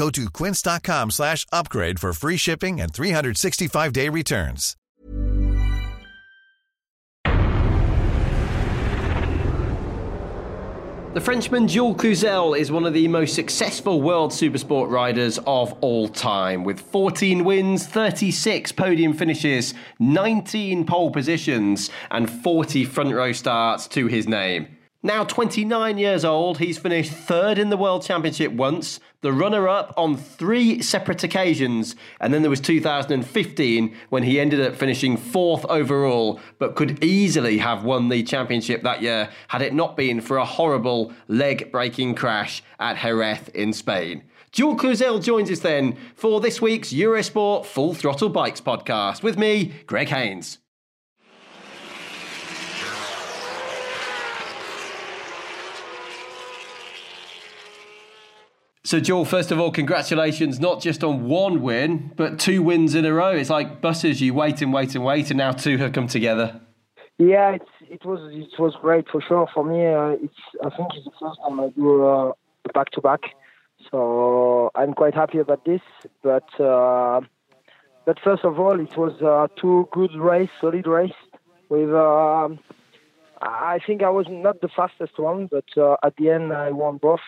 Go 0.00 0.08
to 0.08 0.30
quince.com 0.30 1.10
slash 1.10 1.44
upgrade 1.52 2.00
for 2.00 2.14
free 2.14 2.38
shipping 2.38 2.80
and 2.80 2.90
365-day 2.90 4.08
returns. 4.08 4.74
The 11.12 11.20
Frenchman 11.20 11.68
Jules 11.68 11.96
Cluzel 11.98 12.58
is 12.58 12.72
one 12.72 12.86
of 12.86 12.94
the 12.94 13.08
most 13.08 13.34
successful 13.34 14.00
world 14.00 14.30
supersport 14.30 14.90
riders 14.90 15.38
of 15.46 15.74
all 15.82 16.08
time, 16.08 16.64
with 16.64 16.80
14 16.80 17.44
wins, 17.44 17.86
36 17.86 18.72
podium 18.72 19.12
finishes, 19.12 19.74
19 19.98 20.86
pole 20.86 21.10
positions, 21.10 21.90
and 22.10 22.30
40 22.30 22.86
front 22.86 23.12
row 23.12 23.32
starts 23.32 23.86
to 23.88 24.06
his 24.06 24.26
name. 24.26 24.78
Now 25.02 25.24
29 25.24 25.96
years 25.96 26.26
old, 26.26 26.58
he's 26.58 26.76
finished 26.76 27.10
third 27.10 27.58
in 27.58 27.70
the 27.70 27.78
World 27.78 28.04
Championship 28.04 28.52
once, 28.52 29.00
the 29.22 29.32
runner 29.32 29.66
up 29.66 29.94
on 29.96 30.14
three 30.14 30.82
separate 30.82 31.24
occasions, 31.24 31.96
and 32.20 32.34
then 32.34 32.42
there 32.42 32.50
was 32.50 32.60
2015 32.60 33.96
when 34.10 34.22
he 34.24 34.38
ended 34.38 34.60
up 34.60 34.76
finishing 34.76 35.16
fourth 35.16 35.64
overall, 35.70 36.38
but 36.58 36.76
could 36.76 37.02
easily 37.02 37.56
have 37.56 37.82
won 37.82 38.10
the 38.10 38.22
championship 38.22 38.82
that 38.82 39.00
year 39.00 39.30
had 39.48 39.62
it 39.62 39.72
not 39.72 39.96
been 39.96 40.20
for 40.20 40.36
a 40.36 40.44
horrible 40.44 41.14
leg 41.28 41.72
breaking 41.72 42.14
crash 42.14 42.62
at 42.78 42.98
Jerez 42.98 43.48
in 43.54 43.72
Spain. 43.72 44.22
Jules 44.52 44.78
Cluzel 44.78 45.24
joins 45.24 45.50
us 45.50 45.60
then 45.60 45.96
for 46.14 46.42
this 46.42 46.60
week's 46.60 46.92
Eurosport 46.92 47.64
Full 47.64 47.94
Throttle 47.94 48.28
Bikes 48.28 48.60
podcast 48.60 49.22
with 49.22 49.38
me, 49.38 49.72
Greg 49.86 50.08
Haynes. 50.08 50.58
So, 58.82 58.98
Jules, 58.98 59.28
first 59.28 59.52
of 59.52 59.60
all, 59.60 59.70
congratulations 59.70 60.58
not 60.58 60.80
just 60.80 61.04
on 61.04 61.28
one 61.28 61.60
win, 61.60 62.12
but 62.16 62.38
two 62.38 62.62
wins 62.62 62.94
in 62.94 63.04
a 63.04 63.12
row. 63.12 63.32
It's 63.32 63.50
like 63.50 63.82
buses, 63.82 64.22
you 64.22 64.32
wait 64.32 64.62
and 64.62 64.72
wait 64.72 64.94
and 64.94 65.04
wait, 65.04 65.30
and 65.30 65.36
now 65.36 65.52
two 65.52 65.76
have 65.76 65.92
come 65.92 66.06
together. 66.06 66.60
Yeah, 67.18 67.58
it 67.90 68.02
was 68.06 68.20
it 68.32 68.58
was 68.58 68.74
great 68.80 69.06
for 69.12 69.20
sure 69.20 69.46
for 69.52 69.62
me. 69.62 69.86
Uh, 69.86 70.24
it's 70.24 70.40
I 70.64 70.74
think 70.74 70.88
it's 70.94 71.04
the 71.04 71.12
first 71.20 71.38
time 71.42 71.60
I 71.60 71.68
do 71.68 72.06
uh, 72.06 72.32
back 72.72 72.90
to 72.92 73.02
back, 73.02 73.20
so 73.90 74.70
I'm 74.74 74.94
quite 74.94 75.14
happy 75.14 75.38
about 75.38 75.66
this. 75.66 75.82
But 76.22 76.48
uh, 76.58 77.20
but 78.06 78.18
first 78.24 78.46
of 78.46 78.58
all, 78.58 78.80
it 78.80 78.96
was 78.96 79.20
uh, 79.20 79.48
two 79.60 79.86
good 79.92 80.14
race, 80.16 80.48
solid 80.58 80.86
race. 80.86 81.20
With 81.68 81.90
uh, 81.90 82.48
I 83.42 83.78
think 83.86 84.02
I 84.02 84.08
was 84.08 84.24
not 84.30 84.62
the 84.62 84.70
fastest 84.74 85.18
one, 85.18 85.48
but 85.50 85.66
uh, 85.76 85.96
at 86.02 86.16
the 86.16 86.30
end 86.30 86.54
I 86.54 86.70
won 86.70 86.96
both 86.96 87.20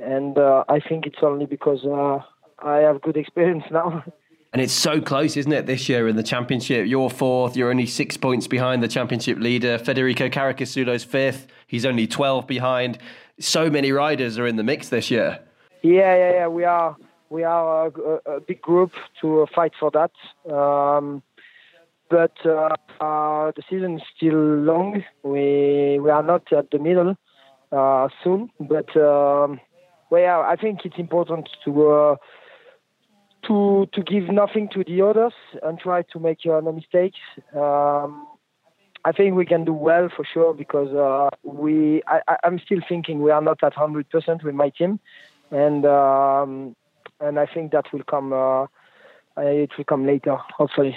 and 0.00 0.38
uh, 0.38 0.64
I 0.68 0.80
think 0.80 1.06
it's 1.06 1.18
only 1.22 1.46
because 1.46 1.84
uh, 1.84 2.20
I 2.64 2.78
have 2.78 3.02
good 3.02 3.16
experience 3.16 3.64
now. 3.70 4.04
And 4.52 4.62
it's 4.62 4.72
so 4.72 5.00
close, 5.00 5.36
isn't 5.36 5.52
it, 5.52 5.66
this 5.66 5.88
year 5.88 6.08
in 6.08 6.16
the 6.16 6.22
championship? 6.22 6.86
You're 6.86 7.10
fourth, 7.10 7.56
you're 7.56 7.70
only 7.70 7.84
six 7.84 8.16
points 8.16 8.46
behind 8.46 8.82
the 8.82 8.88
championship 8.88 9.38
leader. 9.38 9.78
Federico 9.78 10.28
Caricasulo's 10.30 11.04
fifth, 11.04 11.48
he's 11.66 11.84
only 11.84 12.06
12 12.06 12.46
behind. 12.46 12.98
So 13.38 13.68
many 13.68 13.92
riders 13.92 14.38
are 14.38 14.46
in 14.46 14.56
the 14.56 14.62
mix 14.62 14.88
this 14.88 15.10
year. 15.10 15.40
Yeah, 15.82 16.16
yeah, 16.16 16.32
yeah. 16.32 16.46
We 16.48 16.64
are, 16.64 16.96
we 17.28 17.44
are 17.44 17.86
a, 17.88 18.36
a 18.36 18.40
big 18.40 18.62
group 18.62 18.92
to 19.20 19.46
fight 19.54 19.72
for 19.78 19.90
that. 19.90 20.50
Um, 20.50 21.22
but 22.08 22.32
uh, 22.46 22.74
uh, 23.00 23.52
the 23.54 23.62
season 23.68 23.96
is 23.96 24.02
still 24.16 24.32
long. 24.32 25.04
We, 25.22 25.98
we 26.00 26.10
are 26.10 26.22
not 26.22 26.50
at 26.54 26.70
the 26.70 26.78
middle 26.78 27.16
uh, 27.70 28.08
soon, 28.24 28.50
but. 28.58 28.96
Um, 28.96 29.60
well, 30.10 30.42
I 30.42 30.56
think 30.56 30.80
it's 30.84 30.98
important 30.98 31.48
to 31.64 31.90
uh, 31.90 32.16
to 33.46 33.88
to 33.92 34.02
give 34.02 34.28
nothing 34.28 34.68
to 34.74 34.84
the 34.84 35.02
others 35.02 35.32
and 35.62 35.78
try 35.78 36.02
to 36.02 36.18
make 36.18 36.38
no 36.44 36.72
mistakes. 36.72 37.18
Um, 37.54 38.26
I 39.04 39.12
think 39.12 39.36
we 39.36 39.46
can 39.46 39.64
do 39.64 39.72
well 39.72 40.08
for 40.14 40.24
sure 40.24 40.54
because 40.54 40.92
uh, 40.94 41.30
we. 41.42 42.02
I, 42.06 42.36
am 42.42 42.58
still 42.58 42.80
thinking 42.88 43.22
we 43.22 43.30
are 43.30 43.40
not 43.40 43.62
at 43.62 43.74
100% 43.74 44.42
with 44.42 44.54
my 44.54 44.70
team, 44.70 44.98
and 45.50 45.86
um, 45.86 46.76
and 47.20 47.38
I 47.38 47.46
think 47.46 47.72
that 47.72 47.92
will 47.92 48.04
come. 48.04 48.32
Uh, 48.32 48.66
it 49.36 49.70
will 49.78 49.84
come 49.84 50.04
later, 50.04 50.36
hopefully. 50.56 50.96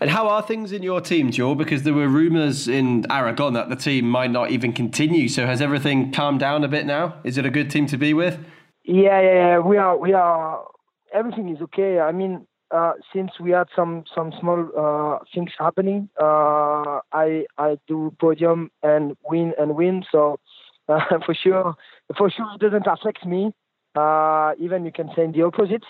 And 0.00 0.10
how 0.10 0.28
are 0.28 0.42
things 0.42 0.72
in 0.72 0.82
your 0.82 1.00
team, 1.00 1.30
Jules? 1.30 1.58
Because 1.58 1.82
there 1.82 1.94
were 1.94 2.08
rumours 2.08 2.68
in 2.68 3.10
Aragon 3.10 3.54
that 3.54 3.68
the 3.68 3.76
team 3.76 4.08
might 4.08 4.30
not 4.30 4.50
even 4.50 4.72
continue. 4.72 5.28
So 5.28 5.46
has 5.46 5.60
everything 5.60 6.12
calmed 6.12 6.40
down 6.40 6.64
a 6.64 6.68
bit 6.68 6.86
now? 6.86 7.20
Is 7.24 7.38
it 7.38 7.46
a 7.46 7.50
good 7.50 7.70
team 7.70 7.86
to 7.86 7.96
be 7.96 8.14
with? 8.14 8.38
Yeah, 8.84 9.20
yeah, 9.20 9.34
yeah. 9.34 9.58
We 9.58 9.76
are, 9.76 9.96
we 9.96 10.12
are. 10.12 10.64
Everything 11.14 11.48
is 11.50 11.60
okay. 11.62 12.00
I 12.00 12.10
mean, 12.10 12.46
uh, 12.72 12.94
since 13.14 13.30
we 13.38 13.50
had 13.50 13.68
some 13.76 14.04
some 14.14 14.32
small 14.40 14.68
uh, 14.76 15.24
things 15.34 15.50
happening, 15.58 16.08
uh, 16.20 17.00
I 17.12 17.44
I 17.58 17.78
do 17.86 18.14
podium 18.18 18.70
and 18.82 19.16
win 19.28 19.52
and 19.58 19.76
win. 19.76 20.04
So 20.10 20.40
uh, 20.88 21.00
for 21.26 21.34
sure, 21.34 21.74
for 22.16 22.30
sure, 22.30 22.46
it 22.54 22.60
doesn't 22.60 22.86
affect 22.86 23.26
me. 23.26 23.52
Uh, 23.94 24.52
even 24.58 24.86
you 24.86 24.92
can 24.92 25.10
say 25.14 25.30
the 25.30 25.42
opposite. 25.42 25.84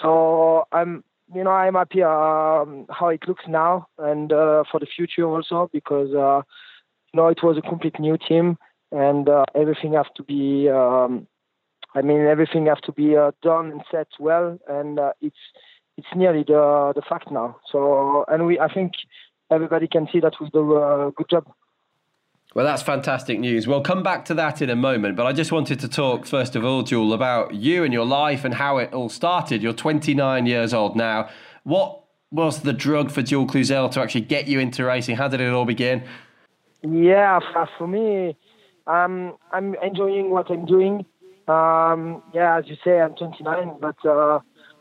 So 0.00 0.64
I'm 0.70 1.02
you 1.34 1.44
know, 1.44 1.50
I'm 1.50 1.74
happy 1.74 2.02
um, 2.02 2.86
how 2.90 3.08
it 3.08 3.26
looks 3.26 3.44
now 3.48 3.86
and 3.98 4.32
uh, 4.32 4.64
for 4.70 4.80
the 4.80 4.86
future 4.86 5.24
also 5.24 5.70
because 5.72 6.14
uh, 6.14 6.42
you 7.12 7.20
know 7.20 7.28
it 7.28 7.42
was 7.42 7.56
a 7.58 7.62
complete 7.62 7.98
new 7.98 8.16
team 8.18 8.58
and 8.90 9.28
uh, 9.28 9.44
everything 9.54 9.94
has 9.94 10.06
to 10.16 10.22
be. 10.22 10.68
Um, 10.68 11.26
I 11.94 12.00
mean, 12.00 12.20
everything 12.22 12.66
has 12.66 12.78
to 12.84 12.92
be 12.92 13.16
uh, 13.16 13.32
done 13.42 13.70
and 13.70 13.82
set 13.90 14.08
well, 14.18 14.58
and 14.68 14.98
uh, 14.98 15.12
it's 15.20 15.36
it's 15.98 16.08
nearly 16.16 16.42
the 16.42 16.92
the 16.94 17.02
fact 17.02 17.30
now. 17.30 17.56
So, 17.70 18.24
and 18.28 18.46
we, 18.46 18.58
I 18.58 18.72
think 18.72 18.92
everybody 19.50 19.88
can 19.88 20.08
see 20.12 20.20
that 20.20 20.34
we 20.40 20.48
do 20.50 20.76
a 20.76 21.12
good 21.14 21.28
job. 21.28 21.46
Well, 22.54 22.66
that's 22.66 22.82
fantastic 22.82 23.40
news. 23.40 23.66
We'll 23.66 23.80
come 23.80 24.02
back 24.02 24.26
to 24.26 24.34
that 24.34 24.60
in 24.60 24.68
a 24.68 24.76
moment, 24.76 25.16
but 25.16 25.24
I 25.24 25.32
just 25.32 25.52
wanted 25.52 25.80
to 25.80 25.88
talk, 25.88 26.26
first 26.26 26.54
of 26.54 26.64
all, 26.64 26.82
Jules, 26.82 27.14
about 27.14 27.54
you 27.54 27.82
and 27.82 27.94
your 27.94 28.04
life 28.04 28.44
and 28.44 28.52
how 28.52 28.76
it 28.76 28.92
all 28.92 29.08
started. 29.08 29.62
You're 29.62 29.72
29 29.72 30.44
years 30.44 30.74
old 30.74 30.94
now. 30.94 31.30
What 31.64 32.02
was 32.30 32.60
the 32.60 32.74
drug 32.74 33.10
for 33.10 33.22
Jules 33.22 33.50
Cluzel 33.50 33.90
to 33.92 34.00
actually 34.00 34.22
get 34.22 34.48
you 34.48 34.60
into 34.60 34.84
racing? 34.84 35.16
How 35.16 35.28
did 35.28 35.40
it 35.40 35.50
all 35.50 35.64
begin? 35.64 36.02
Yeah, 36.82 37.40
for 37.78 37.86
me, 37.86 38.36
um, 38.86 39.38
I'm 39.50 39.74
enjoying 39.76 40.30
what 40.30 40.50
I'm 40.50 40.66
doing. 40.66 41.06
Um, 41.48 42.22
yeah, 42.34 42.58
as 42.58 42.66
you 42.66 42.76
say, 42.84 43.00
I'm 43.00 43.14
29, 43.14 43.76
but 43.80 43.96
uh, 44.04 44.40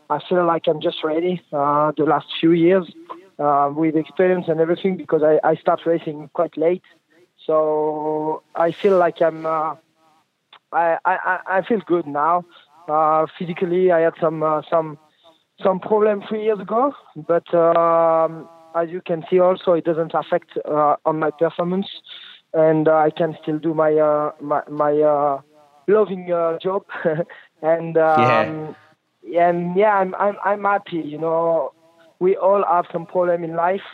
I 0.09 0.19
feel 0.27 0.45
like 0.45 0.67
I'm 0.67 0.81
just 0.81 1.03
ready 1.05 1.41
uh, 1.53 1.93
the 1.95 2.03
last 2.03 2.27
few 2.41 2.51
years 2.51 2.91
uh, 3.39 3.71
with 3.73 3.95
experience 3.95 4.45
and 4.49 4.59
everything 4.59 4.97
because 4.97 5.21
I, 5.23 5.39
I 5.47 5.55
start 5.55 5.81
racing 5.85 6.29
quite 6.33 6.57
late. 6.57 6.83
So 7.45 8.43
I 8.55 8.71
feel 8.71 8.97
like 8.97 9.21
I'm. 9.21 9.45
Uh, 9.45 9.75
I, 10.73 10.97
I 11.05 11.39
I 11.47 11.61
feel 11.67 11.81
good 11.85 12.07
now. 12.07 12.45
Uh, 12.87 13.25
physically, 13.37 13.91
I 13.91 14.01
had 14.01 14.13
some 14.19 14.43
uh, 14.43 14.61
some 14.69 14.97
some 15.61 15.79
problem 15.79 16.23
three 16.27 16.43
years 16.43 16.59
ago, 16.59 16.93
but 17.15 17.53
um, 17.53 18.49
as 18.75 18.89
you 18.89 19.01
can 19.01 19.23
see, 19.29 19.39
also 19.39 19.73
it 19.73 19.85
doesn't 19.85 20.13
affect 20.13 20.51
uh, 20.65 20.95
on 21.05 21.19
my 21.19 21.31
performance, 21.31 21.87
and 22.53 22.87
uh, 22.87 22.95
I 22.95 23.09
can 23.11 23.35
still 23.41 23.59
do 23.59 23.73
my 23.73 23.93
uh, 23.93 24.31
my, 24.39 24.61
my 24.69 24.93
uh, 24.99 25.41
loving 25.87 26.31
uh, 26.31 26.57
job, 26.59 26.83
and 27.61 27.97
um, 27.97 28.75
yeah. 29.23 29.49
and 29.49 29.75
yeah, 29.77 29.95
I'm 29.95 30.15
I'm 30.15 30.37
I'm 30.43 30.63
happy. 30.63 30.97
You 30.97 31.17
know, 31.19 31.73
we 32.19 32.35
all 32.35 32.63
have 32.69 32.85
some 32.91 33.05
problem 33.05 33.43
in 33.43 33.55
life, 33.55 33.87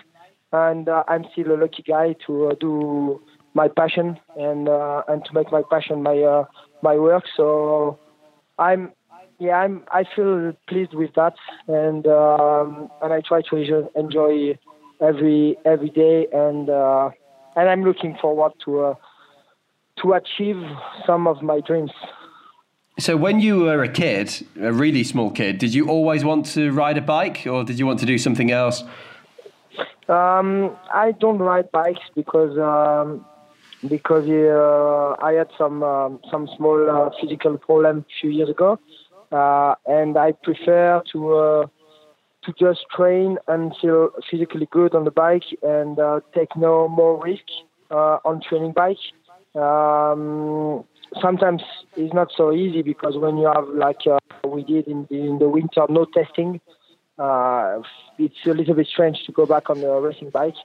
and 0.52 0.88
uh, 0.88 1.04
I'm 1.08 1.26
still 1.32 1.52
a 1.54 1.58
lucky 1.58 1.84
guy 1.84 2.16
to 2.28 2.50
uh, 2.50 2.56
do 2.60 3.22
my 3.58 3.68
passion 3.68 4.08
and 4.38 4.70
uh, 4.70 5.02
and 5.10 5.26
to 5.26 5.34
make 5.34 5.52
my 5.52 5.64
passion 5.74 6.04
my 6.04 6.18
uh, 6.34 6.44
my 6.82 6.96
work. 7.08 7.26
So 7.36 8.00
I'm 8.58 8.82
yeah 9.40 9.56
I'm 9.64 9.76
I 10.00 10.04
feel 10.16 10.54
pleased 10.70 10.94
with 10.94 11.14
that, 11.16 11.36
and 11.68 12.04
um, 12.08 12.90
and 13.02 13.12
I 13.18 13.20
try 13.30 13.42
to 13.50 13.56
enjoy 14.04 14.58
every 15.02 15.58
every 15.66 15.92
day, 16.04 16.28
and 16.46 16.70
uh, 16.70 17.10
and 17.58 17.66
I'm 17.72 17.84
looking 17.84 18.16
forward 18.22 18.54
to 18.66 18.72
uh, 18.88 18.94
to 20.02 20.14
achieve 20.14 20.62
some 21.06 21.28
of 21.28 21.42
my 21.42 21.60
dreams. 21.60 21.92
So, 23.00 23.16
when 23.16 23.40
you 23.40 23.60
were 23.60 23.84
a 23.84 23.90
kid, 23.90 24.28
a 24.60 24.74
really 24.74 25.04
small 25.04 25.30
kid, 25.30 25.60
did 25.60 25.72
you 25.72 25.88
always 25.88 26.24
want 26.24 26.48
to 26.58 26.72
ride 26.72 26.98
a 26.98 27.06
bike, 27.18 27.46
or 27.46 27.64
did 27.64 27.78
you 27.78 27.86
want 27.86 28.00
to 28.00 28.08
do 28.08 28.18
something 28.18 28.50
else? 28.50 28.84
Um, 30.08 30.76
I 30.92 31.12
don't 31.20 31.38
ride 31.38 31.70
bikes 31.72 32.06
because 32.16 32.58
um, 32.58 33.26
because 33.88 34.28
uh, 34.30 35.16
I 35.24 35.34
had 35.34 35.50
some 35.58 35.84
um, 35.84 36.20
some 36.32 36.48
small 36.58 36.90
uh, 36.90 37.10
physical 37.22 37.58
problem 37.58 38.00
a 38.00 38.14
few 38.22 38.30
years 38.30 38.50
ago, 38.50 38.80
uh, 39.32 39.76
and 39.86 40.18
I 40.18 40.32
prefer 40.32 41.02
to 41.12 41.36
uh, 41.36 41.68
to 42.44 42.54
just 42.60 42.86
train 42.96 43.38
and 43.48 43.74
feel 43.82 44.10
physically 44.30 44.68
good 44.72 44.96
on 44.96 45.04
the 45.04 45.12
bike 45.12 45.44
and 45.62 46.00
uh, 46.00 46.20
take 46.34 46.56
no 46.56 46.88
more 46.88 47.22
risk 47.22 47.44
uh, 47.92 48.18
on 48.26 48.42
training 48.42 48.74
bike. 48.74 48.98
Um, 49.56 50.84
sometimes 51.22 51.62
it's 51.96 52.14
not 52.14 52.32
so 52.36 52.54
easy 52.54 52.82
because 52.82 53.18
when 53.18 53.38
you 53.38 53.52
have 53.54 53.68
like 53.70 54.02
we 54.46 54.64
did 54.64 54.88
in 54.88 55.08
the, 55.10 55.18
in 55.18 55.40
the 55.40 55.50
winter, 55.50 55.86
no 55.90 56.06
testing. 56.06 56.62
it's 57.20 58.46
a 58.46 58.54
little 58.54 58.76
bit 58.76 58.88
strange 58.88 59.24
to 59.26 59.32
go 59.32 59.46
back 59.46 59.70
on 59.70 59.82
the 59.82 59.92
racing 60.00 60.30
bike, 60.30 60.56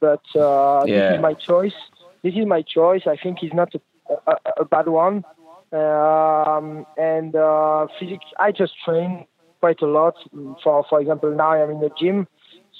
but 0.00 0.22
yeah. 0.34 0.82
this 0.86 1.16
is 1.16 1.22
my 1.22 1.34
choice 1.34 1.74
this 2.24 2.34
is 2.34 2.46
my 2.46 2.62
choice. 2.62 3.02
I 3.06 3.16
think 3.22 3.38
it's 3.42 3.54
not 3.54 3.72
a, 3.74 4.14
a, 4.26 4.36
a 4.60 4.64
bad 4.64 4.88
one. 4.88 5.24
Um, 5.72 6.86
and 6.96 7.36
uh, 7.36 7.86
physics, 8.00 8.24
I 8.40 8.50
just 8.50 8.72
train 8.84 9.26
quite 9.60 9.82
a 9.82 9.86
lot. 9.86 10.14
For 10.62 10.84
for 10.88 11.00
example, 11.00 11.34
now 11.34 11.52
I'm 11.52 11.70
in 11.70 11.80
the 11.80 11.90
gym, 12.00 12.26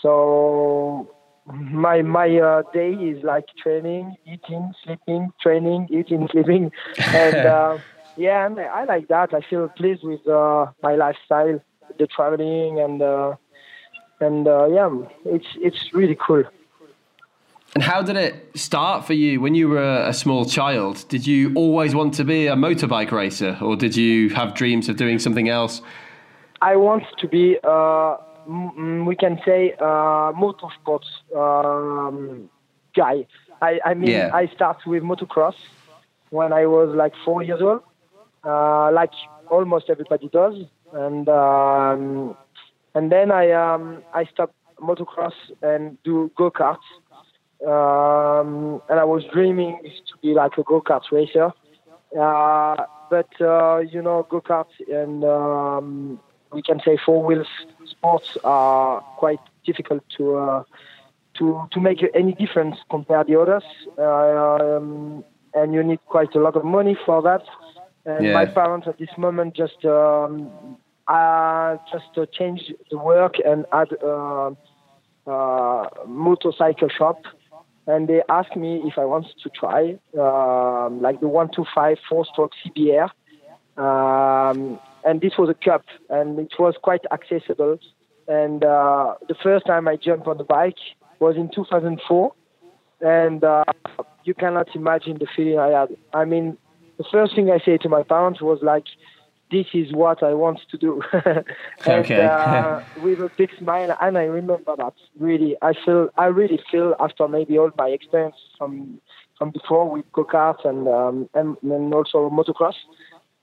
so 0.01 1.09
my 1.47 2.03
my 2.03 2.29
uh, 2.39 2.63
day 2.73 2.91
is 2.93 3.23
like 3.23 3.45
training, 3.63 4.17
eating, 4.27 4.73
sleeping, 4.85 5.31
training, 5.43 5.89
eating, 5.91 6.29
sleeping, 6.33 6.71
and 7.13 7.45
uh, 7.57 7.79
yeah, 8.17 8.49
I 8.73 8.85
like 8.85 9.09
that. 9.09 9.35
I 9.35 9.41
feel 9.49 9.69
pleased 9.77 10.03
with 10.05 10.27
uh, 10.29 10.67
my 10.83 10.95
lifestyle, 10.95 11.61
the 11.99 12.07
traveling, 12.07 12.81
and 12.81 13.03
uh, 13.03 13.35
and 14.21 14.47
uh, 14.47 14.67
yeah, 14.69 14.89
it's 15.27 15.49
it's 15.57 15.91
really 15.93 16.17
cool. 16.27 16.45
And 17.75 17.83
how 17.83 18.03
did 18.03 18.17
it 18.17 18.35
start 18.55 19.05
for 19.05 19.15
you 19.15 19.41
when 19.41 19.57
you 19.57 19.69
were 19.69 20.05
a 20.07 20.13
small 20.13 20.45
child? 20.45 21.05
Did 21.09 21.27
you 21.27 21.53
always 21.57 21.93
want 21.93 22.15
to 22.15 22.25
be 22.25 22.47
a 22.47 22.55
motorbike 22.55 23.11
racer, 23.11 23.59
or 23.61 23.75
did 23.75 23.97
you 23.97 24.31
have 24.31 24.55
dreams 24.55 24.89
of 24.89 24.97
doing 24.97 25.19
something 25.19 25.49
else? 25.49 25.83
I 26.63 26.77
want 26.77 27.03
to 27.19 27.27
be, 27.27 27.59
uh, 27.65 28.17
we 28.47 29.17
can 29.17 29.41
say, 29.45 29.73
a 29.81 30.33
motorsports 30.33 31.11
um, 31.37 32.49
guy. 32.95 33.27
I, 33.61 33.81
I 33.85 33.95
mean, 33.95 34.11
yeah. 34.11 34.31
I 34.33 34.47
started 34.47 34.89
with 34.89 35.03
motocross 35.03 35.57
when 36.31 36.53
I 36.53 36.67
was 36.67 36.95
like 36.95 37.13
four 37.25 37.43
years 37.43 37.61
old, 37.61 37.83
uh, 38.45 38.93
like 38.93 39.13
almost 39.51 39.91
everybody 39.91 40.29
does, 40.29 40.55
and 40.93 41.29
um, 41.29 42.37
and 42.95 43.11
then 43.11 43.33
I 43.33 43.51
um, 43.51 44.05
I 44.15 44.27
stopped 44.27 44.55
motocross 44.81 45.35
and 45.61 45.99
do 46.05 46.31
go 46.37 46.51
karts 46.51 46.79
um, 47.67 48.81
and 48.89 49.01
I 49.01 49.05
was 49.05 49.25
dreaming 49.33 49.79
to 49.83 50.19
be 50.23 50.35
like 50.35 50.59
a 50.59 50.63
go 50.63 50.81
kart 50.81 51.03
racer. 51.11 51.53
Uh, 52.19 52.77
but 53.11 53.29
uh, 53.41 53.79
you 53.79 54.03
know, 54.03 54.27
go 54.29 54.41
karts 54.41 54.75
and 54.89 55.25
um, 55.25 56.21
we 56.53 56.63
can 56.63 56.81
say 56.85 56.97
four 57.05 57.23
wheels 57.23 57.47
sports 57.87 58.37
are 58.45 59.01
quite 59.19 59.41
difficult 59.65 60.03
to 60.17 60.37
uh, 60.37 60.63
to 61.39 61.69
to 61.73 61.81
make 61.81 62.05
any 62.15 62.33
difference 62.35 62.77
compared 62.91 63.27
to 63.27 63.33
the 63.33 63.41
others. 63.41 63.65
Um, 63.99 65.25
and 65.55 65.73
you 65.73 65.83
need 65.83 66.01
quite 66.07 66.35
a 66.35 66.41
lot 66.41 66.57
of 66.57 66.65
money 66.65 66.97
for 67.07 67.23
that. 67.23 67.43
And 68.05 68.27
yeah. 68.27 68.33
my 68.35 68.47
parents 68.47 68.87
at 68.87 68.99
this 68.99 69.09
moment 69.17 69.55
just 69.55 69.85
um, 69.85 70.51
uh, 71.07 71.77
just 71.93 72.17
uh, 72.17 72.27
changed 72.33 72.75
the 72.91 72.99
work 72.99 73.35
and 73.45 73.65
add 73.73 73.89
uh, 74.03 74.51
uh, 75.27 75.89
motorcycle 76.07 76.89
shop 76.89 77.25
and 77.87 78.09
they 78.09 78.23
asked 78.29 78.57
me 78.57 78.83
if 78.85 78.99
I 78.99 79.05
wanted 79.05 79.35
to 79.43 79.51
try, 79.51 79.99
um, 80.19 81.03
like 81.03 81.21
the 81.21 81.29
125 81.29 81.99
four-stroke 82.09 82.53
CBR. 82.65 83.11
Um, 83.77 84.79
and 85.05 85.21
this 85.21 85.33
was 85.37 85.51
a 85.51 85.55
cup, 85.55 85.85
and 86.09 86.39
it 86.39 86.53
was 86.59 86.75
quite 86.83 87.03
accessible. 87.13 87.79
And 88.27 88.65
uh, 88.65 89.15
the 89.29 89.35
first 89.43 89.67
time 89.67 89.87
I 89.87 89.97
jumped 89.97 90.27
on 90.27 90.39
the 90.39 90.45
bike 90.45 90.79
was 91.21 91.37
in 91.37 91.51
2004, 91.55 92.33
and 93.03 93.45
uh, 93.45 93.65
you 94.25 94.35
cannot 94.35 94.75
imagine 94.75 95.19
the 95.19 95.27
feeling 95.37 95.59
I 95.59 95.69
had. 95.81 95.97
I 96.15 96.25
mean, 96.25 96.57
the 96.97 97.05
first 97.13 97.35
thing 97.35 97.51
I 97.51 97.59
said 97.63 97.83
to 97.83 97.89
my 97.89 98.03
parents 98.03 98.41
was 98.41 98.61
like, 98.63 98.85
this 99.55 99.67
is 99.73 99.93
what 99.93 100.23
I 100.23 100.35
want 100.35 100.61
to 100.71 100.77
do. 100.77 101.01
and, 101.13 101.45
okay. 101.87 102.25
uh, 102.25 102.81
with 103.03 103.21
a 103.21 103.31
big 103.37 103.51
smile, 103.59 103.97
and 104.01 104.19
I 104.19 104.25
remember 104.25 104.75
that 104.77 104.95
really. 105.19 105.57
I 105.63 105.73
feel, 105.85 106.09
I 106.17 106.27
really 106.27 106.61
feel 106.71 106.95
after 106.99 107.29
maybe 107.29 107.57
all 107.59 107.71
my 107.79 107.89
experience 107.89 108.37
from 108.59 109.01
from 109.39 109.51
before 109.51 109.89
with 109.91 110.11
go 110.13 110.25
kart 110.25 110.65
and, 110.65 110.89
um, 110.89 111.29
and 111.35 111.57
and 111.63 111.95
also 111.95 112.31
motocross, 112.31 112.79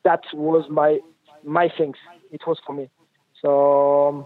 that 0.03 0.21
was 0.33 0.69
my 0.69 0.99
my 1.43 1.69
things. 1.77 1.97
It 2.31 2.41
was 2.45 2.59
for 2.65 2.73
me. 2.73 2.89
So 3.41 4.09
um, 4.09 4.25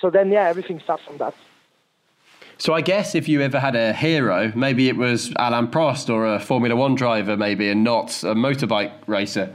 so 0.00 0.08
then 0.10 0.32
yeah, 0.32 0.48
everything 0.48 0.80
starts 0.80 1.04
from 1.04 1.18
that. 1.18 1.34
So 2.56 2.74
I 2.74 2.80
guess 2.80 3.14
if 3.14 3.28
you 3.28 3.42
ever 3.42 3.58
had 3.58 3.74
a 3.74 3.92
hero, 3.92 4.52
maybe 4.54 4.88
it 4.88 4.96
was 4.96 5.32
Alain 5.36 5.66
Prost 5.66 6.08
or 6.08 6.26
a 6.26 6.38
Formula 6.38 6.76
One 6.76 6.94
driver, 6.94 7.36
maybe, 7.36 7.68
and 7.68 7.82
not 7.82 8.10
a 8.22 8.34
motorbike 8.34 8.92
racer 9.06 9.54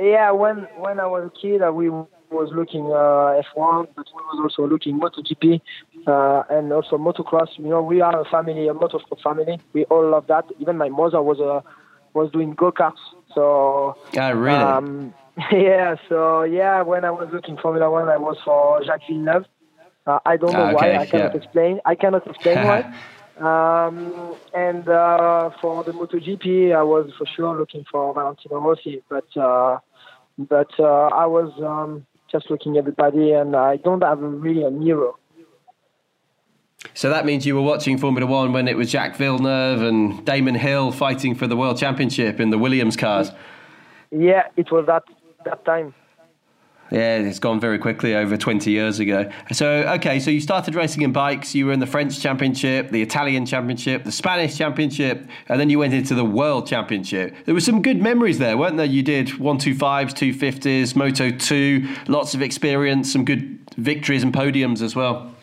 yeah, 0.00 0.30
when 0.30 0.68
when 0.76 1.00
I 1.00 1.06
was 1.06 1.30
a 1.34 1.40
kid, 1.40 1.62
uh, 1.62 1.72
we 1.72 1.90
was 1.90 2.50
looking 2.54 2.86
uh, 2.86 3.42
F1, 3.54 3.88
but 3.94 4.06
we 4.14 4.22
was 4.22 4.40
also 4.42 4.66
looking 4.66 4.98
MotoGP 4.98 5.60
uh, 6.06 6.42
and 6.50 6.72
also 6.72 6.96
motocross. 6.96 7.48
You 7.58 7.68
know, 7.68 7.82
we 7.82 8.00
are 8.00 8.20
a 8.20 8.24
family, 8.24 8.68
a 8.68 8.74
motorsport 8.74 9.20
family. 9.22 9.60
We 9.72 9.84
all 9.84 10.08
love 10.08 10.26
that. 10.28 10.46
Even 10.58 10.78
my 10.78 10.88
mother 10.88 11.22
was 11.22 11.40
uh, 11.40 11.60
was 12.14 12.30
doing 12.32 12.54
go 12.54 12.72
karts. 12.72 12.96
So. 13.34 13.96
Yeah, 14.12 14.30
really. 14.30 14.58
Um, 14.58 15.14
yeah. 15.52 15.96
So 16.08 16.42
yeah, 16.42 16.82
when 16.82 17.04
I 17.04 17.10
was 17.10 17.28
looking 17.32 17.56
Formula 17.56 17.90
One, 17.90 18.08
I 18.08 18.16
was 18.16 18.38
for 18.44 18.84
Jacques 18.84 19.02
Villeneuve. 19.08 19.46
Uh, 20.06 20.18
I 20.26 20.36
don't 20.36 20.52
know 20.52 20.66
okay, 20.66 20.74
why. 20.74 20.96
I 20.96 21.06
cannot 21.06 21.34
yeah. 21.34 21.40
explain. 21.40 21.80
I 21.84 21.94
cannot 21.94 22.26
explain 22.26 22.56
why. 22.66 22.94
Um, 23.42 24.36
and 24.54 24.88
uh, 24.88 25.50
for 25.60 25.82
the 25.82 25.92
MotoGP, 25.92 26.74
I 26.76 26.82
was 26.82 27.10
for 27.18 27.26
sure 27.26 27.58
looking 27.58 27.84
for 27.90 28.14
Valentino 28.14 28.60
Rossi, 28.60 29.02
but 29.08 29.36
uh, 29.36 29.78
but 30.38 30.70
uh, 30.78 31.08
I 31.08 31.26
was 31.26 31.52
um, 31.60 32.06
just 32.30 32.50
looking 32.50 32.76
at 32.76 32.80
everybody, 32.80 33.32
and 33.32 33.56
I 33.56 33.76
don't 33.76 34.02
have 34.02 34.20
really 34.20 34.62
a 34.62 34.70
hero. 34.70 35.18
So 36.94 37.10
that 37.10 37.26
means 37.26 37.44
you 37.44 37.56
were 37.56 37.62
watching 37.62 37.98
Formula 37.98 38.30
One 38.30 38.52
when 38.52 38.68
it 38.68 38.76
was 38.76 38.90
Jacques 38.90 39.16
Villeneuve 39.16 39.82
and 39.82 40.24
Damon 40.24 40.54
Hill 40.54 40.92
fighting 40.92 41.34
for 41.34 41.48
the 41.48 41.56
world 41.56 41.78
championship 41.78 42.38
in 42.38 42.50
the 42.50 42.58
Williams 42.58 42.96
cars. 42.96 43.32
Yeah, 44.12 44.44
it 44.56 44.70
was 44.70 44.86
that 44.86 45.02
that 45.44 45.64
time. 45.64 45.94
Yeah, 46.90 47.16
it's 47.16 47.38
gone 47.38 47.58
very 47.58 47.78
quickly 47.78 48.14
over 48.14 48.36
20 48.36 48.70
years 48.70 48.98
ago. 48.98 49.30
So, 49.52 49.66
okay, 49.94 50.20
so 50.20 50.30
you 50.30 50.42
started 50.42 50.74
racing 50.74 51.02
in 51.02 51.12
bikes. 51.12 51.54
You 51.54 51.66
were 51.66 51.72
in 51.72 51.80
the 51.80 51.86
French 51.86 52.20
Championship, 52.20 52.90
the 52.90 53.00
Italian 53.00 53.46
Championship, 53.46 54.04
the 54.04 54.12
Spanish 54.12 54.58
Championship, 54.58 55.26
and 55.48 55.58
then 55.58 55.70
you 55.70 55.78
went 55.78 55.94
into 55.94 56.14
the 56.14 56.24
World 56.24 56.66
Championship. 56.66 57.34
There 57.46 57.54
were 57.54 57.60
some 57.60 57.80
good 57.80 58.02
memories 58.02 58.38
there, 58.38 58.58
weren't 58.58 58.76
there? 58.76 58.84
You 58.84 59.02
did 59.02 59.28
125s, 59.28 60.12
250s, 60.12 60.94
Moto 60.94 61.30
2, 61.30 61.88
lots 62.08 62.34
of 62.34 62.42
experience, 62.42 63.10
some 63.10 63.24
good 63.24 63.58
victories 63.78 64.22
and 64.22 64.32
podiums 64.32 64.82
as 64.82 64.94
well. 64.94 65.34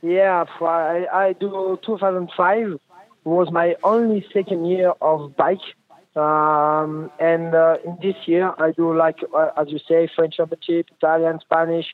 Yeah, 0.00 0.44
I, 0.62 1.06
I 1.12 1.32
do 1.34 1.78
2005 1.84 2.78
was 3.24 3.50
my 3.50 3.74
only 3.82 4.26
second 4.32 4.66
year 4.66 4.92
of 5.00 5.36
bike 5.36 5.58
um, 6.16 7.10
and 7.20 7.54
uh, 7.54 7.76
in 7.84 7.98
this 8.02 8.16
year, 8.26 8.52
I 8.58 8.72
do 8.72 8.96
like, 8.96 9.18
uh, 9.34 9.50
as 9.56 9.68
you 9.70 9.78
say, 9.88 10.08
French 10.14 10.36
Championship, 10.36 10.86
Italian, 10.98 11.38
Spanish, 11.40 11.86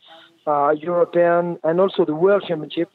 uh, 0.46 0.70
European, 0.70 1.58
and 1.64 1.80
also 1.80 2.04
the 2.04 2.14
World 2.14 2.44
Championship 2.46 2.88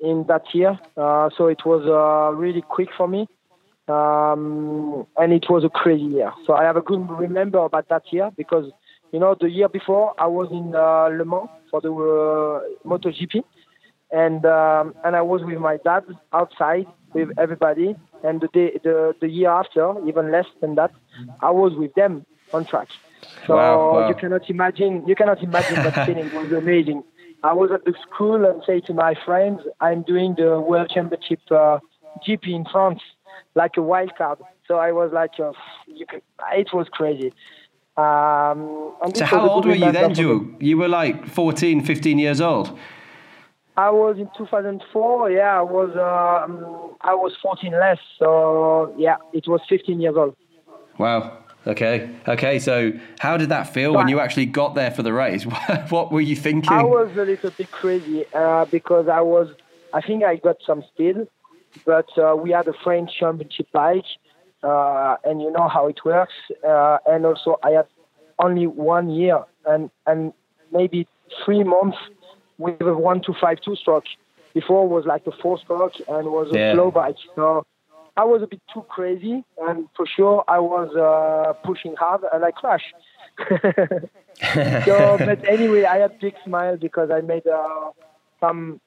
in 0.00 0.24
that 0.28 0.42
year. 0.52 0.78
Uh, 0.96 1.30
so 1.36 1.46
it 1.46 1.64
was 1.64 1.82
uh, 1.86 2.34
really 2.36 2.62
quick 2.62 2.88
for 2.96 3.08
me. 3.08 3.28
Um, 3.86 5.06
and 5.18 5.32
it 5.32 5.46
was 5.50 5.62
a 5.64 5.68
crazy 5.68 6.04
year. 6.04 6.32
So 6.46 6.54
I 6.54 6.64
have 6.64 6.76
a 6.76 6.80
good 6.80 7.08
remember 7.10 7.58
about 7.58 7.88
that 7.90 8.04
year 8.12 8.30
because 8.36 8.72
You 9.14 9.20
know, 9.20 9.36
the 9.40 9.48
year 9.48 9.68
before 9.68 10.12
I 10.18 10.26
was 10.26 10.48
in 10.50 10.74
uh, 10.74 11.06
Le 11.16 11.24
Mans 11.24 11.48
for 11.70 11.80
the 11.80 11.88
MotoGP, 12.84 13.44
and 14.10 14.44
um, 14.44 14.92
and 15.04 15.14
I 15.14 15.22
was 15.22 15.40
with 15.44 15.58
my 15.58 15.76
dad 15.84 16.02
outside 16.32 16.86
with 17.12 17.28
everybody. 17.38 17.94
And 18.24 18.40
the 18.40 18.48
day, 18.58 18.68
the 18.82 19.14
the 19.20 19.28
year 19.28 19.50
after, 19.50 19.84
even 20.08 20.24
less 20.36 20.46
than 20.60 20.72
that, 20.80 20.92
I 21.40 21.50
was 21.62 21.72
with 21.82 21.92
them 21.94 22.24
on 22.52 22.64
track. 22.64 22.88
So 23.46 23.56
Wow, 23.56 23.92
wow. 23.92 24.08
you 24.08 24.14
cannot 24.14 24.48
imagine 24.50 24.92
you 25.06 25.14
cannot 25.20 25.40
imagine 25.42 25.76
that 25.86 26.06
feeling 26.06 26.28
was 26.34 26.50
amazing. 26.52 27.04
I 27.42 27.52
was 27.52 27.70
at 27.76 27.84
the 27.84 27.94
school 28.06 28.40
and 28.46 28.62
say 28.66 28.80
to 28.88 28.94
my 28.94 29.14
friends, 29.26 29.60
I'm 29.80 30.02
doing 30.02 30.34
the 30.42 30.50
World 30.60 30.88
Championship 30.94 31.40
uh, 31.50 31.78
GP 32.26 32.44
in 32.58 32.64
France, 32.72 33.02
like 33.54 33.72
a 33.76 33.82
wild 33.82 34.12
card. 34.16 34.38
So 34.66 34.72
I 34.78 34.92
was 34.92 35.12
like, 35.12 35.32
uh, 35.38 35.52
you 35.86 36.06
can, 36.06 36.22
it 36.52 36.70
was 36.72 36.86
crazy. 36.90 37.30
Um, 37.96 38.92
So 39.14 39.24
how 39.24 39.48
old 39.48 39.66
were 39.66 39.74
you 39.74 39.92
then, 39.92 40.14
Jules? 40.14 40.46
You 40.58 40.78
were 40.78 40.88
like 40.88 41.26
14, 41.28 41.82
15 41.84 42.18
years 42.18 42.40
old. 42.40 42.76
I 43.76 43.90
was 43.90 44.16
in 44.18 44.28
2004. 44.36 45.30
Yeah, 45.30 45.58
I 45.58 45.62
was 45.62 45.90
um, 45.96 46.96
I 47.00 47.14
was 47.14 47.32
14 47.42 47.72
less. 47.72 47.98
So 48.18 48.94
yeah, 48.96 49.16
it 49.32 49.48
was 49.48 49.60
15 49.68 50.00
years 50.00 50.14
old. 50.16 50.36
Wow. 50.98 51.38
Okay. 51.66 52.10
Okay. 52.28 52.58
So 52.58 52.92
how 53.18 53.36
did 53.36 53.48
that 53.48 53.64
feel 53.72 53.94
when 53.94 54.08
you 54.08 54.20
actually 54.20 54.46
got 54.46 54.74
there 54.74 54.90
for 54.90 55.02
the 55.02 55.12
race? 55.12 55.44
what 55.88 56.12
were 56.12 56.20
you 56.20 56.36
thinking? 56.36 56.72
I 56.72 56.82
was 56.82 57.10
a 57.16 57.24
little 57.24 57.50
bit 57.50 57.70
crazy 57.70 58.24
uh, 58.32 58.66
because 58.66 59.08
I 59.08 59.20
was, 59.22 59.48
I 59.92 60.00
think 60.00 60.24
I 60.24 60.36
got 60.36 60.56
some 60.66 60.84
speed, 60.92 61.26
but 61.86 62.06
uh, 62.18 62.36
we 62.36 62.50
had 62.50 62.68
a 62.68 62.74
French 62.84 63.10
championship 63.18 63.66
bike, 63.72 64.04
uh, 64.62 65.16
and 65.24 65.40
you 65.40 65.50
know 65.50 65.68
how 65.68 65.88
it 65.88 66.04
works. 66.04 66.34
Uh, 66.66 66.98
and 67.06 67.24
also, 67.24 67.56
I 67.62 67.70
had 67.70 67.86
only 68.38 68.66
one 68.66 69.08
year 69.10 69.44
and 69.64 69.90
and 70.06 70.32
maybe 70.70 71.08
three 71.44 71.64
months 71.64 71.98
with 72.58 72.80
a 72.82 72.94
one 72.94 73.20
two 73.24 73.34
five 73.40 73.60
two 73.60 73.76
stroke. 73.76 74.04
Before 74.54 74.88
was 74.88 75.04
like 75.04 75.26
a 75.26 75.32
four 75.42 75.58
stroke 75.58 75.94
and 76.08 76.28
was 76.28 76.48
a 76.52 76.58
Yeah. 76.58 76.70
slow 76.70 76.90
bike. 76.90 77.16
So 77.34 77.64
I 78.16 78.24
was 78.24 78.42
a 78.42 78.46
bit 78.46 78.60
too 78.72 78.84
crazy, 78.88 79.44
and 79.62 79.88
for 79.96 80.06
sure 80.06 80.44
I 80.48 80.58
was 80.60 80.94
uh, 80.94 81.54
pushing 81.66 81.94
hard, 81.96 82.22
and 82.32 82.44
I 82.44 82.52
crashed. 82.52 82.94
so, 84.86 85.18
but 85.24 85.40
anyway, 85.48 85.84
I 85.84 85.98
had 85.98 86.18
big 86.20 86.34
smile 86.44 86.76
because 86.76 87.10
I 87.10 87.20
made 87.20 87.46
uh, 87.46 87.90
some 88.40 88.80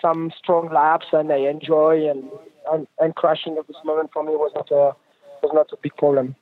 some 0.00 0.32
strong 0.36 0.72
laps 0.72 1.06
and 1.12 1.32
I 1.32 1.38
enjoy 1.38 2.08
and, 2.08 2.24
and 2.72 2.86
and 2.98 3.14
crashing 3.14 3.56
at 3.58 3.66
this 3.68 3.76
moment 3.84 4.10
for 4.12 4.22
me 4.24 4.32
was 4.32 4.50
not 4.54 4.70
a 4.70 4.92
was 5.42 5.52
not 5.54 5.72
a 5.72 5.76
big 5.82 5.96
problem. 5.96 6.34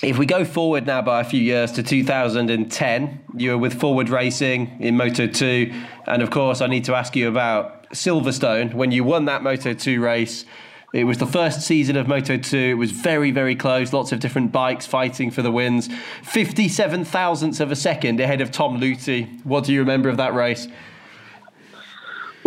If 0.00 0.16
we 0.16 0.26
go 0.26 0.44
forward 0.44 0.86
now 0.86 1.02
by 1.02 1.20
a 1.20 1.24
few 1.24 1.40
years 1.40 1.72
to 1.72 1.82
2010, 1.82 3.20
you 3.36 3.50
were 3.50 3.58
with 3.58 3.80
Forward 3.80 4.08
Racing 4.08 4.76
in 4.78 4.96
Moto 4.96 5.26
2. 5.26 5.72
And 6.06 6.22
of 6.22 6.30
course, 6.30 6.60
I 6.60 6.68
need 6.68 6.84
to 6.84 6.94
ask 6.94 7.16
you 7.16 7.26
about 7.26 7.90
Silverstone. 7.90 8.74
When 8.74 8.92
you 8.92 9.02
won 9.02 9.24
that 9.24 9.42
Moto 9.42 9.74
2 9.74 10.00
race, 10.00 10.44
it 10.92 11.02
was 11.02 11.18
the 11.18 11.26
first 11.26 11.62
season 11.62 11.96
of 11.96 12.06
Moto 12.06 12.36
2. 12.36 12.56
It 12.56 12.74
was 12.74 12.92
very, 12.92 13.32
very 13.32 13.56
close. 13.56 13.92
Lots 13.92 14.12
of 14.12 14.20
different 14.20 14.52
bikes 14.52 14.86
fighting 14.86 15.32
for 15.32 15.42
the 15.42 15.50
wins. 15.50 15.88
57 16.22 17.04
thousandths 17.04 17.58
of 17.58 17.72
a 17.72 17.76
second 17.76 18.20
ahead 18.20 18.40
of 18.40 18.52
Tom 18.52 18.80
Luthi. 18.80 19.44
What 19.44 19.64
do 19.64 19.72
you 19.72 19.80
remember 19.80 20.08
of 20.08 20.18
that 20.18 20.32
race? 20.32 20.68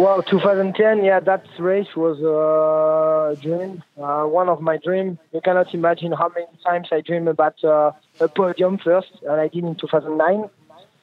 Well, 0.02 0.24
2010, 0.24 1.04
yeah, 1.06 1.20
that 1.20 1.44
race 1.60 1.96
was 1.96 2.18
uh, 2.24 3.34
a 3.34 3.40
dream, 3.40 3.84
uh, 4.02 4.24
one 4.24 4.50
of 4.50 4.60
my 4.60 4.78
dreams. 4.84 5.20
You 5.32 5.42
cannot 5.42 5.72
imagine 5.76 6.12
how 6.12 6.30
many 6.34 6.48
times 6.66 6.88
I 6.92 7.02
dream 7.02 7.28
about 7.28 7.64
uh, 7.64 7.92
a 8.20 8.28
podium 8.28 8.80
first, 8.84 9.12
and 9.22 9.40
I 9.40 9.48
did 9.48 9.64
in 9.64 9.76
2009. 9.76 10.50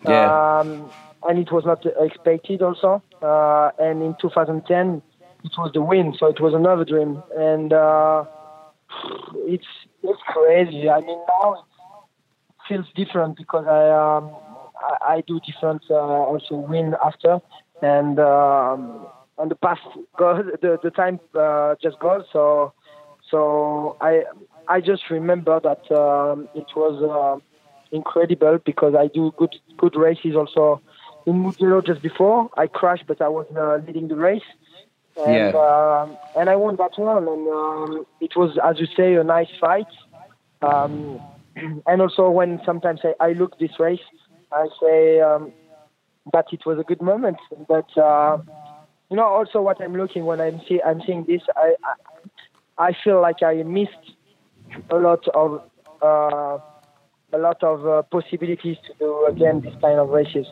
Yeah. 0.05 0.59
Um, 0.59 0.91
and 1.29 1.39
it 1.39 1.53
was 1.53 1.65
not 1.65 1.87
expected 2.01 2.61
also. 2.61 3.01
Uh, 3.23 3.71
and 3.79 4.03
in 4.03 4.17
2010, 4.21 5.01
it 5.45 5.53
was 5.57 5.71
the 5.75 5.81
win, 5.81 6.17
so 6.19 6.27
it 6.27 6.41
was 6.41 6.53
another 6.53 6.85
dream. 6.85 7.23
And 7.37 7.73
uh, 7.73 8.25
it's 9.47 9.71
it's 10.03 10.23
crazy. 10.27 10.91
I 10.91 11.03
mean, 11.03 11.23
now 11.41 11.53
it 11.53 11.65
feels 12.69 12.87
different 12.97 13.37
because 13.37 13.65
I 13.65 13.91
um, 13.95 14.35
I, 14.81 15.15
I 15.15 15.21
do 15.25 15.39
different 15.47 15.83
uh, 15.89 15.95
also 15.95 16.57
win 16.57 16.97
after, 17.05 17.41
and 17.83 18.19
um, 18.19 19.07
and 19.39 19.51
the 19.51 19.57
past 19.57 19.81
goes, 20.19 20.45
the 20.63 20.79
the 20.83 20.91
time 20.91 21.21
uh, 21.39 21.75
just 21.83 21.99
goes. 21.99 22.25
So 22.33 22.73
so 23.31 23.97
I 24.01 24.23
I 24.69 24.81
just 24.81 25.11
remember 25.11 25.61
that 25.61 25.95
um, 25.95 26.49
it 26.55 26.67
was 26.77 26.95
uh, 27.03 27.41
incredible 27.95 28.59
because 28.65 28.95
I 28.99 29.09
do 29.09 29.33
good 29.37 29.55
good 29.79 29.97
races 29.97 30.35
also 30.37 30.83
in 31.27 31.43
Mugello 31.43 31.81
just 31.83 32.03
before 32.03 32.49
I 32.57 32.67
crashed, 32.67 33.05
but 33.07 33.21
I 33.21 33.29
was 33.29 33.47
uh, 33.57 33.79
leading 33.87 34.09
the 34.09 34.17
race. 34.17 34.43
And, 35.17 35.53
Yeah. 35.53 35.55
um, 35.55 36.19
and 36.35 36.49
I 36.49 36.57
won 36.57 36.77
that 36.77 36.93
one, 36.97 37.27
and 37.29 37.49
um, 37.49 38.07
it 38.21 38.37
was, 38.37 38.59
as 38.65 38.79
you 38.79 38.87
say, 38.97 39.15
a 39.15 39.25
nice 39.25 39.49
fight. 39.61 39.87
Um, 40.63 41.21
and 41.57 42.01
also, 42.01 42.31
when 42.31 42.61
sometimes 42.65 43.01
I, 43.05 43.15
I 43.29 43.33
look 43.33 43.59
this 43.59 43.79
race, 43.79 44.01
I 44.53 44.67
say 44.83 45.21
um, 45.21 45.53
that 46.33 46.47
it 46.53 46.65
was 46.67 46.79
a 46.79 46.83
good 46.83 47.03
moment. 47.03 47.39
But 47.67 47.97
uh, 47.97 48.39
you 49.11 49.17
know, 49.17 49.25
also 49.25 49.61
what 49.61 49.81
I'm 49.81 49.97
looking 49.97 50.25
when 50.25 50.41
I'm 50.41 50.61
see 50.69 50.81
I'm 50.85 51.01
seeing 51.07 51.25
this, 51.25 51.43
I 51.57 51.75
I, 51.85 52.89
I 52.89 52.97
feel 53.05 53.21
like 53.21 53.43
I 53.43 53.63
missed 53.63 54.15
a 54.91 54.97
lot 54.97 55.27
of 55.29 55.63
uh, 56.03 56.59
a 57.33 57.39
lot 57.39 57.63
of 57.63 57.87
uh, 57.87 58.03
possibilities 58.03 58.77
to 58.87 58.95
do 58.99 59.27
again 59.27 59.61
this 59.61 59.75
kind 59.81 59.99
of 59.99 60.09
races. 60.11 60.47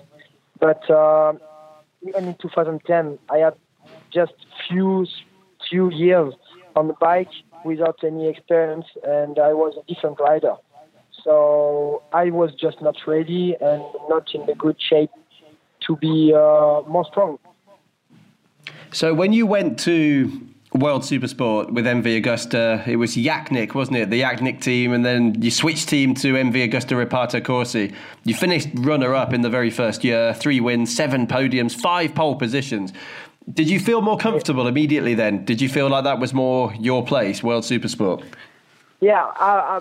But 0.58 0.88
uh, 0.90 1.34
even 2.06 2.28
in 2.28 2.34
2010, 2.40 3.18
I 3.30 3.38
had 3.38 3.54
just 4.12 4.32
few 4.68 5.06
few 5.68 5.90
years 5.92 6.34
on 6.74 6.88
the 6.88 6.94
bike 6.94 7.30
without 7.64 7.98
any 8.04 8.28
experience, 8.28 8.86
and 9.02 9.38
I 9.38 9.52
was 9.52 9.74
a 9.76 9.92
different 9.92 10.20
rider. 10.20 10.54
So 11.24 12.02
I 12.12 12.30
was 12.30 12.54
just 12.54 12.80
not 12.80 12.96
ready 13.06 13.56
and 13.60 13.82
not 14.08 14.28
in 14.32 14.48
a 14.48 14.54
good 14.54 14.76
shape 14.80 15.10
to 15.86 15.96
be 15.96 16.32
uh, 16.34 16.82
more 16.88 17.04
strong. 17.06 17.38
So 18.92 19.14
when 19.14 19.32
you 19.32 19.46
went 19.46 19.78
to 19.80 20.46
World 20.72 21.02
Supersport 21.02 21.70
with 21.72 21.86
MV 21.86 22.22
Agusta, 22.22 22.86
it 22.86 22.96
was 22.96 23.16
Yakhnich, 23.16 23.74
wasn't 23.74 23.98
it? 23.98 24.10
The 24.10 24.22
Yakhnich 24.22 24.62
team, 24.62 24.92
and 24.92 25.04
then 25.04 25.40
you 25.40 25.50
switched 25.50 25.88
team 25.88 26.14
to 26.16 26.34
MV 26.34 26.70
Agusta 26.70 27.06
Reparto 27.06 27.42
Corse. 27.44 27.74
You 28.24 28.34
finished 28.34 28.68
runner-up 28.74 29.32
in 29.32 29.42
the 29.42 29.50
very 29.50 29.70
first 29.70 30.04
year, 30.04 30.34
three 30.34 30.60
wins, 30.60 30.94
seven 30.94 31.26
podiums, 31.26 31.74
five 31.74 32.14
pole 32.14 32.36
positions. 32.36 32.92
Did 33.52 33.70
you 33.70 33.78
feel 33.78 34.00
more 34.00 34.18
comfortable 34.18 34.66
immediately 34.66 35.14
then? 35.14 35.44
Did 35.44 35.60
you 35.60 35.68
feel 35.68 35.88
like 35.88 36.04
that 36.04 36.18
was 36.18 36.34
more 36.34 36.74
your 36.74 37.04
place, 37.04 37.42
World 37.42 37.64
Supersport? 37.64 38.24
Yeah, 39.00 39.24
I, 39.36 39.78
I, 39.78 39.80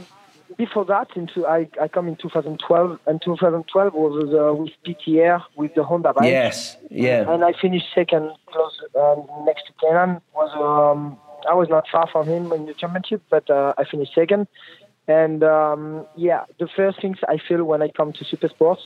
before 0.57 0.85
that, 0.85 1.07
into 1.15 1.45
I, 1.45 1.67
I 1.81 1.87
come 1.87 2.07
in 2.07 2.15
2012, 2.15 2.99
and 3.07 3.21
2012 3.21 3.93
was 3.93 4.33
uh, 4.33 4.53
with 4.53 4.71
PTR 4.85 5.43
with 5.55 5.73
the 5.75 5.83
Honda 5.83 6.13
bike. 6.13 6.25
Yes, 6.25 6.77
yeah. 6.89 7.29
and 7.31 7.43
I 7.43 7.53
finished 7.59 7.87
second, 7.93 8.31
close 8.47 8.79
um, 8.99 9.27
next 9.45 9.63
to 9.67 9.73
Kenan. 9.81 10.21
Was 10.33 10.51
um, 10.55 11.17
I 11.49 11.53
was 11.53 11.69
not 11.69 11.85
far 11.91 12.07
from 12.11 12.27
him 12.27 12.51
in 12.51 12.65
the 12.65 12.73
championship, 12.73 13.21
but 13.29 13.49
uh, 13.49 13.73
I 13.77 13.83
finished 13.85 14.13
second. 14.13 14.47
And 15.07 15.43
um, 15.43 16.05
yeah, 16.15 16.45
the 16.59 16.67
first 16.75 17.01
things 17.01 17.17
I 17.27 17.37
feel 17.47 17.63
when 17.63 17.81
I 17.81 17.89
come 17.89 18.13
to 18.13 18.25
super 18.25 18.49
sports 18.49 18.81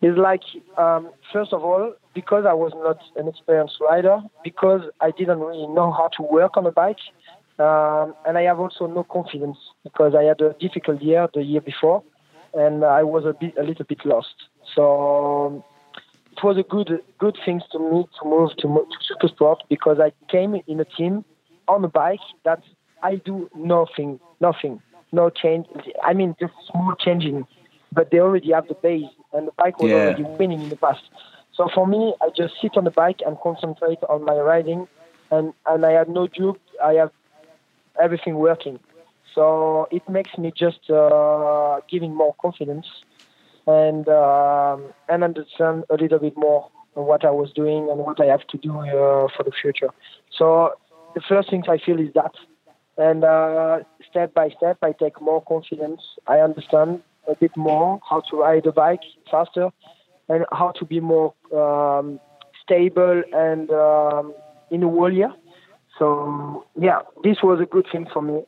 is 0.00 0.16
like 0.16 0.42
um, 0.76 1.10
first 1.32 1.52
of 1.52 1.64
all 1.64 1.94
because 2.14 2.44
I 2.46 2.52
was 2.52 2.72
not 2.74 2.98
an 3.16 3.28
experienced 3.28 3.76
rider, 3.80 4.20
because 4.44 4.82
I 5.00 5.10
didn't 5.12 5.40
really 5.40 5.66
know 5.68 5.90
how 5.92 6.08
to 6.16 6.22
work 6.22 6.56
on 6.56 6.66
a 6.66 6.72
bike, 6.72 6.98
um, 7.62 8.14
and 8.26 8.38
I 8.38 8.42
have 8.42 8.60
also 8.60 8.86
no 8.86 9.04
confidence 9.04 9.58
because 9.84 10.14
I 10.18 10.24
had 10.24 10.40
a 10.42 10.54
difficult 10.60 11.02
year 11.02 11.28
the 11.34 11.42
year 11.42 11.60
before, 11.60 12.02
and 12.54 12.84
I 12.84 13.02
was 13.04 13.24
a 13.26 13.34
bit 13.34 13.54
a 13.58 13.62
little 13.62 13.86
bit 13.86 14.04
lost. 14.04 14.34
So 14.74 15.64
it 16.32 16.42
was 16.44 16.58
a 16.58 16.62
good 16.62 16.90
good 17.18 17.36
thing 17.44 17.60
to 17.72 17.78
me 17.78 18.06
to 18.20 18.28
move 18.28 18.50
to, 18.58 18.68
to 18.68 18.98
super 19.08 19.28
sport 19.28 19.62
because 19.68 19.98
I 20.00 20.12
came 20.30 20.56
in 20.66 20.80
a 20.80 20.84
team 20.84 21.24
on 21.68 21.84
a 21.84 21.88
bike 21.88 22.20
that 22.44 22.60
I 23.02 23.16
do 23.16 23.48
nothing, 23.54 24.20
nothing, 24.40 24.80
no 25.12 25.30
change. 25.30 25.66
I 26.02 26.14
mean, 26.14 26.34
just 26.40 26.54
small 26.70 26.94
changing, 26.98 27.46
but 27.92 28.10
they 28.10 28.18
already 28.20 28.52
have 28.52 28.68
the 28.68 28.74
base, 28.82 29.10
and 29.32 29.48
the 29.48 29.52
bike 29.58 29.78
was 29.80 29.90
Yeah. 29.90 29.96
already 29.98 30.24
winning 30.38 30.62
in 30.64 30.68
the 30.70 30.76
past. 30.76 31.02
So 31.54 31.68
for 31.74 31.86
me, 31.86 32.14
I 32.22 32.28
just 32.36 32.54
sit 32.60 32.76
on 32.76 32.84
the 32.84 32.90
bike 32.90 33.20
and 33.26 33.38
concentrate 33.40 33.98
on 34.08 34.24
my 34.24 34.36
riding, 34.36 34.88
and 35.30 35.52
and 35.66 35.84
I 35.84 35.92
had 35.92 36.08
no 36.08 36.26
joke. 36.26 36.58
I 36.82 36.94
have 36.94 37.12
everything 38.00 38.36
working. 38.36 38.78
So 39.34 39.88
it 39.90 40.06
makes 40.08 40.36
me 40.36 40.52
just 40.56 40.90
uh, 40.90 41.80
giving 41.90 42.14
more 42.14 42.34
confidence 42.40 42.86
and 43.66 44.08
um, 44.08 44.92
and 45.08 45.24
understand 45.24 45.84
a 45.90 45.94
little 45.94 46.18
bit 46.18 46.36
more 46.36 46.68
what 46.94 47.24
I 47.24 47.30
was 47.30 47.50
doing 47.52 47.88
and 47.90 48.00
what 48.00 48.20
I 48.20 48.26
have 48.26 48.46
to 48.48 48.58
do 48.58 48.78
uh, 48.78 49.28
for 49.34 49.44
the 49.44 49.52
future. 49.52 49.88
So 50.36 50.72
the 51.14 51.22
first 51.26 51.50
thing 51.50 51.62
I 51.68 51.78
feel 51.78 51.98
is 51.98 52.12
that, 52.14 52.32
and 52.98 53.24
uh, 53.24 53.80
step 54.08 54.34
by 54.34 54.50
step 54.50 54.78
I 54.82 54.92
take 54.92 55.20
more 55.20 55.42
confidence. 55.42 56.02
I 56.26 56.40
understand 56.40 57.02
a 57.28 57.34
bit 57.34 57.56
more, 57.56 58.00
how 58.08 58.22
to 58.30 58.36
ride 58.36 58.66
a 58.66 58.72
bike 58.72 59.00
faster, 59.30 59.70
and 60.28 60.44
how 60.52 60.72
to 60.72 60.84
be 60.84 61.00
more 61.00 61.32
um, 61.54 62.20
stable 62.62 63.22
and 63.32 63.70
um, 63.70 64.34
in 64.70 64.82
a 64.82 64.88
whole 64.88 65.12
year. 65.12 65.32
So 65.98 66.64
yeah, 66.78 67.00
this 67.22 67.38
was 67.42 67.60
a 67.60 67.66
good 67.66 67.86
thing 67.90 68.06
for 68.12 68.22
me. 68.22 68.42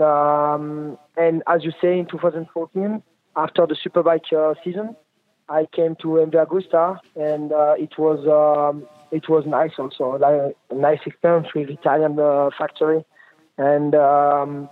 Um, 0.00 0.98
and 1.16 1.42
as 1.46 1.64
you 1.64 1.72
say, 1.80 1.98
in 1.98 2.06
2014, 2.06 3.02
after 3.36 3.66
the 3.66 3.74
Superbike 3.74 4.32
uh, 4.32 4.54
season, 4.64 4.96
I 5.48 5.66
came 5.72 5.96
to 5.96 6.08
MV 6.08 6.34
Agusta, 6.46 6.98
and 7.14 7.52
uh, 7.52 7.74
it 7.78 7.98
was 7.98 8.20
um, 8.26 8.86
it 9.10 9.28
was 9.28 9.44
nice 9.46 9.72
also, 9.78 10.16
like 10.18 10.56
a 10.70 10.74
nice 10.74 11.00
experience 11.04 11.48
with 11.54 11.68
Italian 11.68 12.18
uh, 12.18 12.50
factory, 12.56 13.04
and 13.58 13.94
um, 13.94 14.68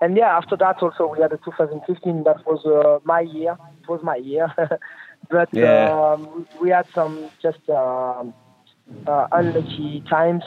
and 0.00 0.16
yeah, 0.16 0.36
after 0.36 0.56
that 0.56 0.82
also 0.82 1.06
we 1.06 1.20
had 1.20 1.32
a 1.32 1.38
2015 1.38 2.24
that 2.24 2.44
was 2.46 2.64
uh, 2.66 2.98
my 3.04 3.20
year. 3.20 3.56
It 3.82 3.88
was 3.88 4.00
my 4.02 4.16
year, 4.16 4.52
but 5.30 5.48
yeah. 5.52 5.90
um, 5.92 6.46
we 6.60 6.70
had 6.70 6.86
some 6.94 7.30
just 7.42 7.68
um, 7.68 8.34
uh, 9.06 9.28
unlucky 9.32 10.02
times, 10.08 10.42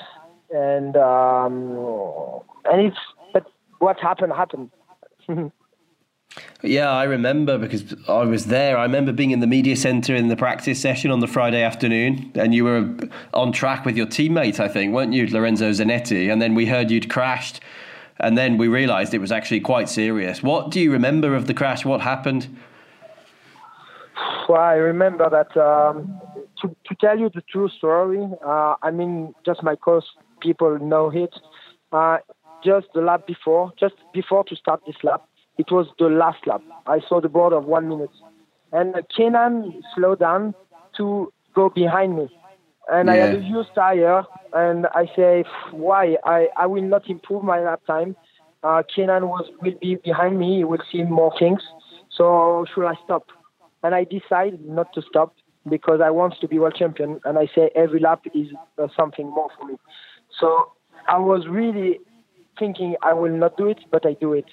and 0.53 0.95
um, 0.95 2.41
and 2.65 2.87
it's 2.87 2.97
but 3.33 3.45
what 3.79 3.99
happened 3.99 4.33
happened. 4.33 4.71
Yeah, 6.63 6.89
I 6.89 7.03
remember 7.03 7.57
because 7.57 7.93
I 8.07 8.23
was 8.23 8.45
there. 8.45 8.77
I 8.77 8.83
remember 8.83 9.11
being 9.11 9.31
in 9.31 9.39
the 9.39 9.47
media 9.47 9.75
centre 9.75 10.15
in 10.15 10.29
the 10.29 10.35
practice 10.35 10.81
session 10.81 11.11
on 11.11 11.19
the 11.19 11.27
Friday 11.27 11.61
afternoon, 11.61 12.31
and 12.35 12.55
you 12.55 12.63
were 12.63 12.89
on 13.33 13.51
track 13.51 13.85
with 13.85 13.97
your 13.97 14.07
teammate, 14.07 14.59
I 14.59 14.67
think, 14.67 14.93
weren't 14.93 15.13
you, 15.13 15.27
Lorenzo 15.27 15.69
Zanetti? 15.71 16.31
And 16.31 16.41
then 16.41 16.55
we 16.55 16.65
heard 16.65 16.89
you'd 16.89 17.09
crashed, 17.09 17.59
and 18.19 18.37
then 18.37 18.57
we 18.57 18.67
realised 18.67 19.13
it 19.13 19.19
was 19.19 19.31
actually 19.31 19.59
quite 19.59 19.89
serious. 19.89 20.41
What 20.41 20.71
do 20.71 20.79
you 20.79 20.91
remember 20.91 21.35
of 21.35 21.45
the 21.47 21.53
crash? 21.53 21.85
What 21.85 22.01
happened? 22.01 22.47
Well, 24.49 24.61
I 24.61 24.75
remember 24.75 25.29
that. 25.29 25.55
Um, 25.61 26.19
to, 26.61 26.69
to 26.69 26.95
tell 26.95 27.19
you 27.19 27.29
the 27.29 27.41
true 27.41 27.69
story, 27.77 28.25
uh, 28.45 28.75
I 28.81 28.89
mean, 28.89 29.35
just 29.45 29.61
my 29.63 29.75
course 29.75 30.05
people 30.43 30.77
know 30.79 31.09
it. 31.09 31.33
Uh, 31.91 32.17
just 32.63 32.87
the 32.93 33.01
lap 33.01 33.27
before, 33.27 33.71
just 33.79 33.95
before 34.13 34.43
to 34.45 34.55
start 34.55 34.81
this 34.85 34.95
lap, 35.03 35.21
it 35.57 35.71
was 35.71 35.87
the 35.99 36.05
last 36.05 36.45
lap. 36.45 36.61
I 36.87 36.99
saw 37.07 37.21
the 37.21 37.29
board 37.29 37.53
of 37.53 37.65
one 37.65 37.87
minute. 37.89 38.15
And 38.71 38.95
Kenan 39.15 39.81
slowed 39.95 40.19
down 40.19 40.55
to 40.97 41.31
go 41.53 41.69
behind 41.69 42.17
me. 42.17 42.27
And 42.91 43.07
yeah. 43.07 43.13
I 43.13 43.17
had 43.17 43.35
a 43.35 43.43
used 43.43 43.73
tire, 43.75 44.23
and 44.53 44.87
I 44.87 45.05
say, 45.15 45.45
why? 45.71 46.17
I, 46.25 46.47
I 46.57 46.65
will 46.65 46.81
not 46.81 47.09
improve 47.09 47.43
my 47.43 47.59
lap 47.59 47.81
time. 47.85 48.15
Uh, 48.63 48.81
Kenan 48.93 49.27
was 49.27 49.49
will 49.61 49.77
be 49.79 49.95
behind 49.95 50.39
me. 50.39 50.57
He 50.57 50.63
will 50.63 50.83
see 50.91 51.03
more 51.03 51.33
things. 51.37 51.61
So 52.17 52.65
should 52.73 52.87
I 52.87 52.95
stop? 53.03 53.27
And 53.83 53.93
I 53.93 54.05
decide 54.05 54.59
not 54.65 54.93
to 54.93 55.01
stop 55.01 55.35
because 55.69 55.99
I 56.01 56.09
want 56.09 56.35
to 56.41 56.47
be 56.47 56.59
world 56.59 56.75
champion. 56.75 57.19
And 57.25 57.37
I 57.37 57.47
say 57.53 57.69
every 57.75 57.99
lap 57.99 58.21
is 58.33 58.47
uh, 58.77 58.87
something 58.97 59.27
more 59.29 59.49
for 59.57 59.67
me. 59.67 59.75
So 60.39 60.71
I 61.07 61.17
was 61.17 61.47
really 61.47 61.99
thinking 62.59 62.95
I 63.01 63.13
will 63.13 63.31
not 63.31 63.57
do 63.57 63.67
it, 63.67 63.79
but 63.91 64.05
I 64.05 64.13
do 64.13 64.33
it 64.33 64.45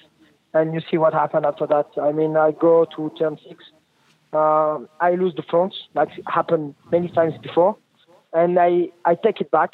and 0.53 0.73
you 0.73 0.81
see 0.89 0.97
what 0.97 1.13
happened 1.13 1.45
after 1.45 1.67
that. 1.67 1.87
I 2.01 2.11
mean, 2.11 2.35
I 2.35 2.51
go 2.51 2.85
to 2.95 3.11
turn 3.17 3.37
six, 3.47 3.63
uh, 4.33 4.79
I 4.99 5.11
lose 5.11 5.33
the 5.35 5.43
front, 5.49 5.73
like 5.93 6.09
happened 6.27 6.75
many 6.91 7.09
times 7.09 7.33
before, 7.41 7.77
and 8.33 8.59
I 8.59 8.89
I 9.05 9.15
take 9.15 9.41
it 9.41 9.51
back, 9.51 9.71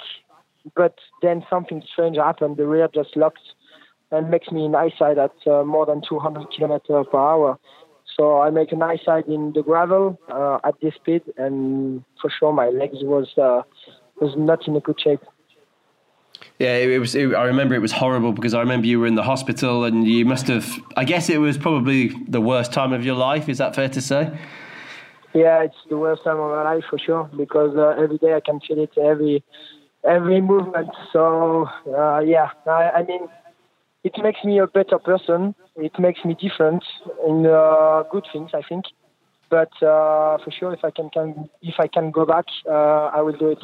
but 0.76 0.96
then 1.22 1.44
something 1.50 1.82
strange 1.92 2.18
happened. 2.18 2.58
The 2.58 2.68
rear 2.68 2.88
just 2.94 3.16
locked 3.16 3.42
and 4.12 4.30
makes 4.30 4.52
me 4.52 4.70
high 4.72 4.94
side 4.98 5.18
at 5.18 5.36
uh, 5.46 5.64
more 5.64 5.86
than 5.86 6.02
200 6.08 6.48
kilometers 6.56 7.06
per 7.12 7.18
hour. 7.18 7.60
So 8.16 8.42
I 8.42 8.50
make 8.50 8.72
an 8.72 8.82
side 9.06 9.26
in 9.28 9.54
the 9.54 9.62
gravel 9.62 10.20
uh, 10.32 10.60
at 10.64 10.76
this 10.82 10.96
speed, 10.96 11.24
and 11.38 12.04
for 12.22 12.32
sure 12.32 12.54
my 12.54 12.70
legs 12.70 12.98
was 13.02 13.28
uh, 13.38 13.62
was 14.20 14.34
not 14.38 14.68
in 14.68 14.76
a 14.76 14.80
good 14.80 15.00
shape. 15.00 15.22
Yeah, 16.60 16.76
it, 16.76 16.98
was. 16.98 17.14
It, 17.14 17.36
I 17.36 17.44
remember 17.46 17.76
it 17.76 17.82
was 17.82 17.92
horrible 17.92 18.32
because 18.32 18.56
I 18.56 18.60
remember 18.62 18.88
you 18.88 19.00
were 19.00 19.06
in 19.06 19.14
the 19.14 19.24
hospital 19.24 19.84
and 19.84 20.08
you 20.08 20.26
must 20.26 20.48
have. 20.48 20.68
I 20.96 21.04
guess 21.04 21.30
it 21.30 21.38
was 21.38 21.56
probably 21.56 22.08
the 22.28 22.42
worst 22.42 22.74
time 22.74 22.94
of 22.94 23.06
your 23.06 23.16
life. 23.16 23.48
Is 23.48 23.60
that 23.60 23.76
fair 23.76 23.90
to 23.90 24.02
say? 24.02 24.36
Yeah, 25.36 25.62
it's 25.62 25.76
the 25.88 25.98
worst 25.98 26.24
time 26.24 26.40
of 26.40 26.50
my 26.50 26.64
life 26.64 26.84
for 26.90 26.98
sure 26.98 27.30
because 27.38 27.78
uh, 27.78 28.02
every 28.02 28.18
day 28.18 28.34
I 28.34 28.40
can 28.40 28.60
feel 28.60 28.80
it 28.80 28.98
every 28.98 29.44
every 30.04 30.42
movement. 30.42 30.90
So 31.14 31.68
uh, 31.96 32.22
yeah, 32.22 32.50
I, 32.66 32.90
I, 32.90 33.04
mean, 33.04 33.28
it 34.04 34.14
makes 34.24 34.44
me 34.44 34.58
a 34.58 34.66
better 34.66 34.98
person. 34.98 35.54
It 35.76 36.00
makes 36.00 36.26
me 36.26 36.36
different 36.42 36.84
in 37.28 37.46
uh, 37.46 38.02
good 38.12 38.26
things, 38.34 38.52
I 38.56 38.64
think. 38.68 38.86
But 39.52 39.72
uh, 39.84 40.40
for 40.44 40.52
sure, 40.58 40.74
if 40.74 40.84
I 40.84 40.90
can, 40.90 41.12
can 41.12 41.50
if 41.62 41.76
I 41.78 41.88
can 41.88 42.10
go 42.10 42.26
back, 42.26 42.46
uh, 42.68 43.12
I 43.14 43.22
will 43.22 43.38
do 43.38 43.50
it. 43.50 43.60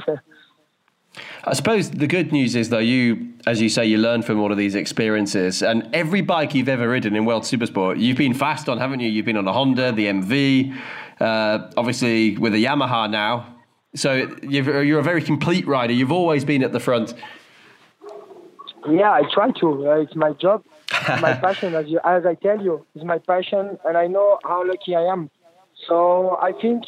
I 1.44 1.54
suppose 1.54 1.92
the 1.92 2.08
good 2.08 2.32
news 2.32 2.56
is 2.56 2.70
though 2.70 2.80
you, 2.80 3.34
as 3.46 3.62
you 3.62 3.70
say, 3.70 3.86
you 3.86 3.98
learn 3.98 4.22
from 4.24 4.40
all 4.40 4.52
of 4.52 4.58
these 4.58 4.76
experiences, 4.76 5.62
and 5.62 5.88
every 5.94 6.22
bike 6.22 6.56
you've 6.56 6.70
ever 6.70 6.88
ridden 6.90 7.16
in 7.16 7.26
World 7.26 7.44
Supersport, 7.44 8.00
you've 8.00 8.18
been 8.18 8.34
fast 8.34 8.70
on, 8.70 8.78
haven't 8.78 9.00
you? 9.00 9.10
You've 9.10 9.26
been 9.26 9.38
on 9.38 9.48
a 9.48 9.54
Honda, 9.54 9.92
the 9.92 10.08
MV, 10.08 10.76
uh, 11.20 11.72
obviously 11.78 12.38
with 12.38 12.54
a 12.54 12.58
Yamaha 12.58 13.10
now. 13.10 13.54
So 13.96 14.36
you're 14.42 15.00
a 15.00 15.04
very 15.04 15.22
complete 15.22 15.68
rider. 15.68 15.94
You've 15.94 16.12
always 16.12 16.44
been 16.46 16.64
at 16.64 16.72
the 16.72 16.80
front. 16.80 17.14
Yeah, 18.90 19.12
I 19.12 19.22
try 19.32 19.52
to. 19.52 19.90
Uh, 19.90 19.96
it's 20.02 20.16
my 20.16 20.34
job, 20.34 20.64
my 21.22 21.34
passion. 21.34 21.76
As 21.76 21.88
you, 21.88 22.00
as 22.04 22.26
I 22.26 22.34
tell 22.36 22.60
you, 22.62 22.86
it's 22.96 23.06
my 23.06 23.20
passion, 23.20 23.78
and 23.86 23.98
I 23.98 24.08
know 24.08 24.40
how 24.44 24.68
lucky 24.68 24.96
I 24.96 25.04
am. 25.04 25.30
So 25.88 26.38
I 26.42 26.54
think 26.54 26.84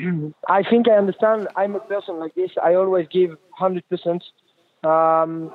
I 0.48 0.62
think 0.62 0.88
I 0.88 0.92
understand. 0.96 1.48
I'm 1.56 1.74
a 1.74 1.80
person 1.80 2.18
like 2.18 2.34
this. 2.34 2.50
I 2.62 2.74
always 2.74 3.06
give 3.12 3.30
100%. 3.60 4.20
Um, 4.82 5.52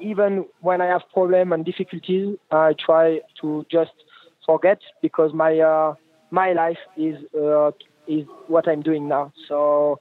even 0.00 0.44
when 0.60 0.80
I 0.80 0.86
have 0.86 1.02
problem 1.12 1.52
and 1.52 1.64
difficulties, 1.64 2.36
I 2.50 2.74
try 2.78 3.20
to 3.40 3.64
just 3.70 3.92
forget 4.46 4.78
because 5.02 5.32
my 5.32 5.58
uh, 5.58 5.94
my 6.30 6.52
life 6.52 6.78
is 6.96 7.16
uh, 7.34 7.70
is 8.06 8.26
what 8.48 8.68
I'm 8.68 8.82
doing 8.82 9.08
now. 9.08 9.32
So 9.48 10.00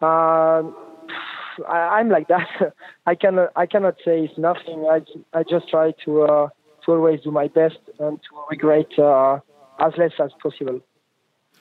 um, 0.00 0.74
I, 1.68 2.00
am 2.00 2.08
like 2.08 2.28
that. 2.28 2.48
I 3.06 3.14
cannot 3.14 3.50
I 3.56 3.66
cannot 3.66 3.96
say 4.04 4.24
it's 4.24 4.38
nothing. 4.38 4.86
I 4.90 5.00
I 5.38 5.42
just 5.48 5.68
try 5.68 5.92
to 6.04 6.22
uh, 6.22 6.48
to 6.84 6.92
always 6.92 7.20
do 7.20 7.30
my 7.30 7.48
best 7.48 7.78
and 7.98 8.18
to 8.18 8.28
regret 8.50 8.98
uh, 8.98 9.38
as 9.80 9.92
less 9.98 10.12
as 10.22 10.30
possible. 10.42 10.80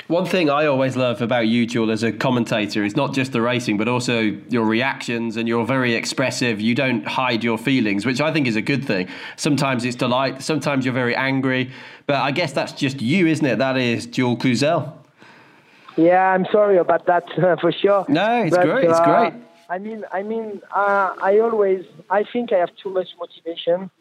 One 0.08 0.26
thing 0.26 0.50
I 0.50 0.68
always 0.68 0.96
love 0.96 1.22
about 1.22 1.48
you, 1.48 1.66
Jules, 1.66 1.90
as 1.90 2.04
a 2.04 2.14
commentator 2.14 2.86
is 2.86 2.96
not 2.96 3.14
just 3.14 3.34
the 3.34 3.42
racing, 3.42 3.78
but 3.78 3.90
also 3.90 4.22
your 4.48 4.64
reactions, 4.64 5.36
and 5.36 5.50
you're 5.50 5.66
very 5.66 5.96
expressive. 5.96 6.62
You 6.62 6.76
don't 6.76 7.06
hide 7.06 7.44
your 7.44 7.58
feelings, 7.58 8.06
which 8.06 8.22
I 8.22 8.32
think 8.32 8.48
is 8.48 8.56
a 8.56 8.62
good 8.62 8.86
thing. 8.86 9.10
Sometimes 9.36 9.84
it's 9.84 9.98
delight, 9.98 10.42
sometimes 10.42 10.86
you're 10.86 10.94
very 10.94 11.14
angry, 11.14 11.72
but 12.06 12.16
I 12.16 12.32
guess 12.32 12.54
that's 12.54 12.72
just 12.72 13.02
you, 13.02 13.28
isn't 13.28 13.46
it? 13.46 13.58
That 13.58 13.76
is 13.76 14.06
Jules 14.06 14.40
Cluzel. 14.40 14.94
Yeah, 15.98 16.32
I'm 16.32 16.46
sorry 16.52 16.78
about 16.78 17.06
that 17.08 17.26
uh, 17.38 17.58
for 17.58 17.74
sure. 17.74 18.06
No, 18.08 18.44
it's 18.44 18.56
but, 18.56 18.66
great. 18.66 18.86
It's 18.86 19.00
uh, 19.00 19.04
great. 19.04 19.34
I 19.70 19.80
mean, 19.80 20.06
I 20.14 20.24
mean, 20.24 20.62
uh, 20.74 21.16
I 21.22 21.40
always, 21.40 21.84
I 22.10 22.24
think 22.24 22.54
I 22.54 22.60
have 22.60 22.70
too 22.82 22.92
much 22.92 23.10
motivation. 23.20 23.92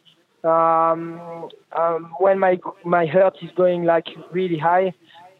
Um, 0.44 1.48
um, 1.72 2.14
when 2.20 2.38
my 2.38 2.61
my 2.85 3.06
heart 3.06 3.37
is 3.42 3.50
going 3.56 3.82
like 3.82 4.06
really 4.30 4.59
high, 4.59 4.94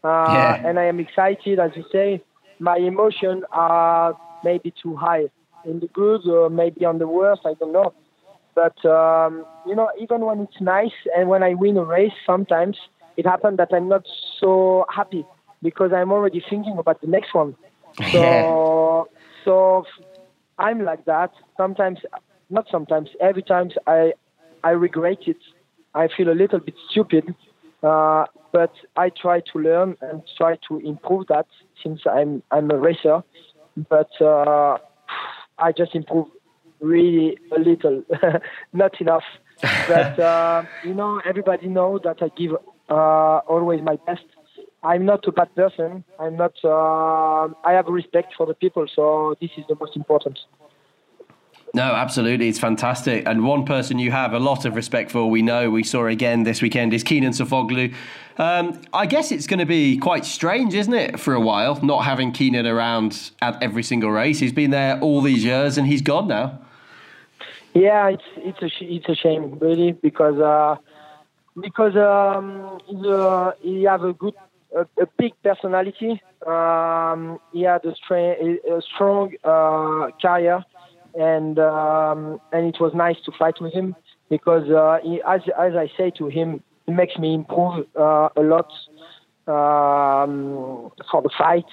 uh, 0.07 0.57
yeah. 0.57 0.59
And 0.65 0.79
I 0.79 0.85
am 0.85 1.01
excited, 1.01 1.59
as 1.59 1.73
you 1.77 1.85
say. 1.93 2.23
My 2.59 2.77
emotions 2.77 3.43
are 3.53 4.17
maybe 4.43 4.73
too 4.83 4.97
high 4.97 5.25
in 5.65 5.81
the 5.81 5.89
good 5.89 6.27
or 6.29 6.49
maybe 6.51 6.85
on 6.85 6.99
the 6.99 7.09
worst, 7.09 7.43
I 7.45 7.55
don't 7.55 7.73
know. 7.73 7.95
But, 8.55 8.85
um, 8.85 9.47
you 9.67 9.75
know, 9.75 9.91
even 10.01 10.21
when 10.23 10.41
it's 10.41 10.61
nice 10.61 10.93
and 11.17 11.29
when 11.29 11.43
I 11.43 11.55
win 11.55 11.77
a 11.77 11.85
race, 11.85 12.13
sometimes 12.27 12.79
it 13.17 13.27
happens 13.27 13.59
that 13.59 13.69
I'm 13.73 13.89
not 13.89 14.05
so 14.41 14.87
happy 14.95 15.27
because 15.63 15.93
I'm 15.95 16.13
already 16.13 16.43
thinking 16.49 16.77
about 16.79 17.01
the 17.01 17.09
next 17.09 17.35
one. 17.35 17.57
So, 18.13 18.21
yeah. 18.23 18.55
so 19.45 19.85
I'm 20.59 20.85
like 20.85 21.05
that. 21.07 21.31
Sometimes, 21.57 21.99
not 22.51 22.67
sometimes, 22.71 23.11
every 23.21 23.43
time 23.43 23.71
I, 23.87 24.13
I 24.63 24.71
regret 24.71 25.19
it. 25.27 25.39
I 25.95 26.09
feel 26.15 26.29
a 26.31 26.35
little 26.35 26.61
bit 26.61 26.75
stupid. 26.91 27.35
Uh, 27.83 28.25
but 28.53 28.73
I 28.97 29.11
try 29.11 29.41
to 29.53 29.59
learn 29.59 29.97
and 30.01 30.23
try 30.37 30.57
to 30.69 30.79
improve 30.79 31.27
that 31.29 31.47
since 31.83 32.01
I'm 32.11 32.43
I'm 32.51 32.71
a 32.71 32.79
racer. 32.79 33.23
But 33.89 34.11
uh, 34.21 34.79
I 35.59 35.73
just 35.73 35.95
improve 35.95 36.29
really 36.81 37.39
a 37.55 37.59
little, 37.59 38.03
not 38.73 39.01
enough. 39.01 39.25
but 39.89 40.19
uh, 40.19 40.63
you 40.83 40.95
know, 40.95 41.21
everybody 41.25 41.69
knows 41.69 42.01
that 42.05 42.19
I 42.23 42.29
give 42.37 42.53
uh, 42.89 43.39
always 43.49 43.83
my 43.83 43.97
best. 44.07 44.25
I'm 44.83 45.05
not 45.05 45.27
a 45.27 45.33
bad 45.33 45.55
person. 45.55 46.05
I'm 46.19 46.37
not. 46.37 46.53
Uh, 46.63 47.49
I 47.65 47.73
have 47.73 47.87
respect 47.87 48.35
for 48.37 48.47
the 48.47 48.55
people, 48.55 48.87
so 48.95 49.35
this 49.41 49.51
is 49.57 49.65
the 49.69 49.77
most 49.81 49.97
important. 49.97 50.39
No, 51.77 51.95
absolutely. 51.95 52.49
It's 52.49 52.59
fantastic. 52.59 53.29
And 53.29 53.45
one 53.45 53.67
person 53.67 53.99
you 53.99 54.11
have 54.11 54.33
a 54.33 54.39
lot 54.39 54.65
of 54.65 54.77
respect 54.77 55.11
for, 55.11 55.29
we 55.29 55.43
know, 55.43 55.71
we 55.71 55.83
saw 55.83 56.07
again 56.07 56.45
this 56.45 56.63
weekend, 56.63 56.95
is 56.95 57.05
Kenan 57.05 57.33
Sofuoglu. 57.33 57.95
Um, 58.39 58.81
I 58.95 59.05
guess 59.05 59.31
it's 59.31 59.47
going 59.47 59.59
to 59.59 59.67
be 59.67 59.99
quite 59.99 60.25
strange, 60.25 60.73
isn't 60.73 60.95
it, 60.95 61.21
for 61.21 61.35
a 61.35 61.41
while, 61.41 61.79
not 61.83 62.07
having 62.07 62.33
Keenan 62.33 62.67
around 62.67 63.31
at 63.43 63.63
every 63.63 63.83
single 63.83 64.11
race. 64.11 64.39
He's 64.39 64.55
been 64.55 64.71
there 64.71 64.99
all 65.01 65.21
these 65.21 65.45
years 65.45 65.77
and 65.77 65.87
he's 65.87 66.01
gone 66.01 66.29
now. 66.29 66.59
Yeah, 67.75 68.09
it's 68.09 68.25
it's 68.37 68.63
a 68.63 68.71
it's 68.81 69.09
a 69.11 69.15
shame 69.15 69.59
really 69.59 69.93
because 69.93 70.41
uh, 70.41 70.77
because 71.61 71.95
um, 71.95 72.81
the, 72.89 73.55
he 73.61 73.83
have 73.83 74.03
a 74.03 74.15
good 74.15 74.33
a, 74.75 74.87
a 74.99 75.07
big 75.19 75.35
personality. 75.43 76.23
Um, 76.47 77.39
he 77.53 77.65
had 77.65 77.85
a, 77.85 77.95
stra- 77.97 78.37
a 78.41 78.81
strong 78.81 79.35
uh, 79.45 80.09
career 80.23 80.65
and 81.19 81.59
um, 81.59 82.41
and 82.53 82.67
it 82.67 82.81
was 82.81 82.93
nice 82.95 83.17
to 83.25 83.33
fight 83.33 83.61
with 83.61 83.73
him 83.73 83.97
because 84.29 84.69
uh, 84.71 84.99
he, 85.03 85.21
as 85.27 85.41
as 85.59 85.75
I 85.75 85.91
say 85.97 86.11
to 86.19 86.29
him, 86.29 86.63
it 86.87 86.93
makes 86.93 87.17
me 87.19 87.35
improve 87.35 87.87
uh, 87.99 88.29
a 88.37 88.43
lot 88.43 88.71
um, 89.47 90.91
for 91.11 91.23
the 91.23 91.31
fight, 91.37 91.65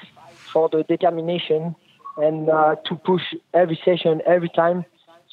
for 0.51 0.69
the 0.69 0.83
determination, 0.83 1.75
and 2.17 2.49
uh, 2.49 2.75
to 2.85 2.95
push 2.95 3.21
every 3.53 3.79
session 3.83 4.21
every 4.25 4.49
time. 4.49 4.85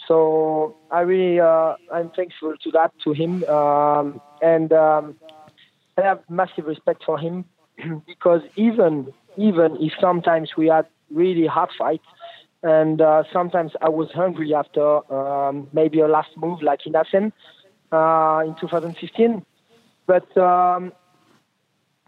So 0.09 0.77
I 0.91 1.01
really 1.01 1.41
uh, 1.41 1.75
I'm 1.93 2.11
thankful 2.11 2.55
to 2.63 2.71
that 2.73 2.93
to 3.05 3.13
him, 3.13 3.45
um, 3.45 4.21
and 4.43 4.73
um, 4.73 5.17
I 5.97 6.03
have 6.03 6.21
massive 6.29 6.67
respect 6.67 7.05
for 7.05 7.19
him 7.19 7.45
because 8.07 8.41
even 8.57 9.13
even 9.37 9.77
if 9.81 9.93
sometimes 10.01 10.51
we 10.57 10.67
had 10.67 10.87
really 11.11 11.47
hard 11.47 11.71
fights 11.79 12.05
and 12.63 13.01
uh, 13.01 13.23
sometimes 13.33 13.73
I 13.81 13.89
was 13.89 14.11
hungry 14.13 14.55
after 14.55 15.13
um, 15.13 15.69
maybe 15.73 16.01
a 16.01 16.09
last 16.09 16.31
move 16.37 16.63
like 16.63 16.87
in 16.87 16.95
Assen 16.95 17.33
uh, 17.93 18.43
in 18.47 18.55
2015. 18.61 19.45
But 20.07 20.37
um, 20.37 20.93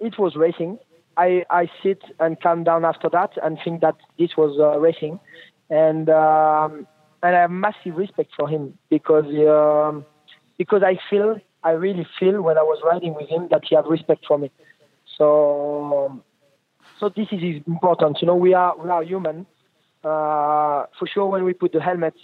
it 0.00 0.18
was 0.18 0.36
racing. 0.36 0.78
I, 1.16 1.44
I 1.50 1.70
sit 1.82 2.02
and 2.20 2.40
calm 2.40 2.64
down 2.64 2.84
after 2.84 3.08
that 3.10 3.30
and 3.42 3.58
think 3.64 3.80
that 3.82 3.96
this 4.18 4.30
was 4.36 4.58
uh, 4.58 4.78
racing, 4.78 5.20
and 5.70 6.08
um, 6.08 6.86
and 7.22 7.36
I 7.36 7.40
have 7.42 7.50
massive 7.50 7.96
respect 7.96 8.30
for 8.36 8.48
him 8.48 8.78
because 8.88 9.26
um, 9.26 10.06
because 10.56 10.82
I 10.82 10.98
feel 11.10 11.36
I 11.62 11.72
really 11.72 12.06
feel 12.18 12.40
when 12.40 12.56
I 12.56 12.62
was 12.62 12.80
riding 12.84 13.14
with 13.14 13.28
him 13.28 13.48
that 13.50 13.62
he 13.68 13.76
had 13.76 13.86
respect 13.86 14.24
for 14.26 14.38
me. 14.38 14.50
So 15.18 16.22
so 16.98 17.10
this 17.10 17.28
is 17.30 17.62
important. 17.66 18.18
You 18.22 18.26
know, 18.28 18.36
we 18.36 18.54
are 18.54 18.74
we 18.82 18.88
are 18.88 19.02
human 19.02 19.46
for 20.02 21.06
sure, 21.12 21.26
when 21.26 21.44
we 21.44 21.52
put 21.52 21.72
the 21.72 21.80
helmet, 21.80 22.14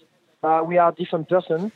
uh, 0.43 0.63
we 0.67 0.79
are 0.79 0.91
a 0.91 0.95
different 0.95 1.29
person. 1.29 1.73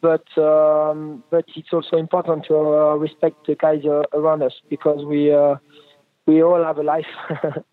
But 0.00 0.26
um, 0.38 1.22
but 1.30 1.44
it's 1.56 1.72
also 1.72 1.96
important 1.98 2.46
to 2.46 2.56
uh, 2.56 2.94
respect 2.94 3.46
the 3.46 3.54
guys 3.54 3.82
around 4.14 4.42
us 4.42 4.54
because 4.70 5.04
we 5.04 5.30
we 6.26 6.42
all 6.42 6.64
have 6.64 6.78
a 6.78 6.82
life. 6.82 7.12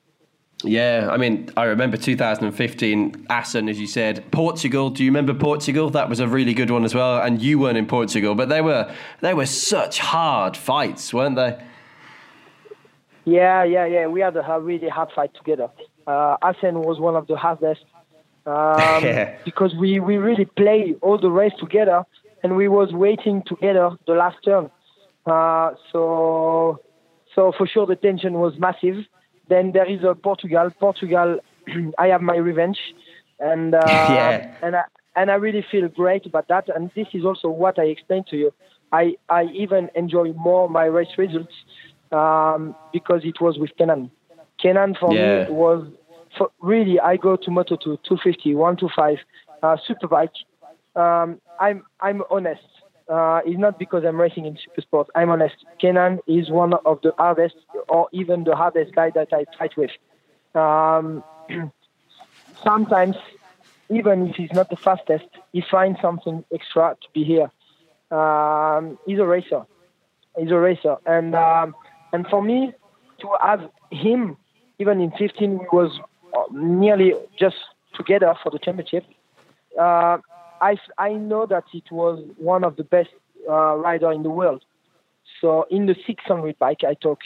Yeah, 0.64 1.10
I 1.12 1.18
mean, 1.18 1.52
I 1.56 1.66
remember 1.66 1.98
2015 1.98 3.28
Assen, 3.30 3.70
as 3.70 3.80
you 3.80 3.86
said. 3.86 4.32
Portugal, 4.32 4.90
do 4.90 5.04
you 5.04 5.12
remember 5.12 5.36
Portugal? 5.36 5.92
That 5.92 6.10
was 6.10 6.20
a 6.20 6.28
really 6.28 6.56
good 6.56 6.72
one 6.72 6.84
as 6.84 6.96
well. 6.96 7.22
And 7.22 7.40
you 7.40 7.60
weren't 7.60 7.78
in 7.78 7.86
Portugal, 7.86 8.34
but 8.34 8.50
they 8.50 8.62
were 8.62 8.92
they 9.22 9.36
were 9.36 9.46
such 9.46 10.00
hard 10.00 10.58
fights, 10.58 11.14
weren't 11.14 11.36
they? 11.36 11.62
Yeah, 13.26 13.64
yeah, 13.64 13.86
yeah. 13.86 14.08
We 14.08 14.22
had 14.22 14.36
a 14.36 14.60
really 14.60 14.90
hard 14.90 15.12
fight 15.16 15.36
together 15.36 15.70
uh, 16.08 16.38
Assen 16.42 16.82
was 16.82 17.00
one 17.00 17.16
of 17.16 17.28
the 17.28 17.36
hardest 17.36 17.84
um, 18.46 19.04
because 19.46 19.76
we, 19.76 20.00
we 20.00 20.18
really 20.18 20.46
play 20.46 20.96
all 21.02 21.18
the 21.20 21.30
race 21.30 21.54
together 21.60 22.04
and 22.44 22.56
we 22.56 22.68
was 22.68 22.94
waiting 22.94 23.44
together 23.46 23.92
the 24.08 24.14
last 24.14 24.38
turn. 24.44 24.72
Uh, 25.26 25.72
so 25.92 26.80
so 27.36 27.52
for 27.58 27.68
sure 27.68 27.86
the 27.86 27.96
tension 27.96 28.34
was 28.34 28.58
massive. 28.58 29.06
Then 29.50 29.72
there 29.74 29.90
is 29.90 30.04
a 30.04 30.16
Portugal. 30.16 30.70
Portugal, 30.80 31.40
I 31.98 32.08
have 32.08 32.22
my 32.22 32.38
revenge, 32.38 32.80
and 33.40 33.76
uh, 33.76 33.82
yeah. 33.86 34.54
and 34.62 34.76
I 34.76 34.84
and 35.16 35.30
I 35.30 35.36
really 35.36 35.66
feel 35.70 35.88
great 35.90 36.26
about 36.26 36.48
that. 36.48 36.70
And 36.74 36.90
this 36.96 37.08
is 37.14 37.26
also 37.26 37.50
what 37.50 37.78
I 37.78 37.84
explained 37.84 38.28
to 38.28 38.38
you. 38.38 38.54
I 38.92 39.16
I 39.30 39.44
even 39.54 39.90
enjoy 39.96 40.34
more 40.34 40.70
my 40.70 40.86
race 40.86 41.18
results 41.18 41.54
um, 42.12 42.76
because 42.94 43.22
it 43.24 43.42
was 43.42 43.58
with 43.58 43.72
Kenan. 43.78 44.10
Kenan 44.62 44.96
for 45.00 45.14
yeah. 45.14 45.46
me 45.46 45.52
was 45.52 45.86
really 46.62 47.00
I 47.00 47.18
go 47.18 47.36
to 47.36 47.52
Moto 47.52 47.76
2, 47.76 48.00
250, 48.08 48.56
125, 48.56 49.18
uh, 49.64 49.78
Superbike. 49.88 50.30
Um, 50.96 51.40
I'm 51.60 51.84
I'm 52.00 52.24
honest. 52.30 52.62
Uh, 53.10 53.40
it's 53.46 53.58
not 53.58 53.80
because 53.80 54.04
I'm 54.04 54.20
racing 54.20 54.46
in 54.46 54.58
super 54.58 54.82
sport. 54.82 55.08
I'm 55.16 55.30
honest. 55.30 55.56
Kenan 55.80 56.20
is 56.28 56.50
one 56.50 56.74
of 56.74 57.00
the 57.02 57.14
hardest, 57.18 57.56
or 57.88 58.10
even 58.12 58.44
the 58.44 58.56
hardest 58.56 58.94
guy 58.94 59.12
that 59.12 59.30
I 59.32 59.46
fight 59.58 59.78
with. 59.78 59.92
Um, 60.54 61.24
sometimes, 62.64 63.16
even 63.90 64.28
if 64.28 64.36
he's 64.36 64.52
not 64.52 64.70
the 64.70 64.76
fastest, 64.76 65.28
he 65.54 65.64
finds 65.72 66.02
something 66.02 66.44
extra 66.54 66.98
to 67.02 67.08
be 67.14 67.24
here. 67.24 67.50
Um, 68.18 68.98
he's 69.06 69.20
a 69.20 69.26
racer. 69.26 69.66
He's 70.38 70.52
a 70.52 70.58
racer, 70.60 70.98
and 71.06 71.34
um, 71.34 71.76
and 72.12 72.28
for 72.28 72.42
me 72.42 72.74
to 73.20 73.30
have 73.42 73.70
him 73.90 74.38
even 74.80 75.02
in 75.02 75.12
15 75.12 75.60
was 75.72 76.00
nearly 76.52 77.14
just 77.40 77.56
together 77.96 78.34
for 78.44 78.52
the 78.52 78.60
championship. 78.60 79.06
Uh, 79.80 80.18
I, 80.62 80.78
I 80.98 81.14
know 81.14 81.46
that 81.46 81.66
it 81.74 81.92
was 81.92 82.24
one 82.38 82.64
of 82.64 82.76
the 82.76 82.84
best 82.84 83.10
uh, 83.50 83.76
rider 83.76 84.12
in 84.12 84.24
the 84.24 84.30
world. 84.30 84.64
So 85.42 85.66
in 85.70 85.86
the 85.86 85.96
600 86.06 86.58
bike, 86.58 86.82
I 86.88 86.96
talk. 86.96 87.20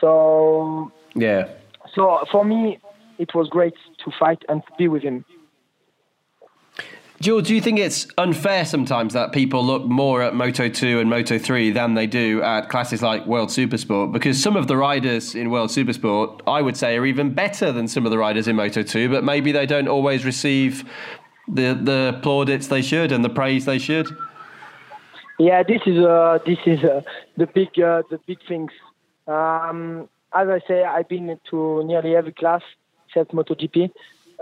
So 0.00 0.92
yeah. 1.14 1.48
So 1.94 2.20
for 2.30 2.44
me, 2.44 2.78
it 3.18 3.34
was 3.34 3.48
great 3.48 3.74
to 4.04 4.10
fight 4.18 4.42
and 4.48 4.62
to 4.62 4.72
be 4.78 4.88
with 4.88 5.02
him. 5.02 5.24
George, 7.20 7.48
do 7.48 7.54
you 7.54 7.60
think 7.60 7.78
it's 7.78 8.06
unfair 8.16 8.64
sometimes 8.64 9.12
that 9.12 9.30
people 9.32 9.62
look 9.62 9.84
more 9.84 10.22
at 10.22 10.34
Moto 10.34 10.70
2 10.70 11.00
and 11.00 11.10
Moto 11.10 11.38
3 11.38 11.70
than 11.70 11.92
they 11.92 12.06
do 12.06 12.42
at 12.42 12.70
classes 12.70 13.02
like 13.02 13.26
World 13.26 13.50
Supersport? 13.50 14.10
Because 14.10 14.42
some 14.42 14.56
of 14.56 14.68
the 14.68 14.76
riders 14.78 15.34
in 15.34 15.50
World 15.50 15.68
Supersport, 15.68 16.40
I 16.46 16.62
would 16.62 16.78
say, 16.78 16.96
are 16.96 17.04
even 17.04 17.34
better 17.34 17.72
than 17.72 17.88
some 17.88 18.06
of 18.06 18.10
the 18.10 18.16
riders 18.16 18.48
in 18.48 18.56
Moto 18.56 18.82
2, 18.82 19.10
but 19.10 19.22
maybe 19.22 19.52
they 19.52 19.66
don't 19.66 19.86
always 19.86 20.24
receive 20.24 20.88
the, 21.46 21.74
the 21.74 22.18
plaudits 22.22 22.68
they 22.68 22.80
should 22.80 23.12
and 23.12 23.22
the 23.22 23.28
praise 23.28 23.66
they 23.66 23.78
should. 23.78 24.08
Yeah, 25.38 25.62
this 25.62 25.82
is 25.84 25.98
uh, 25.98 26.38
this 26.46 26.58
is 26.64 26.82
uh, 26.84 27.02
the 27.36 27.46
big 27.46 27.68
uh, 27.78 28.02
the 28.10 28.18
big 28.26 28.38
things. 28.46 28.70
Um, 29.26 30.08
as 30.34 30.48
I 30.48 30.60
say, 30.66 30.84
I've 30.84 31.08
been 31.08 31.38
to 31.50 31.84
nearly 31.84 32.14
every 32.14 32.32
class 32.32 32.62
except 33.08 33.32
MotoGP, 33.32 33.90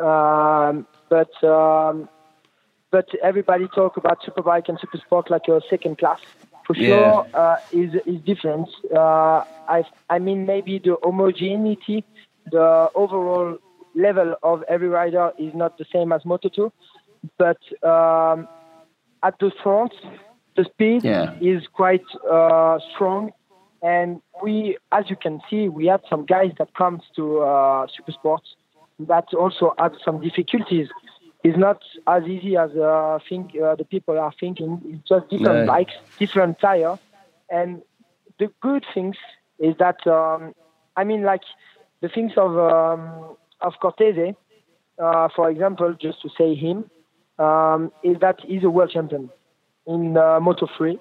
um, 0.01 0.87
but 1.09 1.33
um, 1.45 2.09
but 2.90 3.09
everybody 3.22 3.68
talk 3.74 3.96
about 3.96 4.22
superbike 4.22 4.68
and 4.68 4.79
supersport 4.79 5.31
like 5.31 5.48
a 5.48 5.61
second 5.68 5.98
class. 5.98 6.20
For 6.66 6.74
sure, 6.74 7.27
yeah. 7.31 7.38
uh, 7.38 7.57
is 7.72 7.94
is 8.07 8.20
different. 8.20 8.68
Uh, 8.94 9.44
I 9.68 9.85
I 10.11 10.18
mean 10.18 10.44
maybe 10.44 10.79
the 10.79 10.96
homogeneity, 11.03 12.05
the 12.51 12.90
overall 12.94 13.59
level 13.94 14.35
of 14.42 14.62
every 14.68 14.88
rider 14.88 15.33
is 15.38 15.55
not 15.55 15.79
the 15.79 15.87
same 15.92 16.12
as 16.12 16.22
Moto2, 16.24 16.70
but 17.38 17.59
um, 17.83 18.46
at 19.22 19.38
the 19.40 19.51
front, 19.62 19.94
the 20.57 20.64
speed 20.64 21.05
yeah. 21.05 21.35
is 21.40 21.66
quite 21.72 22.05
uh, 22.31 22.79
strong. 22.94 23.33
And 23.81 24.20
we, 24.42 24.77
as 24.90 25.09
you 25.09 25.16
can 25.16 25.40
see, 25.48 25.68
we 25.68 25.87
had 25.87 26.03
some 26.11 26.27
guys 26.27 26.53
that 26.59 26.74
comes 26.74 27.03
to 27.16 27.40
uh, 27.40 27.87
Supersports 27.87 28.48
that 28.98 29.33
also 29.33 29.74
had 29.79 29.92
some 30.05 30.20
difficulties 30.20 30.88
is 31.48 31.56
not 31.56 31.82
as 32.06 32.24
easy 32.24 32.56
as 32.56 32.70
uh, 32.76 33.18
think 33.28 33.56
uh, 33.56 33.74
the 33.74 33.84
people 33.84 34.18
are 34.18 34.32
thinking. 34.38 34.80
It's 34.84 35.08
just 35.08 35.28
different 35.30 35.61
no. 35.61 35.66
bikes, 35.66 35.94
different 36.18 36.61
tire, 36.61 36.98
and 37.50 37.82
the 38.38 38.48
good 38.61 38.84
things 38.94 39.16
is 39.58 39.74
that 39.78 40.06
um, 40.06 40.54
I 40.96 41.04
mean, 41.04 41.22
like 41.22 41.42
the 42.00 42.08
things 42.08 42.32
of 42.37 42.58
um, 42.58 43.37
of 43.61 43.72
Cortese, 43.80 44.34
uh, 44.98 45.28
for 45.34 45.50
example, 45.50 45.94
just 46.00 46.20
to 46.22 46.28
say 46.37 46.54
him, 46.54 46.90
um, 47.38 47.92
is 48.02 48.18
that 48.20 48.40
he's 48.40 48.64
a 48.64 48.70
world 48.70 48.90
champion 48.90 49.30
in 49.87 50.16
uh, 50.16 50.40
Moto 50.40 50.68
3. 50.76 50.98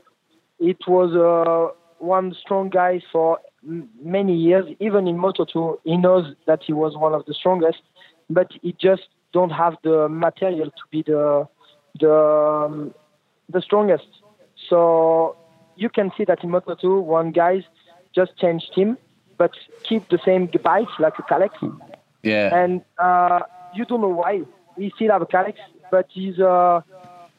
It 0.59 0.77
was 0.87 1.09
uh, 1.15 1.75
one 1.99 2.33
strong 2.39 2.69
guy 2.69 3.01
for 3.11 3.39
many 3.63 4.35
years. 4.35 4.65
Even 4.79 5.07
in 5.07 5.17
Moto 5.17 5.45
2, 5.45 5.81
he 5.83 5.97
knows 5.97 6.33
that 6.45 6.61
he 6.65 6.73
was 6.73 6.95
one 6.95 7.13
of 7.13 7.25
the 7.25 7.33
strongest, 7.33 7.81
but 8.29 8.51
he 8.61 8.75
just 8.79 9.07
don't 9.37 9.55
have 9.63 9.75
the 9.83 9.97
material 10.25 10.69
to 10.79 10.83
be 10.93 11.01
the 11.11 11.47
the 12.03 12.15
um, 12.65 12.93
the 13.55 13.61
strongest. 13.67 14.11
So 14.69 15.35
you 15.75 15.89
can 15.97 16.11
see 16.15 16.25
that 16.25 16.43
in 16.43 16.49
Moto 16.49 16.75
2, 16.75 16.99
one 17.01 17.29
guy 17.31 17.53
just 18.19 18.31
changed 18.37 18.67
team, 18.75 18.97
but 19.37 19.51
keep 19.87 20.03
the 20.09 20.19
same 20.25 20.43
bike 20.69 20.93
like 20.99 21.17
a 21.19 21.23
Kalex. 21.31 21.51
Yeah. 22.23 22.55
And 22.61 22.81
uh, 22.97 23.39
you 23.75 23.85
don't 23.85 24.01
know 24.01 24.15
why. 24.21 24.33
We 24.75 24.91
still 24.95 25.11
have 25.11 25.21
a 25.21 25.31
Kalex, 25.35 25.55
but 25.91 26.07
he's 26.09 26.39
uh, 26.39 26.81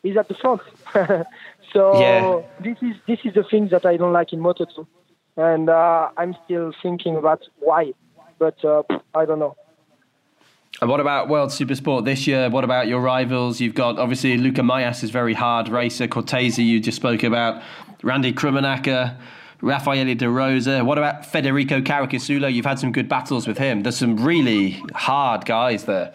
he's 0.02 0.16
at 0.16 0.28
the 0.28 0.34
front. 0.42 0.62
so 1.74 1.82
yeah. 2.04 2.22
this 2.64 2.78
is 2.88 2.94
this 3.10 3.20
is 3.26 3.32
the 3.34 3.44
thing 3.50 3.68
that 3.74 3.84
I 3.84 3.96
don't 3.96 4.14
like 4.20 4.32
in 4.32 4.40
Moto2, 4.40 4.86
and 5.36 5.68
uh, 5.68 6.10
I'm 6.16 6.34
still 6.44 6.72
thinking 6.82 7.16
about 7.16 7.40
why, 7.68 7.92
but 8.38 8.58
uh, 8.64 8.82
I 9.20 9.24
don't 9.28 9.40
know. 9.44 9.54
And 10.80 10.88
what 10.88 11.00
about 11.00 11.28
World 11.28 11.50
Supersport 11.50 12.04
this 12.04 12.28
year? 12.28 12.48
What 12.50 12.62
about 12.62 12.86
your 12.86 13.00
rivals? 13.00 13.60
You've 13.60 13.74
got 13.74 13.98
obviously 13.98 14.36
Lucas 14.36 14.64
Mahias 14.64 15.02
is 15.02 15.10
very 15.10 15.34
hard 15.34 15.68
racer. 15.68 16.06
Cortese, 16.06 16.62
you 16.62 16.78
just 16.78 16.96
spoke 16.96 17.24
about. 17.24 17.60
Randy 18.04 18.32
Krummenacher, 18.32 19.18
Raffaele 19.60 20.14
De 20.14 20.30
Rosa. 20.30 20.84
What 20.84 20.96
about 20.96 21.26
Federico 21.26 21.80
Caricasulo? 21.80 22.52
You've 22.52 22.64
had 22.64 22.78
some 22.78 22.92
good 22.92 23.08
battles 23.08 23.48
with 23.48 23.58
him. 23.58 23.82
There's 23.82 23.96
some 23.96 24.24
really 24.24 24.80
hard 24.94 25.44
guys 25.46 25.84
there. 25.84 26.14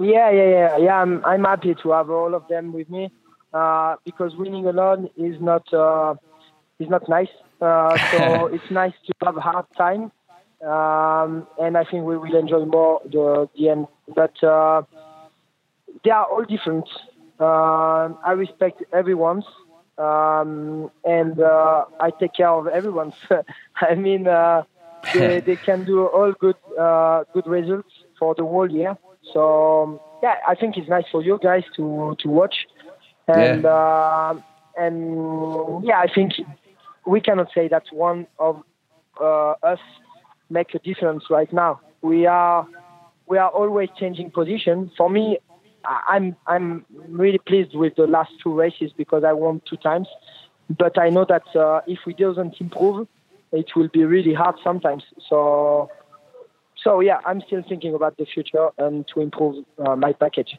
Yeah, 0.00 0.30
yeah, 0.30 0.48
yeah, 0.48 0.76
yeah. 0.78 1.02
I'm 1.02 1.22
I'm 1.26 1.44
happy 1.44 1.74
to 1.82 1.90
have 1.90 2.08
all 2.08 2.34
of 2.34 2.48
them 2.48 2.72
with 2.72 2.88
me 2.88 3.12
uh, 3.52 3.96
because 4.06 4.34
winning 4.36 4.66
alone 4.66 5.10
is 5.18 5.38
not 5.38 5.70
uh, 5.74 6.14
is 6.78 6.88
not 6.88 7.06
nice. 7.10 7.28
Uh, 7.60 7.98
so 8.10 8.46
it's 8.54 8.70
nice 8.70 8.94
to 9.04 9.12
have 9.22 9.36
a 9.36 9.40
hard 9.42 9.66
time 9.76 10.10
um, 10.62 11.46
and 11.58 11.76
I 11.76 11.84
think 11.84 12.04
we 12.04 12.16
will 12.18 12.36
enjoy 12.36 12.64
more 12.64 13.00
the, 13.04 13.48
the 13.56 13.70
end. 13.70 13.86
But 14.14 14.42
uh, 14.42 14.82
they 16.04 16.10
are 16.10 16.24
all 16.24 16.44
different. 16.44 16.88
Uh, 17.38 18.12
I 18.24 18.32
respect 18.32 18.82
everyone's, 18.92 19.46
um, 19.96 20.90
and 21.04 21.40
uh, 21.40 21.84
I 21.98 22.10
take 22.10 22.34
care 22.34 22.50
of 22.50 22.66
everyone's. 22.66 23.14
I 23.76 23.94
mean, 23.94 24.26
uh, 24.26 24.62
they, 25.14 25.40
they 25.46 25.56
can 25.56 25.84
do 25.84 26.06
all 26.06 26.32
good 26.32 26.56
uh, 26.78 27.24
good 27.32 27.46
results 27.46 27.88
for 28.18 28.34
the 28.34 28.42
whole 28.42 28.70
year. 28.70 28.96
So 29.32 30.00
yeah, 30.22 30.34
I 30.46 30.54
think 30.54 30.76
it's 30.76 30.88
nice 30.88 31.04
for 31.10 31.22
you 31.22 31.38
guys 31.42 31.64
to 31.76 32.16
to 32.20 32.28
watch, 32.28 32.66
and 33.26 33.62
yeah. 33.62 33.70
Uh, 33.70 34.40
and 34.76 35.84
yeah, 35.84 36.00
I 36.00 36.12
think 36.14 36.32
we 37.06 37.20
cannot 37.20 37.48
say 37.54 37.68
that 37.68 37.84
one 37.92 38.26
of 38.38 38.62
us 39.18 39.78
make 40.50 40.74
a 40.74 40.78
difference 40.78 41.24
right 41.30 41.52
now. 41.52 41.80
We 42.02 42.26
are 42.26 42.66
we 43.26 43.38
are 43.38 43.48
always 43.48 43.88
changing 43.98 44.30
position. 44.32 44.90
For 44.96 45.08
me, 45.08 45.38
I'm 45.84 46.36
I'm 46.46 46.84
really 47.08 47.38
pleased 47.38 47.74
with 47.74 47.94
the 47.96 48.06
last 48.06 48.32
two 48.42 48.54
races 48.54 48.92
because 48.96 49.24
I 49.24 49.32
won 49.32 49.62
two 49.68 49.76
times. 49.76 50.08
But 50.68 50.98
I 50.98 51.10
know 51.10 51.24
that 51.28 51.44
uh, 51.56 51.80
if 51.86 52.00
we 52.06 52.14
doesn't 52.14 52.60
improve, 52.60 53.08
it 53.52 53.70
will 53.74 53.88
be 53.88 54.04
really 54.04 54.34
hard 54.34 54.56
sometimes. 54.62 55.02
So 55.28 55.90
so 56.82 57.00
yeah, 57.00 57.20
I'm 57.24 57.40
still 57.46 57.62
thinking 57.68 57.94
about 57.94 58.16
the 58.16 58.26
future 58.26 58.68
and 58.78 59.06
to 59.14 59.20
improve 59.20 59.64
uh, 59.78 59.96
my 59.96 60.12
package. 60.12 60.56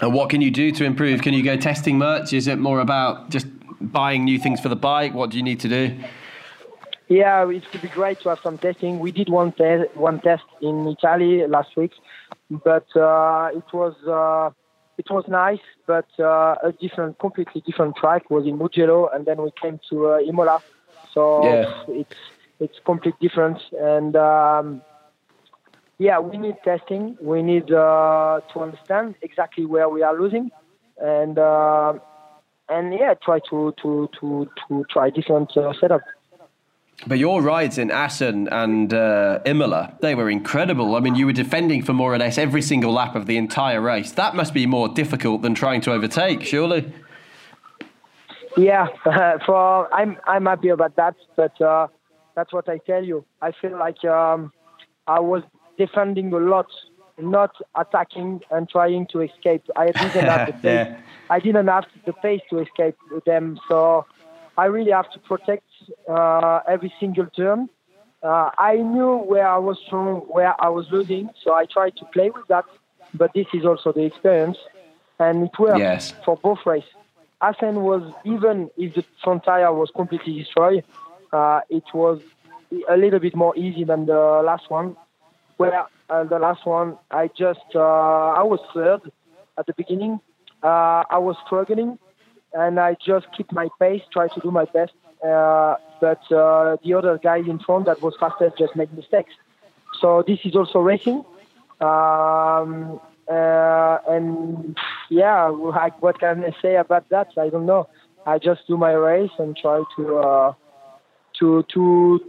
And 0.00 0.14
what 0.14 0.30
can 0.30 0.40
you 0.40 0.50
do 0.50 0.72
to 0.72 0.84
improve? 0.84 1.22
Can 1.22 1.34
you 1.34 1.42
go 1.42 1.56
testing 1.56 1.98
merch? 1.98 2.32
Is 2.32 2.46
it 2.46 2.58
more 2.58 2.80
about 2.80 3.30
just 3.30 3.46
buying 3.80 4.24
new 4.24 4.38
things 4.38 4.60
for 4.60 4.68
the 4.68 4.76
bike? 4.76 5.12
What 5.12 5.30
do 5.30 5.36
you 5.36 5.42
need 5.42 5.60
to 5.60 5.68
do? 5.68 5.98
Yeah, 7.12 7.42
it 7.50 7.62
would 7.70 7.82
be 7.82 7.88
great 7.88 8.20
to 8.20 8.30
have 8.30 8.38
some 8.42 8.56
testing. 8.56 8.98
We 8.98 9.12
did 9.12 9.28
one 9.28 9.52
test, 9.52 9.94
one 9.94 10.20
test 10.20 10.44
in 10.62 10.88
Italy 10.88 11.46
last 11.46 11.76
week, 11.76 11.92
but 12.50 12.86
uh, 12.96 13.50
it 13.52 13.68
was 13.74 13.94
uh, 14.08 14.48
it 14.96 15.10
was 15.10 15.24
nice, 15.28 15.64
but 15.86 16.06
uh, 16.18 16.54
a 16.62 16.72
different, 16.80 17.18
completely 17.18 17.62
different 17.66 17.96
track 17.96 18.30
was 18.30 18.46
in 18.46 18.56
Mugello, 18.56 19.10
and 19.12 19.26
then 19.26 19.42
we 19.42 19.50
came 19.60 19.78
to 19.90 20.12
uh, 20.12 20.18
Imola. 20.20 20.62
So 21.12 21.44
yeah. 21.44 21.84
it's 21.88 22.16
it's 22.60 22.78
completely 22.86 23.28
different, 23.28 23.58
and 23.78 24.16
um, 24.16 24.80
yeah, 25.98 26.18
we 26.18 26.38
need 26.38 26.56
testing. 26.64 27.18
We 27.20 27.42
need 27.42 27.70
uh, 27.70 28.40
to 28.54 28.60
understand 28.60 29.16
exactly 29.20 29.66
where 29.66 29.90
we 29.90 30.02
are 30.02 30.18
losing, 30.18 30.50
and 30.96 31.38
uh, 31.38 31.92
and 32.70 32.94
yeah, 32.94 33.12
try 33.22 33.40
to 33.50 33.74
to 33.82 34.08
to 34.18 34.48
to 34.68 34.84
try 34.88 35.10
different 35.10 35.54
uh, 35.58 35.74
setup. 35.78 36.00
But 37.06 37.18
your 37.18 37.42
rides 37.42 37.78
in 37.78 37.90
Assen 37.90 38.48
and 38.48 38.94
uh, 38.94 39.40
Imola, 39.44 39.96
they 40.00 40.14
were 40.14 40.30
incredible. 40.30 40.94
I 40.94 41.00
mean, 41.00 41.16
you 41.16 41.26
were 41.26 41.32
defending 41.32 41.82
for 41.82 41.92
more 41.92 42.14
or 42.14 42.18
less 42.18 42.38
every 42.38 42.62
single 42.62 42.92
lap 42.92 43.16
of 43.16 43.26
the 43.26 43.36
entire 43.36 43.80
race. 43.80 44.12
That 44.12 44.36
must 44.36 44.54
be 44.54 44.66
more 44.66 44.88
difficult 44.88 45.42
than 45.42 45.54
trying 45.54 45.80
to 45.82 45.92
overtake, 45.92 46.42
surely. 46.42 46.92
Yeah, 48.56 48.86
uh, 49.04 49.38
for 49.44 49.92
I'm 49.92 50.16
I'm 50.26 50.46
happy 50.46 50.68
about 50.68 50.94
that, 50.96 51.16
but 51.36 51.60
uh, 51.60 51.88
that's 52.36 52.52
what 52.52 52.68
I 52.68 52.78
tell 52.78 53.04
you. 53.04 53.24
I 53.40 53.52
feel 53.52 53.76
like 53.78 54.04
um, 54.04 54.52
I 55.06 55.20
was 55.20 55.42
defending 55.78 56.32
a 56.32 56.38
lot, 56.38 56.68
not 57.18 57.54
attacking 57.76 58.42
and 58.50 58.68
trying 58.68 59.06
to 59.08 59.22
escape. 59.22 59.64
I 59.74 59.86
didn't 59.90 60.24
have 60.24 60.46
the 60.46 60.52
pace. 60.52 60.62
yeah. 60.62 61.00
I 61.30 61.40
didn't 61.40 61.66
have 61.66 61.86
the 62.06 62.12
pace 62.12 62.42
to 62.50 62.58
escape 62.60 62.96
them, 63.26 63.58
so 63.68 64.06
I 64.56 64.66
really 64.66 64.90
have 64.90 65.10
to 65.12 65.18
protect 65.18 65.64
uh, 66.08 66.60
every 66.68 66.92
single 67.00 67.26
turn. 67.26 67.68
Uh, 68.22 68.50
I 68.58 68.76
knew 68.76 69.16
where 69.16 69.48
I 69.48 69.58
was 69.58 69.78
strong, 69.86 70.20
where 70.28 70.54
I 70.62 70.68
was 70.68 70.86
losing, 70.90 71.30
so 71.42 71.54
I 71.54 71.64
tried 71.66 71.96
to 71.96 72.04
play 72.06 72.30
with 72.30 72.46
that. 72.48 72.64
But 73.14 73.32
this 73.34 73.46
is 73.52 73.64
also 73.64 73.92
the 73.92 74.04
experience, 74.04 74.58
and 75.18 75.44
it 75.44 75.58
worked 75.58 75.78
yes. 75.78 76.14
for 76.24 76.36
both 76.36 76.60
races. 76.64 76.88
Assen 77.42 77.82
was 77.82 78.02
even 78.24 78.70
if 78.76 78.94
the 78.94 79.04
front 79.22 79.44
tire 79.44 79.72
was 79.72 79.90
completely 79.94 80.38
destroyed, 80.38 80.84
uh, 81.32 81.60
it 81.68 81.82
was 81.92 82.20
a 82.88 82.96
little 82.96 83.18
bit 83.18 83.34
more 83.34 83.56
easy 83.56 83.84
than 83.84 84.06
the 84.06 84.42
last 84.44 84.70
one. 84.70 84.96
Where 85.56 85.84
uh, 86.08 86.24
the 86.24 86.38
last 86.38 86.64
one, 86.64 86.96
I 87.10 87.28
just 87.28 87.60
uh, 87.74 87.80
I 87.80 88.42
was 88.42 88.60
third 88.72 89.00
at 89.58 89.66
the 89.66 89.74
beginning. 89.74 90.20
Uh, 90.62 91.02
I 91.10 91.18
was 91.18 91.36
struggling, 91.44 91.98
and 92.54 92.78
I 92.78 92.96
just 93.04 93.26
keep 93.36 93.52
my 93.52 93.68
pace, 93.80 94.02
try 94.12 94.28
to 94.28 94.40
do 94.40 94.50
my 94.50 94.64
best. 94.66 94.92
Uh, 95.24 95.76
but 96.00 96.20
uh, 96.32 96.76
the 96.84 96.94
other 96.94 97.18
guy 97.22 97.38
in 97.38 97.58
front 97.60 97.86
that 97.86 98.02
was 98.02 98.14
faster 98.18 98.52
just 98.58 98.74
made 98.74 98.92
mistakes. 98.92 99.32
So 100.00 100.24
this 100.26 100.40
is 100.44 100.56
also 100.56 100.80
racing. 100.80 101.24
Um, 101.80 103.00
uh, 103.30 103.98
and 104.08 104.76
yeah, 105.10 105.48
what 105.48 106.18
can 106.18 106.44
I 106.44 106.54
say 106.60 106.76
about 106.76 107.08
that? 107.10 107.28
I 107.38 107.48
don't 107.48 107.66
know. 107.66 107.88
I 108.26 108.38
just 108.38 108.66
do 108.66 108.76
my 108.76 108.92
race 108.92 109.30
and 109.38 109.56
try 109.56 109.82
to 109.96 110.16
uh, 110.16 110.52
to 111.38 111.64
to 111.74 112.20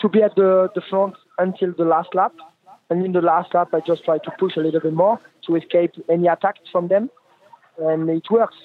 to 0.00 0.08
be 0.08 0.22
at 0.22 0.34
the, 0.36 0.70
the 0.74 0.80
front 0.82 1.14
until 1.38 1.72
the 1.72 1.84
last 1.84 2.14
lap. 2.14 2.32
And 2.90 3.04
in 3.04 3.12
the 3.12 3.20
last 3.20 3.54
lap, 3.54 3.68
I 3.72 3.80
just 3.80 4.04
try 4.04 4.18
to 4.18 4.30
push 4.38 4.56
a 4.56 4.60
little 4.60 4.80
bit 4.80 4.92
more 4.92 5.20
to 5.46 5.56
escape 5.56 5.92
any 6.08 6.28
attacks 6.28 6.60
from 6.70 6.88
them, 6.88 7.10
and 7.78 8.08
it 8.08 8.30
works. 8.30 8.56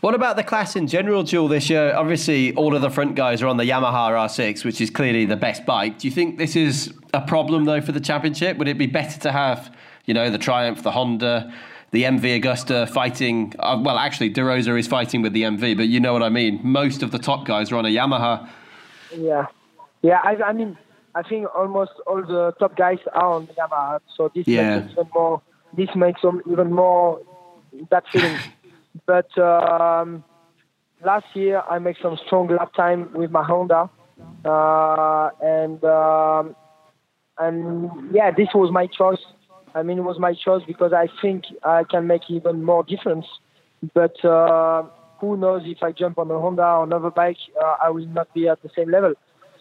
What 0.00 0.14
about 0.14 0.36
the 0.36 0.42
class 0.42 0.76
in 0.76 0.86
general, 0.86 1.22
Jules, 1.22 1.50
this 1.50 1.70
year? 1.70 1.94
Obviously, 1.94 2.54
all 2.54 2.76
of 2.76 2.82
the 2.82 2.90
front 2.90 3.14
guys 3.14 3.42
are 3.42 3.46
on 3.46 3.56
the 3.56 3.64
Yamaha 3.64 4.10
R6, 4.10 4.64
which 4.64 4.80
is 4.80 4.90
clearly 4.90 5.24
the 5.24 5.36
best 5.36 5.64
bike. 5.64 5.98
Do 5.98 6.06
you 6.06 6.12
think 6.12 6.36
this 6.36 6.54
is 6.54 6.92
a 7.14 7.20
problem, 7.22 7.64
though, 7.64 7.80
for 7.80 7.92
the 7.92 8.00
championship? 8.00 8.58
Would 8.58 8.68
it 8.68 8.76
be 8.76 8.86
better 8.86 9.18
to 9.20 9.32
have, 9.32 9.74
you 10.04 10.12
know, 10.12 10.30
the 10.30 10.38
Triumph, 10.38 10.82
the 10.82 10.90
Honda, 10.90 11.52
the 11.92 12.02
MV 12.02 12.42
Agusta 12.42 12.88
fighting? 12.90 13.54
Uh, 13.58 13.80
well, 13.82 13.98
actually, 13.98 14.28
De 14.28 14.44
Rosa 14.44 14.76
is 14.76 14.86
fighting 14.86 15.22
with 15.22 15.32
the 15.32 15.42
MV, 15.42 15.76
but 15.78 15.88
you 15.88 15.98
know 15.98 16.12
what 16.12 16.22
I 16.22 16.28
mean. 16.28 16.60
Most 16.62 17.02
of 17.02 17.10
the 17.10 17.18
top 17.18 17.46
guys 17.46 17.72
are 17.72 17.76
on 17.76 17.86
a 17.86 17.88
Yamaha. 17.88 18.48
Yeah. 19.16 19.46
Yeah, 20.02 20.20
I, 20.22 20.36
I 20.42 20.52
mean, 20.52 20.76
I 21.14 21.22
think 21.22 21.48
almost 21.54 21.92
all 22.06 22.20
the 22.20 22.52
top 22.58 22.76
guys 22.76 22.98
are 23.14 23.32
on 23.32 23.46
the 23.46 23.54
Yamaha, 23.54 24.00
so 24.14 24.30
this 24.34 24.46
yeah. 24.46 24.80
makes 24.80 24.92
even 24.92 25.08
more. 25.14 25.42
This 25.74 25.88
makes 25.96 26.20
them 26.20 26.42
even 26.50 26.70
more 26.70 27.22
that 27.90 28.04
feeling. 28.12 28.38
But 29.04 29.36
um, 29.38 30.24
last 31.04 31.26
year 31.34 31.62
I 31.68 31.78
made 31.78 31.96
some 32.00 32.18
strong 32.26 32.48
lap 32.48 32.72
time 32.74 33.12
with 33.12 33.30
my 33.30 33.42
Honda, 33.42 33.90
uh, 34.44 35.30
and 35.42 35.82
um, 35.84 36.56
and 37.38 38.14
yeah, 38.14 38.30
this 38.30 38.48
was 38.54 38.70
my 38.72 38.86
choice. 38.86 39.20
I 39.74 39.82
mean, 39.82 39.98
it 39.98 40.04
was 40.04 40.18
my 40.18 40.32
choice 40.32 40.62
because 40.66 40.92
I 40.92 41.08
think 41.20 41.44
I 41.62 41.84
can 41.84 42.06
make 42.06 42.30
even 42.30 42.64
more 42.64 42.82
difference. 42.82 43.26
But 43.92 44.24
uh, 44.24 44.84
who 45.20 45.36
knows 45.36 45.62
if 45.66 45.82
I 45.82 45.92
jump 45.92 46.18
on 46.18 46.30
a 46.30 46.38
Honda 46.38 46.64
or 46.64 46.84
another 46.84 47.10
bike, 47.10 47.36
uh, 47.62 47.76
I 47.82 47.90
will 47.90 48.06
not 48.06 48.32
be 48.32 48.48
at 48.48 48.62
the 48.62 48.70
same 48.74 48.90
level. 48.90 49.14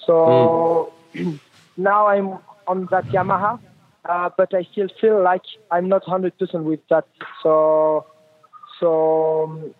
So 0.05 0.93
mm. 1.13 1.39
now 1.77 2.07
I'm 2.07 2.39
on 2.67 2.87
that 2.91 3.05
Yamaha, 3.05 3.59
uh, 4.05 4.29
but 4.37 4.53
I 4.53 4.63
still 4.71 4.87
feel 5.01 5.21
like 5.21 5.43
I'm 5.71 5.89
not 5.89 6.05
100% 6.05 6.31
with 6.63 6.79
that. 6.89 7.07
So 7.43 8.05
so 8.79 9.73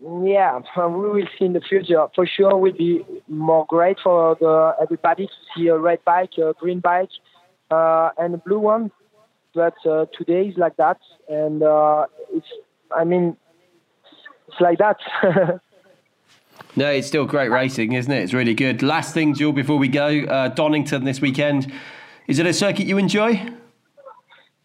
yeah, 0.00 0.60
we 0.76 1.10
will 1.10 1.26
see 1.38 1.44
in 1.44 1.52
the 1.52 1.60
future. 1.60 2.06
For 2.14 2.26
sure, 2.26 2.56
will 2.56 2.72
be 2.72 3.04
more 3.28 3.66
great 3.68 3.98
for 4.02 4.36
the, 4.40 4.74
everybody 4.80 5.26
to 5.26 5.32
see 5.54 5.68
a 5.68 5.76
red 5.76 6.04
bike, 6.04 6.30
a 6.38 6.54
green 6.58 6.80
bike, 6.80 7.10
uh, 7.70 8.10
and 8.18 8.34
a 8.34 8.38
blue 8.38 8.58
one. 8.58 8.90
But 9.54 9.74
uh, 9.84 10.06
today 10.16 10.48
is 10.48 10.56
like 10.56 10.76
that, 10.76 10.98
and 11.28 11.62
uh, 11.62 12.06
it's. 12.32 12.46
I 12.96 13.04
mean, 13.04 13.36
it's 14.48 14.60
like 14.60 14.78
that. 14.78 14.96
no, 16.76 16.90
it's 16.90 17.06
still 17.06 17.24
great 17.24 17.48
racing, 17.48 17.92
isn't 17.92 18.10
it? 18.10 18.22
It's 18.22 18.32
really 18.32 18.54
good. 18.54 18.82
Last 18.82 19.14
thing, 19.14 19.34
Jules, 19.34 19.54
before 19.54 19.76
we 19.76 19.88
go, 19.88 20.22
uh, 20.22 20.48
Donington 20.48 21.04
this 21.04 21.20
weekend. 21.20 21.72
Is 22.26 22.38
it 22.38 22.46
a 22.46 22.52
circuit 22.52 22.86
you 22.86 22.98
enjoy? 22.98 23.44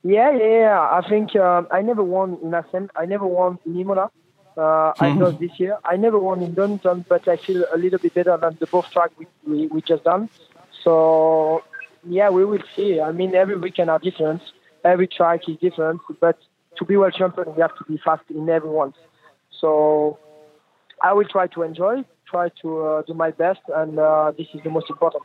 Yeah, 0.05 0.31
yeah, 0.37 0.59
yeah. 0.59 0.81
I 0.91 1.01
think 1.09 1.35
um, 1.35 1.67
I 1.71 1.81
never 1.81 2.03
won 2.03 2.37
in 2.43 2.53
Assen. 2.53 2.91
I 2.95 3.05
never 3.05 3.25
won 3.25 3.57
in 3.65 3.79
Imola. 3.79 4.11
Uh, 4.55 4.93
I 4.99 5.09
mm-hmm. 5.09 5.23
lost 5.23 5.39
this 5.39 5.59
year. 5.59 5.79
I 5.83 5.97
never 5.97 6.19
won 6.19 6.43
in 6.43 6.53
Donington, 6.53 7.05
but 7.09 7.27
I 7.27 7.37
feel 7.37 7.65
a 7.73 7.77
little 7.77 7.97
bit 7.97 8.13
better 8.13 8.37
than 8.37 8.55
the 8.59 8.67
both 8.67 8.87
track 8.91 9.09
we, 9.17 9.25
we, 9.47 9.65
we 9.67 9.81
just 9.81 10.03
done. 10.03 10.29
So 10.83 11.63
yeah, 12.07 12.29
we 12.29 12.45
will 12.45 12.61
see. 12.75 13.01
I 13.01 13.11
mean, 13.13 13.33
every 13.33 13.57
weekend 13.57 13.89
are 13.89 13.97
different. 13.97 14.43
Every 14.83 15.07
track 15.07 15.49
is 15.49 15.57
different, 15.57 16.01
but 16.19 16.37
to 16.77 16.85
be 16.85 16.97
world 16.97 17.15
champion, 17.15 17.55
we 17.55 17.61
have 17.61 17.75
to 17.75 17.83
be 17.85 17.97
fast 17.97 18.25
in 18.29 18.47
every 18.47 18.69
one. 18.69 18.93
So 19.59 20.19
I 21.01 21.13
will 21.13 21.25
try 21.25 21.47
to 21.47 21.63
enjoy, 21.63 22.03
try 22.27 22.49
to 22.61 22.85
uh, 22.85 23.01
do 23.07 23.15
my 23.15 23.31
best, 23.31 23.61
and 23.75 23.97
uh, 23.97 24.33
this 24.37 24.47
is 24.53 24.61
the 24.63 24.69
most 24.69 24.87
important. 24.91 25.23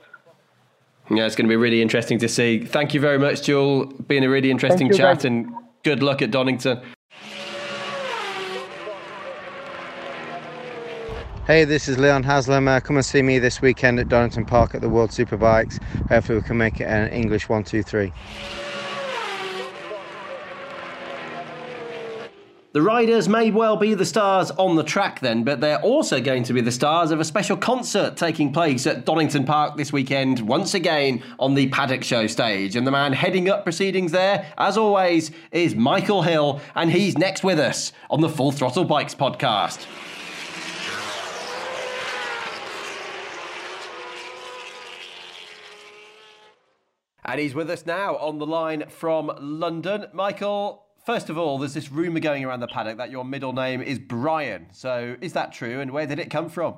Yeah, 1.10 1.26
it's 1.26 1.34
going 1.34 1.46
to 1.46 1.52
be 1.52 1.56
really 1.56 1.82
interesting 1.82 2.18
to 2.20 2.28
see. 2.28 2.64
Thank 2.64 2.94
you 2.94 3.00
very 3.00 3.18
much, 3.18 3.42
Jules. 3.42 3.92
Been 4.06 4.22
a 4.22 4.30
really 4.30 4.50
interesting 4.50 4.86
you, 4.86 4.94
chat, 4.94 5.24
and 5.24 5.52
good 5.82 6.04
luck 6.04 6.22
at 6.22 6.30
Donington. 6.30 6.80
Hey, 11.46 11.64
this 11.64 11.88
is 11.88 11.98
Leon 11.98 12.22
Haslam. 12.22 12.68
Uh, 12.68 12.78
come 12.78 12.94
and 12.94 13.04
see 13.04 13.22
me 13.22 13.40
this 13.40 13.60
weekend 13.60 13.98
at 13.98 14.08
Donington 14.08 14.44
Park 14.44 14.72
at 14.76 14.82
the 14.82 14.88
World 14.88 15.10
Superbikes. 15.10 15.82
Hopefully, 16.08 16.38
we 16.38 16.44
can 16.44 16.56
make 16.56 16.80
it 16.80 16.84
an 16.84 17.08
English 17.08 17.48
one, 17.48 17.64
two, 17.64 17.82
three. 17.82 18.12
The 22.72 22.82
riders 22.82 23.28
may 23.28 23.50
well 23.50 23.76
be 23.76 23.94
the 23.94 24.04
stars 24.04 24.52
on 24.52 24.76
the 24.76 24.84
track 24.84 25.18
then, 25.18 25.42
but 25.42 25.60
they're 25.60 25.82
also 25.82 26.20
going 26.20 26.44
to 26.44 26.52
be 26.52 26.60
the 26.60 26.70
stars 26.70 27.10
of 27.10 27.18
a 27.18 27.24
special 27.24 27.56
concert 27.56 28.16
taking 28.16 28.52
place 28.52 28.86
at 28.86 29.04
Donington 29.04 29.44
Park 29.44 29.76
this 29.76 29.92
weekend, 29.92 30.38
once 30.38 30.72
again 30.74 31.20
on 31.40 31.54
the 31.54 31.68
Paddock 31.70 32.04
Show 32.04 32.28
stage. 32.28 32.76
And 32.76 32.86
the 32.86 32.92
man 32.92 33.12
heading 33.12 33.48
up 33.48 33.64
proceedings 33.64 34.12
there, 34.12 34.54
as 34.56 34.78
always, 34.78 35.32
is 35.50 35.74
Michael 35.74 36.22
Hill, 36.22 36.60
and 36.76 36.92
he's 36.92 37.18
next 37.18 37.42
with 37.42 37.58
us 37.58 37.92
on 38.08 38.20
the 38.20 38.28
Full 38.28 38.52
Throttle 38.52 38.84
Bikes 38.84 39.16
podcast. 39.16 39.84
And 47.24 47.40
he's 47.40 47.54
with 47.54 47.68
us 47.68 47.84
now 47.84 48.14
on 48.14 48.38
the 48.38 48.46
line 48.46 48.84
from 48.88 49.32
London. 49.40 50.06
Michael, 50.12 50.84
First 51.04 51.30
of 51.30 51.38
all, 51.38 51.58
there's 51.58 51.74
this 51.74 51.90
rumour 51.90 52.20
going 52.20 52.44
around 52.44 52.60
the 52.60 52.68
paddock 52.68 52.98
that 52.98 53.10
your 53.10 53.24
middle 53.24 53.52
name 53.52 53.80
is 53.80 53.98
Brian. 53.98 54.66
So 54.72 55.16
is 55.20 55.32
that 55.32 55.52
true, 55.52 55.80
and 55.80 55.90
where 55.90 56.06
did 56.06 56.18
it 56.18 56.30
come 56.30 56.48
from? 56.48 56.74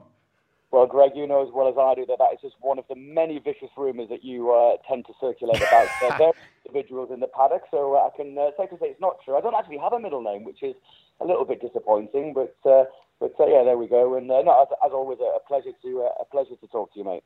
Well, 0.70 0.86
Greg, 0.86 1.12
you 1.14 1.26
know 1.26 1.42
as 1.46 1.52
well 1.52 1.68
as 1.68 1.74
I 1.76 1.94
do 1.94 2.06
that 2.06 2.18
that 2.18 2.32
is 2.32 2.40
just 2.40 2.54
one 2.60 2.78
of 2.78 2.86
the 2.88 2.94
many 2.94 3.38
vicious 3.38 3.68
rumours 3.76 4.08
that 4.08 4.24
you 4.24 4.52
uh, 4.52 4.76
tend 4.88 5.04
to 5.06 5.12
circulate 5.20 5.58
about. 5.58 5.88
uh, 6.02 6.18
there 6.18 6.32
individuals 6.72 7.10
in 7.12 7.20
the 7.20 7.28
paddock, 7.28 7.62
so 7.70 7.94
uh, 7.94 8.08
I 8.08 8.16
can 8.16 8.36
uh, 8.38 8.50
safely 8.56 8.78
say 8.80 8.86
it's 8.86 9.00
not 9.00 9.16
true. 9.24 9.36
I 9.36 9.40
don't 9.40 9.54
actually 9.54 9.78
have 9.78 9.92
a 9.92 10.00
middle 10.00 10.22
name, 10.22 10.44
which 10.44 10.62
is 10.62 10.74
a 11.20 11.26
little 11.26 11.44
bit 11.44 11.60
disappointing, 11.60 12.34
but 12.34 12.56
uh, 12.64 12.84
but 13.20 13.34
uh, 13.38 13.46
yeah, 13.46 13.62
there 13.64 13.76
we 13.76 13.86
go. 13.86 14.16
And 14.16 14.30
uh, 14.30 14.42
no, 14.42 14.62
as, 14.62 14.68
as 14.84 14.92
always, 14.92 15.18
a, 15.20 15.38
pleasure 15.46 15.72
to 15.82 16.08
a 16.20 16.24
pleasure 16.24 16.56
to 16.56 16.66
talk 16.68 16.92
to 16.94 16.98
you, 16.98 17.04
mate. 17.04 17.24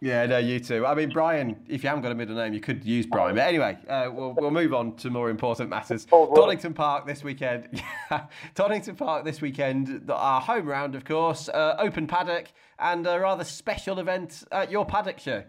Yeah, 0.00 0.26
no, 0.26 0.36
you 0.36 0.60
too. 0.60 0.84
I 0.84 0.94
mean, 0.94 1.08
Brian, 1.08 1.56
if 1.68 1.82
you 1.82 1.88
haven't 1.88 2.02
got 2.02 2.12
a 2.12 2.14
middle 2.14 2.36
name, 2.36 2.52
you 2.52 2.60
could 2.60 2.84
use 2.84 3.06
Brian. 3.06 3.34
But 3.34 3.48
anyway, 3.48 3.78
uh, 3.88 4.10
we'll, 4.12 4.34
we'll 4.34 4.50
move 4.50 4.74
on 4.74 4.94
to 4.96 5.08
more 5.08 5.30
important 5.30 5.70
matters. 5.70 6.04
Donington 6.04 6.74
Park 6.74 7.06
this 7.06 7.24
weekend. 7.24 7.82
Donington 8.54 8.94
Park 8.96 9.24
this 9.24 9.40
weekend, 9.40 10.10
our 10.10 10.42
home 10.42 10.66
round, 10.66 10.96
of 10.96 11.06
course, 11.06 11.48
uh, 11.48 11.76
open 11.78 12.06
paddock, 12.06 12.48
and 12.78 13.06
a 13.06 13.18
rather 13.18 13.42
special 13.42 13.98
event 13.98 14.44
at 14.52 14.70
your 14.70 14.84
paddock 14.84 15.18
show. 15.18 15.44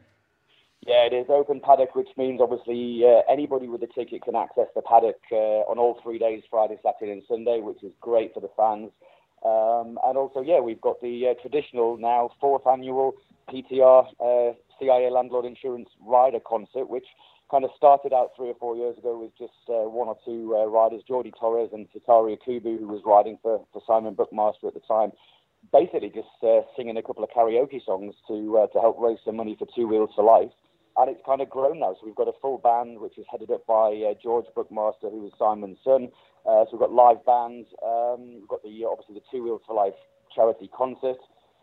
Yeah, 0.85 1.05
it 1.05 1.13
is 1.13 1.25
open 1.27 1.59
paddock, 1.59 1.95
which 1.95 2.07
means 2.15 2.39
obviously 2.41 3.03
uh, 3.05 3.29
anybody 3.29 3.67
with 3.67 3.83
a 3.83 3.87
ticket 3.87 4.21
can 4.21 4.37
access 4.37 4.67
the 4.73 4.81
paddock 4.81 5.19
uh, 5.29 5.67
on 5.67 5.77
all 5.77 5.99
three 6.01 6.19
days 6.19 6.43
Friday, 6.49 6.77
Saturday, 6.81 7.11
and 7.11 7.23
Sunday, 7.27 7.59
which 7.59 7.83
is 7.83 7.91
great 7.99 8.33
for 8.33 8.39
the 8.39 8.49
fans. 8.55 8.91
Um, 9.45 9.99
and 10.05 10.17
also, 10.17 10.41
yeah, 10.41 10.61
we've 10.61 10.81
got 10.81 11.01
the 11.01 11.27
uh, 11.29 11.41
traditional 11.41 11.97
now 11.97 12.29
fourth 12.39 12.65
annual 12.65 13.13
PTR 13.49 14.07
uh, 14.19 14.53
CIA 14.79 15.09
Landlord 15.09 15.45
Insurance 15.45 15.89
Rider 15.99 16.39
concert, 16.39 16.89
which 16.89 17.05
kind 17.49 17.63
of 17.63 17.71
started 17.75 18.13
out 18.13 18.31
three 18.35 18.49
or 18.49 18.55
four 18.59 18.75
years 18.75 18.97
ago 18.97 19.17
with 19.17 19.31
just 19.37 19.53
uh, 19.69 19.87
one 19.87 20.07
or 20.07 20.17
two 20.25 20.55
uh, 20.55 20.65
riders, 20.65 21.01
Jordi 21.09 21.31
Torres 21.39 21.69
and 21.71 21.87
Tataru 21.91 22.35
Yakubu, 22.35 22.79
who 22.79 22.87
was 22.87 23.01
riding 23.05 23.37
for, 23.41 23.65
for 23.71 23.81
Simon 23.87 24.15
Buckmaster 24.15 24.67
at 24.67 24.73
the 24.73 24.81
time, 24.81 25.11
basically 25.71 26.09
just 26.09 26.27
uh, 26.43 26.61
singing 26.75 26.97
a 26.97 27.01
couple 27.01 27.23
of 27.23 27.29
karaoke 27.29 27.83
songs 27.83 28.15
to 28.27 28.57
uh, 28.57 28.67
to 28.67 28.79
help 28.79 28.97
raise 28.99 29.19
some 29.23 29.37
money 29.37 29.55
for 29.57 29.67
Two 29.75 29.87
Wheels 29.87 30.11
for 30.15 30.23
Life. 30.23 30.51
And 30.97 31.11
it's 31.11 31.21
kind 31.25 31.41
of 31.41 31.49
grown 31.49 31.79
now. 31.79 31.93
So 31.93 32.07
we've 32.07 32.15
got 32.15 32.27
a 32.27 32.39
full 32.41 32.57
band, 32.57 32.99
which 32.99 33.19
is 33.19 33.25
headed 33.31 33.51
up 33.51 33.65
by 33.67 33.93
uh, 33.93 34.15
George 34.21 34.45
Buckmaster, 34.55 35.09
who 35.09 35.21
was 35.21 35.31
Simon's 35.37 35.77
son. 35.83 36.09
Uh, 36.43 36.65
so 36.65 36.69
we've 36.73 36.79
got 36.79 36.91
live 36.91 37.23
bands. 37.23 37.67
Um, 37.85 38.41
we've 38.41 38.47
got 38.47 38.63
the 38.63 38.83
obviously 38.89 39.15
the 39.15 39.25
Two 39.31 39.43
Wheels 39.43 39.61
for 39.67 39.75
Life 39.75 39.93
charity 40.33 40.69
concert. 40.75 41.17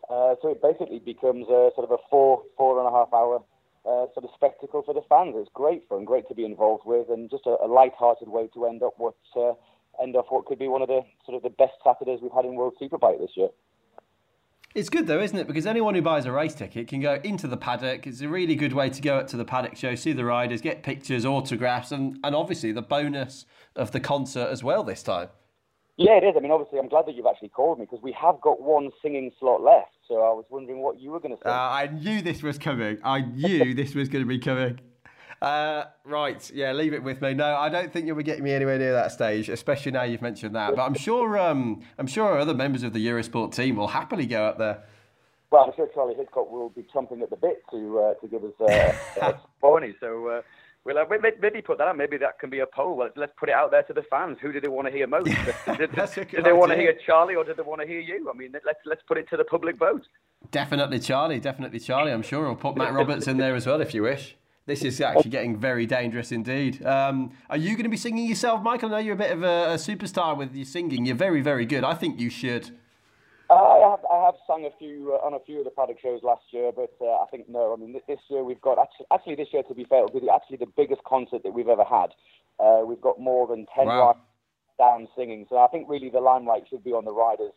Uh, 0.09 0.35
so 0.41 0.49
it 0.49 0.61
basically 0.61 0.99
becomes 0.99 1.47
a 1.47 1.71
sort 1.75 1.89
of 1.89 1.91
a 1.91 1.97
four, 2.09 2.43
four 2.57 2.79
and 2.79 2.87
a 2.87 2.91
half 2.91 3.09
hour 3.13 3.41
uh, 3.85 4.05
sort 4.13 4.23
of 4.23 4.29
spectacle 4.35 4.83
for 4.83 4.93
the 4.93 5.01
fans. 5.09 5.35
It's 5.37 5.49
great 5.53 5.87
fun, 5.89 6.05
great 6.05 6.27
to 6.27 6.35
be 6.35 6.45
involved 6.45 6.83
with, 6.85 7.09
and 7.09 7.29
just 7.29 7.45
a, 7.45 7.57
a 7.63 7.67
light-hearted 7.67 8.27
way 8.27 8.47
to 8.53 8.65
end 8.65 8.83
up 8.83 8.93
what 8.97 9.15
uh, 9.35 9.53
end 10.01 10.15
off 10.15 10.25
what 10.29 10.45
could 10.45 10.59
be 10.59 10.67
one 10.67 10.81
of 10.81 10.87
the 10.87 11.01
sort 11.25 11.37
of 11.37 11.43
the 11.43 11.49
best 11.49 11.73
Saturdays 11.83 12.19
we've 12.21 12.31
had 12.31 12.45
in 12.45 12.55
World 12.55 12.75
Superbike 12.81 13.19
this 13.19 13.31
year. 13.35 13.49
It's 14.75 14.89
good 14.89 15.07
though, 15.07 15.21
isn't 15.21 15.37
it? 15.37 15.47
Because 15.47 15.65
anyone 15.65 15.95
who 15.95 16.01
buys 16.01 16.25
a 16.25 16.33
race 16.33 16.53
ticket 16.53 16.89
can 16.89 16.99
go 16.99 17.19
into 17.23 17.47
the 17.47 17.55
paddock. 17.55 18.05
It's 18.05 18.19
a 18.19 18.27
really 18.27 18.55
good 18.55 18.73
way 18.73 18.89
to 18.89 19.01
go 19.01 19.17
up 19.17 19.27
to 19.27 19.37
the 19.37 19.45
paddock 19.45 19.77
show, 19.77 19.95
see 19.95 20.11
the 20.11 20.25
riders, 20.25 20.61
get 20.61 20.83
pictures, 20.83 21.25
autographs, 21.25 21.93
and, 21.93 22.19
and 22.25 22.35
obviously 22.35 22.73
the 22.73 22.81
bonus 22.81 23.45
of 23.75 23.91
the 23.91 24.01
concert 24.01 24.49
as 24.49 24.63
well 24.63 24.83
this 24.83 25.01
time. 25.01 25.29
Yeah, 25.97 26.17
it 26.17 26.25
is. 26.25 26.33
I 26.35 26.41
mean, 26.41 26.51
obviously, 26.51 26.77
I'm 26.77 26.89
glad 26.89 27.05
that 27.05 27.15
you've 27.15 27.25
actually 27.25 27.49
called 27.49 27.79
me 27.79 27.85
because 27.85 28.03
we 28.03 28.11
have 28.13 28.41
got 28.41 28.61
one 28.61 28.91
singing 29.01 29.31
slot 29.39 29.61
left. 29.61 29.91
So 30.07 30.15
I 30.15 30.33
was 30.33 30.45
wondering 30.49 30.79
what 30.81 30.99
you 30.99 31.11
were 31.11 31.19
going 31.19 31.35
to 31.35 31.41
say. 31.41 31.49
Uh, 31.49 31.53
I 31.53 31.87
knew 31.87 32.21
this 32.21 32.43
was 32.43 32.57
coming. 32.57 32.97
I 33.03 33.21
knew 33.21 33.73
this 33.75 33.95
was 33.95 34.09
going 34.09 34.23
to 34.23 34.27
be 34.27 34.39
coming. 34.39 34.79
Uh, 35.41 35.85
right, 36.03 36.49
yeah, 36.53 36.71
leave 36.73 36.93
it 36.93 37.03
with 37.03 37.21
me. 37.21 37.33
No, 37.33 37.55
I 37.55 37.69
don't 37.69 37.93
think 37.93 38.07
you'll 38.07 38.15
be 38.15 38.23
getting 38.23 38.43
me 38.43 38.51
anywhere 38.51 38.77
near 38.77 38.93
that 38.93 39.11
stage, 39.11 39.47
especially 39.47 39.91
now 39.91 40.03
you've 40.03 40.21
mentioned 40.21 40.55
that. 40.55 40.75
But 40.75 40.81
I'm 40.81 40.95
sure, 40.95 41.37
um, 41.37 41.81
I'm 41.97 42.07
sure 42.07 42.39
other 42.39 42.53
members 42.53 42.83
of 42.83 42.93
the 42.93 43.05
Eurosport 43.05 43.53
team 43.53 43.75
will 43.75 43.87
happily 43.87 44.25
go 44.25 44.45
up 44.45 44.57
there. 44.57 44.83
Well, 45.51 45.65
I'm 45.65 45.73
sure 45.75 45.87
Charlie 45.93 46.15
Hidcock 46.15 46.49
will 46.49 46.69
be 46.69 46.83
chomping 46.93 47.21
at 47.21 47.29
the 47.29 47.35
bit 47.35 47.63
to 47.71 47.99
uh, 47.99 48.13
to 48.15 48.27
give 48.27 48.43
us 48.43 48.53
uh, 48.59 48.93
a 49.33 49.39
pony. 49.61 49.93
So 49.99 50.27
uh, 50.27 50.41
We'll 50.85 50.99
uh, 50.99 51.05
maybe 51.41 51.63
put 51.63 51.79
that 51.79 51.87
out. 51.87 51.97
Maybe 51.97 52.17
that 52.17 52.37
can 52.37 52.51
be 52.51 52.59
a 52.59 52.67
poll. 52.67 52.99
Let's, 52.99 53.17
let's 53.17 53.33
put 53.39 53.49
it 53.49 53.55
out 53.55 53.71
there 53.71 53.81
to 53.83 53.93
the 53.93 54.03
fans. 54.03 54.37
Who 54.39 54.53
do 54.53 54.61
they 54.61 54.67
want 54.67 54.87
to 54.87 54.93
hear 54.93 55.07
most? 55.07 55.25
did, 55.77 55.91
do 55.95 56.43
they 56.43 56.53
want 56.53 56.71
to 56.71 56.77
hear 56.77 56.95
Charlie 57.05 57.35
or 57.35 57.43
do 57.43 57.55
they 57.55 57.63
want 57.63 57.81
to 57.81 57.87
hear 57.87 57.99
you? 57.99 58.29
I 58.31 58.37
mean, 58.37 58.51
let's 58.63 58.79
let's 58.85 59.01
put 59.07 59.17
it 59.17 59.27
to 59.29 59.37
the 59.37 59.45
public 59.45 59.79
vote. 59.79 60.03
Definitely 60.51 60.99
Charlie. 60.99 61.39
Definitely 61.39 61.79
Charlie. 61.79 62.11
I'm 62.11 62.21
sure 62.21 62.47
I'll 62.47 62.55
put 62.55 62.77
Matt 62.77 62.93
Roberts 63.01 63.27
in 63.27 63.37
there 63.37 63.55
as 63.55 63.65
well 63.65 63.81
if 63.81 63.95
you 63.95 64.03
wish. 64.03 64.37
This 64.67 64.83
is 64.83 65.01
actually 65.01 65.29
getting 65.29 65.57
very 65.57 65.87
dangerous 65.87 66.31
indeed. 66.31 66.83
Um, 66.85 67.31
are 67.49 67.57
you 67.57 67.71
going 67.71 67.83
to 67.83 67.89
be 67.89 67.97
singing 67.97 68.27
yourself, 68.27 68.61
Michael? 68.63 68.89
I 68.89 68.91
know 68.93 69.05
you're 69.05 69.13
a 69.13 69.17
bit 69.17 69.31
of 69.31 69.43
a, 69.43 69.73
a 69.73 69.75
superstar 69.75 70.37
with 70.37 70.55
your 70.55 70.65
singing. 70.65 71.05
You're 71.05 71.15
very, 71.15 71.41
very 71.41 71.65
good. 71.65 71.83
I 71.83 71.93
think 71.93 72.19
you 72.19 72.31
should. 72.31 72.71
I 73.49 73.79
have, 73.89 73.99
Have 74.35 74.41
sung 74.47 74.65
a 74.65 74.77
few 74.77 75.13
uh, 75.13 75.25
on 75.25 75.33
a 75.33 75.39
few 75.39 75.59
of 75.59 75.65
the 75.65 75.71
paddock 75.71 75.97
shows 76.01 76.21
last 76.23 76.43
year, 76.51 76.71
but 76.75 76.91
uh, 76.99 77.23
I 77.23 77.25
think 77.31 77.47
no. 77.47 77.73
I 77.73 77.77
mean, 77.79 77.93
this 77.93 78.19
year 78.29 78.43
we've 78.43 78.59
got 78.59 78.77
actually, 78.77 79.05
actually 79.13 79.35
this 79.35 79.47
year 79.53 79.63
to 79.63 79.73
be 79.73 79.85
fair, 79.85 80.03
it'll 80.03 80.19
be 80.19 80.29
actually 80.29 80.57
the 80.57 80.71
biggest 80.75 81.03
concert 81.03 81.43
that 81.43 81.53
we've 81.53 81.69
ever 81.69 81.85
had. 81.85 82.07
Uh, 82.59 82.81
we've 82.85 83.01
got 83.01 83.19
more 83.19 83.47
than 83.47 83.65
ten 83.73 83.87
wow. 83.87 84.07
riders 84.07 84.21
down 84.77 85.07
singing, 85.15 85.45
so 85.49 85.57
I 85.57 85.67
think 85.67 85.87
really 85.87 86.09
the 86.09 86.19
limelight 86.19 86.63
should 86.69 86.83
be 86.83 86.91
on 86.91 87.05
the 87.05 87.13
riders. 87.13 87.53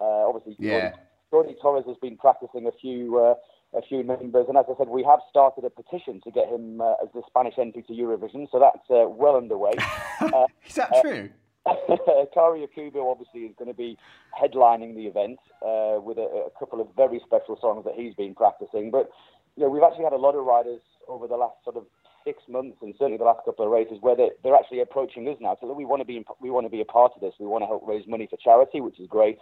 Uh, 0.00 0.28
obviously, 0.28 0.54
yeah. 0.58 0.92
Jordi 1.32 1.60
Torres 1.60 1.84
has 1.86 1.96
been 2.00 2.16
practicing 2.16 2.66
a 2.66 2.72
few 2.80 3.18
uh, 3.18 3.34
a 3.76 3.82
few 3.82 4.04
numbers, 4.04 4.46
and 4.48 4.56
as 4.56 4.66
I 4.68 4.76
said, 4.78 4.88
we 4.88 5.02
have 5.02 5.20
started 5.28 5.64
a 5.64 5.70
petition 5.70 6.20
to 6.22 6.30
get 6.30 6.48
him 6.48 6.80
uh, 6.80 6.94
as 7.02 7.08
the 7.12 7.22
Spanish 7.26 7.54
entry 7.58 7.82
to 7.82 7.92
Eurovision, 7.92 8.46
so 8.52 8.60
that's 8.60 8.86
well 8.88 9.36
underway. 9.36 9.72
is 10.66 10.74
that 10.74 10.92
true? 11.02 11.30
Hikari 11.68 12.66
Okubo 12.66 13.10
obviously 13.10 13.40
is 13.40 13.54
going 13.58 13.68
to 13.68 13.76
be 13.76 13.98
headlining 14.40 14.94
the 14.94 15.06
event 15.06 15.38
uh, 15.62 16.00
with 16.00 16.18
a, 16.18 16.46
a, 16.46 16.58
couple 16.58 16.80
of 16.80 16.88
very 16.96 17.20
special 17.24 17.58
songs 17.60 17.84
that 17.84 17.94
he's 17.94 18.14
been 18.14 18.34
practicing. 18.34 18.90
But 18.90 19.10
you 19.56 19.64
know, 19.64 19.70
we've 19.70 19.82
actually 19.82 20.04
had 20.04 20.14
a 20.14 20.16
lot 20.16 20.34
of 20.34 20.44
riders 20.44 20.80
over 21.06 21.26
the 21.26 21.36
last 21.36 21.56
sort 21.64 21.76
of 21.76 21.84
six 22.24 22.42
months 22.48 22.78
and 22.82 22.94
certainly 22.98 23.18
the 23.18 23.24
last 23.24 23.44
couple 23.44 23.64
of 23.64 23.70
races 23.70 23.98
where 24.00 24.16
they're, 24.16 24.32
they're 24.42 24.54
actually 24.54 24.80
approaching 24.80 25.28
us 25.28 25.36
now. 25.40 25.56
So 25.60 25.72
we 25.72 25.84
want 25.84 26.00
to 26.00 26.06
be 26.06 26.24
we 26.40 26.50
want 26.50 26.64
to 26.64 26.70
be 26.70 26.80
a 26.80 26.84
part 26.84 27.12
of 27.14 27.20
this. 27.20 27.34
We 27.38 27.46
want 27.46 27.62
to 27.62 27.66
help 27.66 27.84
raise 27.86 28.06
money 28.06 28.26
for 28.28 28.36
charity, 28.36 28.80
which 28.80 28.98
is 28.98 29.06
great. 29.06 29.38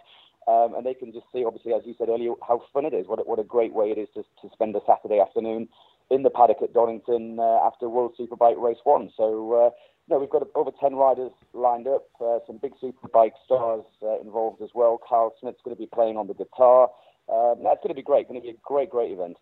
Um, 0.47 0.73
and 0.75 0.85
they 0.85 0.93
can 0.93 1.11
just 1.13 1.27
see, 1.31 1.45
obviously, 1.45 1.73
as 1.73 1.83
you 1.85 1.93
said 1.97 2.09
earlier, 2.09 2.31
how 2.47 2.63
fun 2.73 2.85
it 2.85 2.93
is. 2.93 3.07
What 3.07 3.19
a, 3.19 3.23
what 3.23 3.39
a 3.39 3.43
great 3.43 3.73
way 3.73 3.91
it 3.91 3.99
is 3.99 4.07
to, 4.15 4.23
to 4.41 4.53
spend 4.53 4.75
a 4.75 4.79
Saturday 4.87 5.19
afternoon 5.19 5.67
in 6.09 6.23
the 6.23 6.29
paddock 6.29 6.57
at 6.63 6.73
Donington 6.73 7.39
uh, 7.39 7.59
after 7.63 7.87
World 7.87 8.15
Superbike 8.19 8.59
Race 8.59 8.79
One. 8.83 9.11
So 9.15 9.53
uh, 9.53 9.69
no, 10.09 10.17
we've 10.19 10.29
got 10.29 10.47
over 10.55 10.71
10 10.79 10.95
riders 10.95 11.31
lined 11.53 11.87
up, 11.87 12.07
uh, 12.19 12.39
some 12.47 12.57
big 12.57 12.73
superbike 12.81 13.33
stars 13.45 13.83
uh, 14.01 14.19
involved 14.19 14.61
as 14.61 14.69
well. 14.73 14.99
Kyle 15.07 15.33
Smith's 15.39 15.59
going 15.63 15.75
to 15.75 15.79
be 15.79 15.87
playing 15.87 16.17
on 16.17 16.27
the 16.27 16.33
guitar. 16.33 16.89
Um, 17.31 17.57
that's 17.63 17.77
going 17.77 17.89
to 17.89 17.93
be 17.93 18.01
great. 18.01 18.27
Going 18.27 18.41
to 18.41 18.45
be 18.45 18.51
a 18.51 18.59
great, 18.63 18.89
great 18.89 19.11
event. 19.11 19.37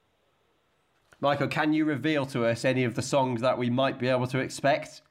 Michael, 1.20 1.48
can 1.48 1.74
you 1.74 1.86
reveal 1.86 2.26
to 2.28 2.46
us 2.46 2.66
any 2.66 2.84
of 2.84 2.96
the 2.96 3.02
songs 3.02 3.42
that 3.42 3.58
we 3.58 3.70
might 3.70 3.98
be 3.98 4.08
able 4.08 4.28
to 4.28 4.40
expect? 4.40 5.02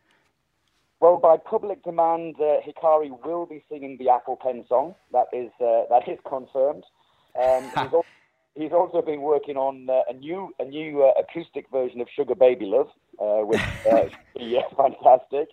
Well, 1.00 1.16
by 1.16 1.36
public 1.36 1.82
demand, 1.82 2.36
uh, 2.38 2.60
Hikari 2.66 3.10
will 3.24 3.46
be 3.46 3.62
singing 3.68 3.96
the 3.98 4.08
Apple 4.08 4.38
Pen 4.40 4.64
song. 4.68 4.94
That 5.12 5.26
is 5.32 5.50
uh, 5.60 5.82
that 5.90 6.08
is 6.08 6.18
confirmed. 6.26 6.84
Um, 7.40 7.70
he's, 8.56 8.72
also, 8.72 9.02
been 9.02 9.22
working 9.22 9.56
on 9.56 9.88
uh, 9.88 10.02
a 10.08 10.14
new 10.14 10.54
a 10.58 10.64
new 10.64 11.02
uh, 11.02 11.20
acoustic 11.20 11.66
version 11.70 12.00
of 12.00 12.08
Sugar 12.14 12.34
Baby 12.34 12.66
Love, 12.66 12.88
uh, 13.20 13.44
which 13.46 13.60
uh, 13.90 14.02
be 14.36 14.58
fantastic. 14.76 15.48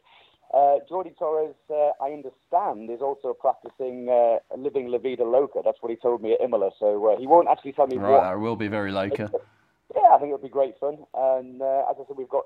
Uh, 0.54 0.78
Jordi 0.90 1.18
Torres, 1.18 1.56
I 2.00 2.12
understand, 2.12 2.92
is 2.92 3.02
also 3.02 3.34
practicing 3.34 4.06
Living 4.56 4.88
La 4.88 5.00
Vida 5.00 5.24
Loca. 5.24 5.62
That's 5.66 5.78
what 5.82 5.90
he 5.90 5.96
told 5.96 6.22
me 6.22 6.34
at 6.34 6.42
Imola. 6.42 6.70
So 6.80 7.16
he 7.20 7.26
won't 7.26 7.48
actually 7.48 7.74
tell 7.74 7.88
me 7.88 7.98
right, 7.98 8.12
what. 8.12 8.22
That 8.22 8.40
will 8.40 8.56
be 8.56 8.68
very 8.68 8.92
loca. 8.92 9.32
Yeah, 9.96 10.14
I 10.14 10.18
think 10.20 10.30
it'll 10.30 10.38
be 10.38 10.50
great 10.50 10.76
fun. 10.80 10.98
And 11.16 11.56
as 11.62 11.96
I 12.00 12.04
said, 12.08 12.18
we've 12.18 12.30
got 12.30 12.46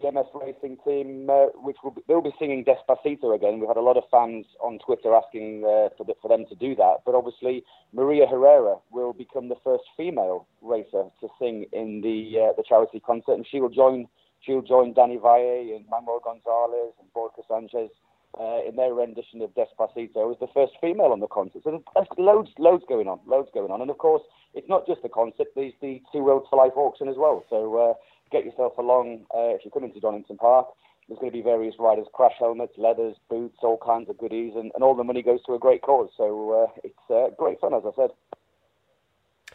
the 0.00 0.10
MS 0.10 0.26
Racing 0.34 0.76
team, 0.84 1.28
uh, 1.30 1.46
which 1.54 1.76
will 1.84 1.92
be, 1.92 2.02
they'll 2.08 2.20
be 2.20 2.34
singing 2.38 2.64
Despacito 2.64 3.34
again. 3.34 3.60
We've 3.60 3.68
had 3.68 3.76
a 3.76 3.80
lot 3.80 3.96
of 3.96 4.04
fans 4.10 4.46
on 4.60 4.78
Twitter 4.84 5.14
asking 5.14 5.62
uh, 5.64 5.94
for, 5.96 6.04
the, 6.04 6.14
for 6.20 6.28
them 6.28 6.44
to 6.48 6.54
do 6.56 6.74
that. 6.76 7.02
But 7.06 7.14
obviously, 7.14 7.64
Maria 7.92 8.26
Herrera 8.26 8.76
will 8.90 9.12
become 9.12 9.48
the 9.48 9.56
first 9.62 9.84
female 9.96 10.48
racer 10.62 11.04
to 11.20 11.28
sing 11.38 11.66
in 11.72 12.00
the 12.00 12.50
uh, 12.50 12.52
the 12.56 12.64
charity 12.68 13.00
concert, 13.00 13.34
and 13.34 13.46
she 13.48 13.60
will 13.60 13.68
join 13.68 14.08
she'll 14.40 14.62
join 14.62 14.94
Danny 14.94 15.16
Valle 15.16 15.76
and 15.76 15.86
Manuel 15.88 16.20
Gonzalez 16.24 16.92
and 16.98 17.12
Borja 17.12 17.42
Sanchez. 17.48 17.90
Uh, 18.36 18.58
in 18.68 18.74
their 18.74 18.92
rendition 18.92 19.40
of 19.42 19.54
Despacito 19.54 20.32
as 20.32 20.36
the 20.40 20.48
first 20.52 20.72
female 20.80 21.12
on 21.12 21.20
the 21.20 21.28
concert. 21.28 21.62
So 21.62 21.80
there's 21.94 22.08
loads, 22.18 22.50
loads 22.58 22.82
going 22.88 23.06
on, 23.06 23.20
loads 23.28 23.48
going 23.54 23.70
on. 23.70 23.80
And 23.80 23.88
of 23.88 23.98
course, 23.98 24.22
it's 24.54 24.68
not 24.68 24.88
just 24.88 25.02
the 25.02 25.08
concert, 25.08 25.46
there's 25.54 25.72
the 25.80 26.02
Two 26.10 26.24
Wheels 26.24 26.44
for 26.50 26.56
Life 26.56 26.72
auction 26.74 27.06
as 27.06 27.14
well. 27.16 27.44
So 27.48 27.76
uh, 27.78 27.94
get 28.30 28.44
yourself 28.44 28.76
along 28.78 29.26
uh, 29.34 29.54
if 29.54 29.64
you 29.64 29.70
come 29.70 29.84
into 29.84 30.00
Donington 30.00 30.36
Park. 30.36 30.68
There's 31.08 31.18
going 31.18 31.30
to 31.30 31.36
be 31.36 31.42
various 31.42 31.74
riders, 31.78 32.06
crash 32.14 32.32
helmets, 32.38 32.72
leathers, 32.78 33.16
boots, 33.28 33.58
all 33.62 33.76
kinds 33.76 34.08
of 34.08 34.16
goodies, 34.16 34.52
and, 34.56 34.72
and 34.74 34.82
all 34.82 34.94
the 34.94 35.04
money 35.04 35.22
goes 35.22 35.40
to 35.46 35.54
a 35.54 35.58
great 35.58 35.82
cause. 35.82 36.08
So 36.16 36.64
uh, 36.64 36.80
it's 36.82 37.10
uh, 37.10 37.34
great 37.36 37.60
fun, 37.60 37.74
as 37.74 37.82
I 37.84 37.90
said. 37.94 38.10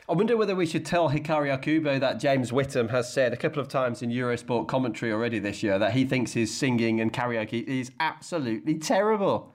I 0.07 0.13
wonder 0.13 0.36
whether 0.38 0.55
we 0.55 0.65
should 0.65 0.86
tell 0.86 1.09
Hikari 1.09 1.55
Okubo 1.55 1.99
that 1.99 2.20
James 2.20 2.51
Whitham 2.51 2.89
has 2.89 3.11
said 3.11 3.32
a 3.32 3.38
couple 3.38 3.61
of 3.61 3.67
times 3.67 4.01
in 4.01 4.09
Eurosport 4.09 4.67
commentary 4.67 5.11
already 5.11 5.38
this 5.38 5.61
year 5.61 5.78
that 5.78 5.93
he 5.93 6.03
thinks 6.03 6.34
his 6.34 6.55
singing 6.55 6.99
and 6.99 7.13
karaoke 7.13 7.63
is 7.63 7.91
absolutely 7.99 8.80
terrible. 8.80 9.53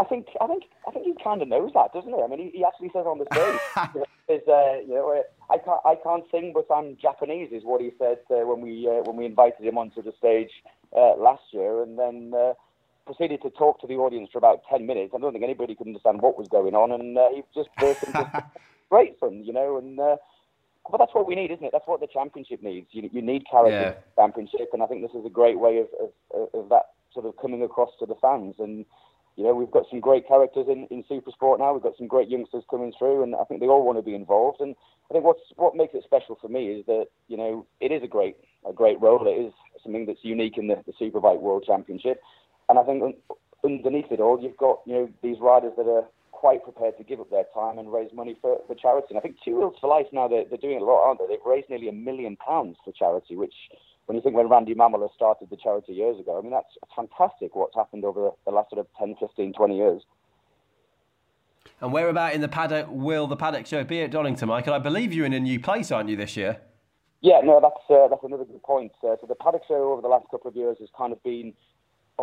I 0.00 0.04
think 0.04 0.28
I 0.40 0.46
think 0.46 0.64
I 0.88 0.90
think 0.92 1.04
he 1.04 1.14
kind 1.22 1.42
of 1.42 1.48
knows 1.48 1.72
that, 1.74 1.92
doesn't 1.92 2.12
he? 2.12 2.22
I 2.22 2.26
mean, 2.26 2.38
he, 2.38 2.58
he 2.58 2.64
actually 2.64 2.88
says 2.88 3.04
on 3.04 3.18
the 3.18 3.26
stage, 3.30 4.06
"Is 4.28 4.48
uh, 4.48 4.80
you 4.80 4.94
know, 4.94 5.22
I 5.50 5.58
can't 5.58 5.80
I 5.84 5.94
can't 6.02 6.24
sing, 6.30 6.52
but 6.54 6.66
I'm 6.74 6.96
Japanese," 6.96 7.50
is 7.52 7.64
what 7.64 7.82
he 7.82 7.92
said 7.98 8.18
uh, 8.30 8.46
when 8.46 8.62
we 8.62 8.88
uh, 8.88 9.02
when 9.04 9.16
we 9.16 9.26
invited 9.26 9.66
him 9.66 9.76
onto 9.76 10.02
the 10.02 10.12
stage 10.18 10.50
uh, 10.96 11.16
last 11.16 11.42
year, 11.52 11.82
and 11.82 11.98
then 11.98 12.32
uh, 12.34 12.54
proceeded 13.04 13.42
to 13.42 13.50
talk 13.50 13.78
to 13.82 13.86
the 13.86 13.96
audience 13.96 14.30
for 14.32 14.38
about 14.38 14.62
ten 14.70 14.86
minutes. 14.86 15.12
I 15.14 15.18
don't 15.18 15.32
think 15.32 15.44
anybody 15.44 15.74
could 15.74 15.86
understand 15.86 16.22
what 16.22 16.38
was 16.38 16.48
going 16.48 16.74
on, 16.74 16.92
and 16.92 17.18
uh, 17.18 17.28
he 17.34 17.42
just 17.54 17.68
burst 17.78 18.02
into 18.02 18.44
great 18.90 19.20
fun, 19.20 19.44
you 19.44 19.52
know, 19.52 19.76
and. 19.76 19.98
but 19.98 20.98
that's 20.98 21.14
what 21.14 21.28
we 21.28 21.34
need, 21.34 21.50
isn't 21.52 21.64
it? 21.64 21.72
That's 21.72 21.86
what 21.86 22.00
the 22.00 22.08
championship 22.08 22.62
needs. 22.62 22.88
You, 22.90 23.10
you 23.12 23.22
need 23.22 23.44
character 23.48 23.94
yeah. 23.94 24.22
championship, 24.22 24.70
and 24.72 24.82
I 24.82 24.86
think 24.86 25.02
this 25.02 25.14
is 25.14 25.26
a 25.26 25.30
great 25.30 25.60
way 25.60 25.84
of, 25.84 25.88
of, 26.34 26.48
of 26.54 26.68
that 26.70 26.86
sort 27.12 27.26
of 27.26 27.36
coming 27.36 27.62
across 27.62 27.90
to 28.00 28.06
the 28.06 28.16
fans. 28.16 28.56
And 28.58 28.86
you 29.36 29.44
know, 29.44 29.54
we've 29.54 29.70
got 29.70 29.84
some 29.88 30.00
great 30.00 30.26
characters 30.26 30.66
in, 30.68 30.86
in 30.90 31.04
Super 31.08 31.30
Sport 31.30 31.60
now. 31.60 31.72
We've 31.72 31.82
got 31.82 31.96
some 31.96 32.08
great 32.08 32.28
youngsters 32.28 32.64
coming 32.70 32.92
through, 32.98 33.22
and 33.22 33.34
I 33.34 33.44
think 33.44 33.60
they 33.60 33.66
all 33.66 33.84
want 33.84 33.98
to 33.98 34.02
be 34.02 34.14
involved. 34.14 34.60
And 34.60 34.74
I 35.10 35.14
think 35.14 35.24
what's 35.24 35.40
what 35.56 35.76
makes 35.76 35.94
it 35.94 36.04
special 36.04 36.38
for 36.40 36.48
me 36.48 36.66
is 36.68 36.86
that 36.86 37.06
you 37.28 37.36
know 37.36 37.66
it 37.80 37.92
is 37.92 38.02
a 38.02 38.08
great 38.08 38.36
a 38.68 38.72
great 38.72 39.00
role. 39.00 39.26
It 39.26 39.40
is 39.40 39.52
something 39.82 40.06
that's 40.06 40.20
unique 40.22 40.58
in 40.58 40.66
the, 40.66 40.76
the 40.86 40.92
Superbike 41.00 41.40
World 41.40 41.64
Championship, 41.66 42.20
and 42.68 42.78
I 42.78 42.82
think 42.82 43.16
underneath 43.64 44.10
it 44.10 44.20
all, 44.20 44.40
you've 44.40 44.56
got 44.56 44.80
you 44.86 44.94
know 44.94 45.08
these 45.22 45.38
riders 45.40 45.72
that 45.76 45.86
are 45.86 46.04
quite 46.32 46.64
prepared 46.64 46.96
to 46.96 47.04
give 47.04 47.20
up 47.20 47.30
their 47.30 47.44
time 47.52 47.78
and 47.78 47.92
raise 47.92 48.10
money 48.14 48.34
for, 48.40 48.58
for 48.66 48.74
charity. 48.74 49.08
And 49.10 49.18
I 49.18 49.20
think 49.20 49.36
Two 49.44 49.58
Wheels 49.58 49.76
for 49.78 49.90
Life 49.90 50.06
now 50.10 50.26
they're, 50.26 50.44
they're 50.48 50.56
doing 50.56 50.80
a 50.80 50.84
lot, 50.84 51.06
aren't 51.06 51.20
they? 51.20 51.26
They've 51.28 51.44
raised 51.44 51.68
nearly 51.68 51.88
a 51.88 51.92
million 51.92 52.36
pounds 52.36 52.78
for 52.82 52.92
charity, 52.92 53.36
which 53.36 53.52
when 54.10 54.16
you 54.16 54.22
think 54.22 54.34
when 54.34 54.48
Randy 54.48 54.74
Mamola 54.74 55.08
started 55.14 55.50
the 55.50 55.56
charity 55.56 55.92
years 55.92 56.18
ago, 56.18 56.36
I 56.36 56.42
mean, 56.42 56.50
that's 56.50 56.76
fantastic 56.96 57.54
what's 57.54 57.76
happened 57.76 58.04
over 58.04 58.30
the 58.44 58.50
last 58.50 58.70
sort 58.70 58.80
of 58.80 58.88
10, 58.98 59.14
15, 59.20 59.52
20 59.52 59.76
years. 59.76 60.02
And 61.80 61.92
where 61.92 62.08
about 62.08 62.34
in 62.34 62.40
the 62.40 62.48
paddock 62.48 62.88
will 62.90 63.28
the 63.28 63.36
paddock 63.36 63.68
show 63.68 63.84
be 63.84 64.02
at 64.02 64.10
Donington, 64.10 64.48
Michael? 64.48 64.74
I 64.74 64.80
believe 64.80 65.12
you're 65.12 65.26
in 65.26 65.32
a 65.32 65.38
new 65.38 65.60
place, 65.60 65.92
aren't 65.92 66.08
you, 66.08 66.16
this 66.16 66.36
year? 66.36 66.58
Yeah, 67.20 67.40
no, 67.44 67.60
that's 67.62 67.88
uh, 67.88 68.08
that's 68.08 68.24
another 68.24 68.46
good 68.46 68.64
point. 68.64 68.90
Uh, 69.00 69.14
so 69.20 69.28
the 69.28 69.36
paddock 69.36 69.62
show 69.68 69.92
over 69.92 70.02
the 70.02 70.08
last 70.08 70.26
couple 70.28 70.48
of 70.48 70.56
years 70.56 70.78
has 70.80 70.88
kind 70.98 71.12
of 71.12 71.22
been 71.22 71.52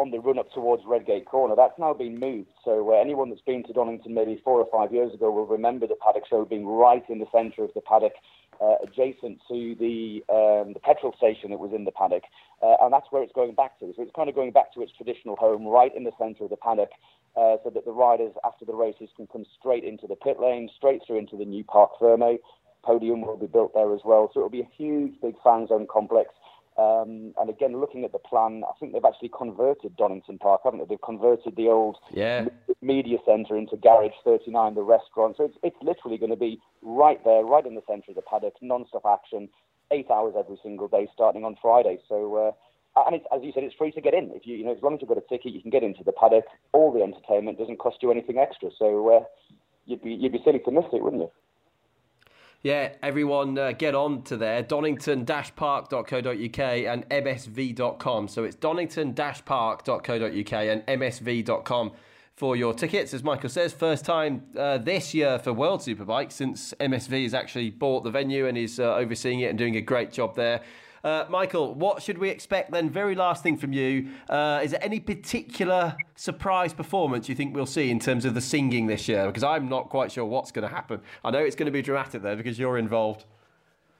on 0.01 0.11
the 0.11 0.19
run 0.19 0.39
up 0.39 0.51
towards 0.51 0.83
Redgate 0.85 1.25
Corner. 1.25 1.55
That's 1.55 1.77
now 1.77 1.93
been 1.93 2.19
moved. 2.19 2.49
So 2.63 2.93
uh, 2.93 3.01
anyone 3.01 3.29
that's 3.29 3.41
been 3.41 3.63
to 3.63 3.73
Donington 3.73 4.13
maybe 4.13 4.41
four 4.43 4.59
or 4.59 4.67
five 4.71 4.93
years 4.93 5.13
ago 5.13 5.31
will 5.31 5.45
remember 5.45 5.87
the 5.87 5.95
paddock 5.95 6.27
show 6.29 6.45
being 6.45 6.67
right 6.67 7.03
in 7.09 7.19
the 7.19 7.25
centre 7.31 7.63
of 7.63 7.71
the 7.73 7.81
paddock 7.81 8.13
uh, 8.61 8.75
adjacent 8.83 9.39
to 9.47 9.75
the 9.79 10.23
um, 10.29 10.73
the 10.73 10.79
petrol 10.81 11.13
station 11.17 11.51
that 11.51 11.59
was 11.59 11.71
in 11.73 11.85
the 11.85 11.91
paddock, 11.91 12.23
uh, 12.63 12.75
and 12.81 12.93
that's 12.93 13.07
where 13.11 13.23
it's 13.23 13.33
going 13.33 13.53
back 13.53 13.79
to. 13.79 13.93
So 13.95 14.01
it's 14.01 14.15
kind 14.15 14.29
of 14.29 14.35
going 14.35 14.51
back 14.51 14.73
to 14.73 14.81
its 14.81 14.91
traditional 14.95 15.35
home, 15.35 15.65
right 15.65 15.95
in 15.95 16.03
the 16.03 16.11
centre 16.17 16.43
of 16.43 16.49
the 16.49 16.57
paddock, 16.57 16.89
uh, 17.35 17.57
so 17.63 17.69
that 17.73 17.85
the 17.85 17.91
riders 17.91 18.33
after 18.43 18.65
the 18.65 18.73
races 18.73 19.09
can 19.15 19.27
come 19.27 19.45
straight 19.59 19.83
into 19.83 20.07
the 20.07 20.15
pit 20.15 20.37
lane, 20.39 20.69
straight 20.75 21.01
through 21.05 21.19
into 21.19 21.37
the 21.37 21.45
new 21.45 21.63
Parc 21.63 21.91
Fermé. 21.99 22.37
Podium 22.83 23.21
will 23.21 23.37
be 23.37 23.47
built 23.47 23.73
there 23.73 23.93
as 23.93 24.01
well, 24.05 24.31
so 24.33 24.39
it'll 24.39 24.49
be 24.49 24.61
a 24.61 24.75
huge, 24.77 25.19
big 25.21 25.35
fan 25.43 25.67
zone 25.67 25.87
complex. 25.91 26.29
Um, 26.77 27.33
and 27.39 27.49
again, 27.49 27.79
looking 27.79 28.05
at 28.05 28.11
the 28.11 28.19
plan, 28.19 28.63
I 28.63 28.73
think 28.79 28.93
they've 28.93 29.03
actually 29.03 29.31
converted 29.35 29.95
Donington 29.97 30.37
Park, 30.37 30.61
haven't 30.63 30.79
they? 30.79 30.85
They've 30.85 31.01
converted 31.01 31.55
the 31.55 31.69
old 31.69 31.97
yeah. 32.11 32.45
media 32.81 33.17
centre 33.25 33.57
into 33.57 33.77
Garage 33.77 34.13
39, 34.23 34.75
the 34.75 34.83
restaurant. 34.83 35.37
So 35.37 35.45
it's, 35.45 35.57
it's 35.63 35.77
literally 35.81 36.17
going 36.17 36.29
to 36.29 36.37
be 36.37 36.59
right 36.83 37.23
there, 37.25 37.43
right 37.43 37.65
in 37.65 37.73
the 37.73 37.81
centre 37.87 38.11
of 38.11 38.15
the 38.15 38.21
paddock, 38.21 38.53
non-stop 38.61 39.05
action, 39.07 39.49
eight 39.91 40.11
hours 40.11 40.35
every 40.37 40.57
single 40.61 40.87
day, 40.87 41.07
starting 41.11 41.43
on 41.43 41.55
Friday. 41.59 41.97
So, 42.07 42.35
uh, 42.35 42.51
and 43.07 43.15
it's, 43.15 43.25
as 43.35 43.41
you 43.43 43.51
said, 43.53 43.63
it's 43.63 43.75
free 43.75 43.91
to 43.91 44.01
get 44.01 44.13
in. 44.13 44.29
If 44.35 44.45
you, 44.45 44.55
you 44.55 44.65
know, 44.65 44.73
as 44.73 44.83
long 44.83 44.93
as 44.93 45.01
you've 45.01 45.09
got 45.09 45.17
a 45.17 45.27
ticket, 45.29 45.53
you 45.53 45.61
can 45.61 45.71
get 45.71 45.83
into 45.83 46.03
the 46.03 46.11
paddock. 46.11 46.45
All 46.73 46.91
the 46.91 47.01
entertainment 47.01 47.57
doesn't 47.57 47.79
cost 47.79 47.97
you 48.01 48.11
anything 48.11 48.37
extra. 48.37 48.69
So 48.77 49.17
uh, 49.17 49.23
you'd 49.85 50.03
be 50.03 50.11
you'd 50.11 50.31
be 50.31 50.41
silly 50.43 50.59
to 50.59 50.71
miss 50.71 50.85
it, 50.93 51.03
wouldn't 51.03 51.23
you? 51.23 51.31
Yeah, 52.67 52.91
everyone 53.01 53.57
uh, 53.57 53.71
get 53.71 53.95
on 53.95 54.23
to 54.23 54.35
there, 54.35 54.61
donington-park.co.uk 54.61 56.59
and 56.59 57.09
msv.com. 57.09 58.27
So 58.27 58.43
it's 58.43 58.57
donington-park.co.uk 58.57 60.53
and 60.53 60.85
msv.com 60.85 61.91
for 62.35 62.57
your 62.57 62.73
tickets. 62.73 63.13
As 63.13 63.23
Michael 63.23 63.47
says, 63.47 63.71
first 63.71 64.03
time 64.03 64.47
uh, 64.57 64.79
this 64.79 65.13
year 65.13 65.39
for 65.39 65.53
World 65.53 65.79
Superbike 65.79 66.29
since 66.29 66.73
MSV 66.81 67.23
has 67.23 67.33
actually 67.33 67.69
bought 67.69 68.03
the 68.03 68.11
venue 68.11 68.47
and 68.47 68.57
is 68.57 68.81
uh, 68.81 68.95
overseeing 68.95 69.39
it 69.39 69.45
and 69.45 69.57
doing 69.57 69.77
a 69.77 69.81
great 69.81 70.11
job 70.11 70.35
there. 70.35 70.61
Uh, 71.07 71.25
Michael, 71.29 71.73
what 71.73 72.03
should 72.03 72.17
we 72.17 72.29
expect 72.29 72.69
then? 72.69 72.89
Very 72.89 73.15
last 73.15 73.41
thing 73.41 73.55
from 73.55 73.71
you. 73.71 74.09
Uh, 74.27 74.59
is 74.61 74.71
there 74.71 74.83
any 74.83 74.99
particular 74.99 75.95
surprise 76.17 76.73
performance 76.73 77.29
you 77.29 77.35
think 77.35 77.55
we'll 77.55 77.65
see 77.65 77.89
in 77.89 77.97
terms 77.97 78.25
of 78.25 78.33
the 78.33 78.41
singing 78.41 78.87
this 78.87 79.07
year? 79.07 79.25
Because 79.27 79.41
I'm 79.41 79.69
not 79.69 79.87
quite 79.87 80.11
sure 80.11 80.25
what's 80.25 80.51
going 80.51 80.67
to 80.67 80.75
happen. 80.75 80.99
I 81.23 81.31
know 81.31 81.39
it's 81.39 81.55
going 81.55 81.67
to 81.67 81.71
be 81.71 81.81
dramatic 81.81 82.23
there 82.23 82.35
because 82.35 82.59
you're 82.59 82.77
involved. 82.77 83.23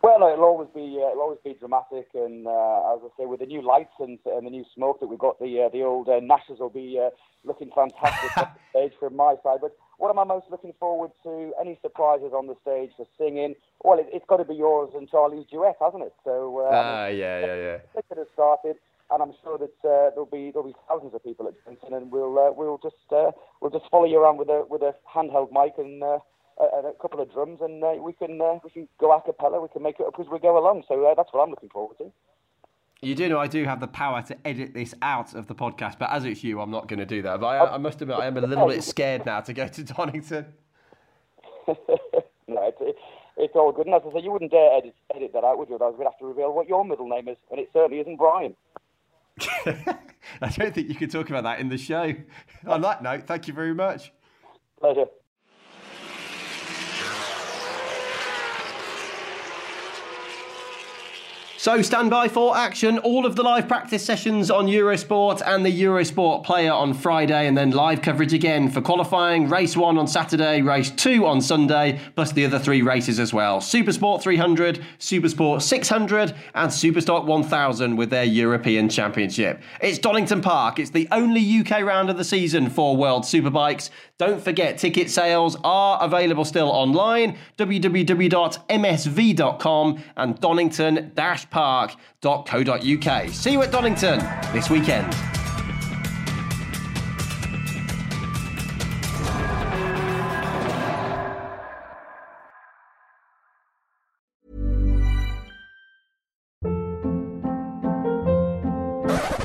Well, 0.04 0.32
it'll 0.32 0.46
always 0.46 0.70
be 0.76 1.02
uh, 1.02 1.12
it'll 1.12 1.24
always 1.24 1.40
be 1.44 1.56
dramatic, 1.56 2.10
and 2.14 2.46
uh, 2.46 2.94
as 2.94 3.00
I 3.02 3.10
say, 3.18 3.26
with 3.26 3.40
the 3.40 3.48
new 3.48 3.62
lights 3.62 3.94
and, 4.00 4.20
and 4.26 4.46
the 4.46 4.52
new 4.52 4.64
smoke 4.76 5.00
that 5.00 5.08
we've 5.08 5.18
got, 5.18 5.40
the 5.40 5.64
uh, 5.64 5.70
the 5.70 5.82
old 5.84 6.08
uh, 6.08 6.20
Nashes 6.22 6.60
will 6.60 6.70
be 6.70 7.02
uh, 7.04 7.10
looking 7.44 7.72
fantastic 7.74 8.38
on 8.38 8.48
stage 8.70 8.94
from 9.00 9.16
my 9.16 9.36
side. 9.44 9.58
But 9.60 9.76
what 9.98 10.10
am 10.10 10.20
I 10.20 10.24
most 10.24 10.46
looking 10.52 10.74
forward 10.80 11.12
to? 11.24 11.52
Any 11.60 11.80
surprises 11.82 12.32
on 12.32 12.46
the 12.46 12.56
stage 12.62 12.92
for 12.96 13.08
singing? 13.18 13.56
Well, 13.84 13.98
it, 13.98 14.08
has 14.14 14.22
got 14.28 14.38
to 14.38 14.46
be 14.46 14.54
yours 14.54 14.92
and 14.96 15.10
Charlie's 15.10 15.48
duet, 15.50 15.78
hasn't 15.82 16.04
it? 16.04 16.14
So 16.24 16.60
uh, 16.60 16.70
ah, 16.72 17.08
yeah, 17.08 17.40
yeah, 17.40 17.56
yeah. 17.56 17.78
It 17.98 18.06
could 18.08 18.20
have 18.20 18.28
started, 18.34 18.76
and 19.10 19.24
I'm 19.24 19.34
sure 19.44 19.58
that 19.58 19.78
uh, 19.82 20.12
there'll 20.14 20.30
be 20.32 20.52
there'll 20.52 20.68
be 20.68 20.76
thousands 20.88 21.16
of 21.16 21.24
people 21.24 21.48
at 21.48 21.56
Donington, 21.66 21.94
and 21.96 22.12
we'll 22.12 22.38
uh, 22.38 22.52
we'll 22.52 22.80
just 22.84 22.96
uh, 23.12 23.32
we'll 23.62 23.72
just 23.72 23.90
follow 23.90 24.06
you 24.06 24.20
around 24.20 24.38
with 24.38 24.50
a 24.50 24.64
with 24.70 24.84
a 24.84 24.94
handheld 25.10 25.52
mic 25.52 25.74
and. 25.80 26.04
Uh, 26.60 26.78
and 26.78 26.88
a 26.88 26.94
couple 27.00 27.22
of 27.22 27.32
drums, 27.32 27.60
and 27.62 27.84
uh, 27.84 27.94
we 28.00 28.14
can 28.14 28.42
uh, 28.42 28.58
we 28.64 28.72
can 28.72 28.88
go 29.00 29.16
a 29.16 29.22
cappella. 29.22 29.62
We 29.62 29.68
can 29.68 29.84
make 29.84 30.00
it 30.00 30.08
up 30.08 30.16
as 30.20 30.26
we 30.28 30.40
go 30.40 30.58
along. 30.58 30.84
So 30.88 31.06
uh, 31.06 31.14
that's 31.14 31.32
what 31.32 31.44
I'm 31.44 31.52
looking 31.52 31.70
forward 31.70 31.98
to. 32.00 32.12
You 33.02 33.14
do 33.14 33.30
know 33.30 33.38
I 33.38 33.46
do 33.46 33.64
have 33.66 33.80
the 33.80 33.88
power 33.88 34.24
to 34.24 34.36
edit 34.44 34.74
this 34.74 34.96
out 35.04 35.36
of 35.36 35.46
the 35.46 35.54
podcast, 35.54 36.00
but 36.00 36.10
as 36.10 36.26
it's 36.26 36.44
you, 36.44 36.60
I'm 36.60 36.72
not 36.72 36.88
going 36.88 36.98
to 36.98 37.06
do 37.06 37.22
that. 37.22 37.40
But 37.40 37.48
I, 37.48 37.76
I 37.76 37.78
must 37.78 38.02
admit, 38.02 38.18
I 38.18 38.26
am 38.26 38.38
a 38.38 38.42
little 38.48 38.68
bit 38.68 38.84
scared 38.84 39.24
now 39.24 39.42
to 39.42 39.54
go 39.54 39.68
to 39.68 39.84
Donington. 39.84 40.48
no, 41.68 41.76
it's, 42.48 42.98
it's 43.38 43.56
all 43.56 43.72
good. 43.72 43.86
And 43.86 43.94
as 43.94 44.02
I 44.10 44.14
say, 44.14 44.24
you 44.24 44.32
wouldn't 44.32 44.50
dare 44.50 44.74
edit, 44.74 44.96
edit 45.16 45.32
that 45.34 45.44
out, 45.44 45.60
would 45.60 45.70
you? 45.70 45.78
Going 45.78 45.96
to 45.96 46.04
have 46.06 46.18
to 46.18 46.26
reveal 46.26 46.54
what 46.54 46.68
your 46.68 46.84
middle 46.84 47.08
name 47.08 47.28
is, 47.28 47.38
and 47.52 47.60
it 47.60 47.70
certainly 47.72 48.00
isn't 48.00 48.16
Brian. 48.16 48.56
I 50.42 50.50
don't 50.50 50.74
think 50.74 50.90
you 50.90 50.96
could 50.96 51.12
talk 51.12 51.30
about 51.30 51.44
that 51.44 51.60
in 51.60 51.70
the 51.70 51.78
show. 51.78 52.16
On 52.66 52.82
that 52.82 53.04
note, 53.04 53.28
thank 53.28 53.48
you 53.48 53.54
very 53.54 53.76
much. 53.76 54.12
Pleasure. 54.80 55.06
So 61.60 61.82
stand 61.82 62.12
by 62.12 62.28
for 62.28 62.56
action. 62.56 63.00
All 63.00 63.26
of 63.26 63.36
the 63.36 63.42
live 63.42 63.68
practice 63.68 64.06
sessions 64.06 64.52
on 64.52 64.68
Eurosport 64.68 65.42
and 65.44 65.66
the 65.66 65.82
Eurosport 65.82 66.44
player 66.44 66.72
on 66.72 66.94
Friday, 66.94 67.48
and 67.48 67.58
then 67.58 67.72
live 67.72 68.04
coverage 68.04 68.32
again 68.32 68.70
for 68.70 68.80
qualifying, 68.80 69.50
race 69.50 69.76
one 69.76 69.98
on 69.98 70.06
Saturday, 70.06 70.62
race 70.62 70.92
two 70.92 71.26
on 71.26 71.42
Sunday, 71.42 72.00
plus 72.14 72.32
the 72.32 72.46
other 72.46 72.60
three 72.60 72.84
races 72.84 73.20
as 73.20 73.34
well. 73.34 73.60
Supersport 73.60 74.22
300, 74.22 74.86
Supersport 75.00 75.64
600, 75.64 76.36
and 76.54 76.70
Superstock 76.70 77.26
1000 77.26 77.96
with 77.96 78.12
their 78.12 78.24
European 78.24 78.88
Championship. 78.88 79.60
It's 79.82 79.98
Donington 79.98 80.42
Park. 80.42 80.78
It's 80.78 80.92
the 80.92 81.08
only 81.12 81.42
UK 81.42 81.82
round 81.82 82.12
of 82.12 82.18
the 82.18 82.24
season 82.24 82.70
for 82.70 82.96
World 82.96 83.24
Superbikes. 83.24 83.90
Don't 84.18 84.44
forget, 84.44 84.80
ticket 84.80 85.12
sales 85.12 85.56
are 85.64 86.04
available 86.04 86.44
still 86.44 86.70
online 86.70 87.38
www.msv.com 87.58 88.58
and 90.16 90.40
donington-park.co.uk. 90.40 93.30
See 93.30 93.52
you 93.52 93.62
at 93.62 93.72
Donington 93.72 94.20
this 94.54 94.72
weekend. 94.72 95.14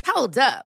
Hold 0.05 0.37
up. 0.37 0.65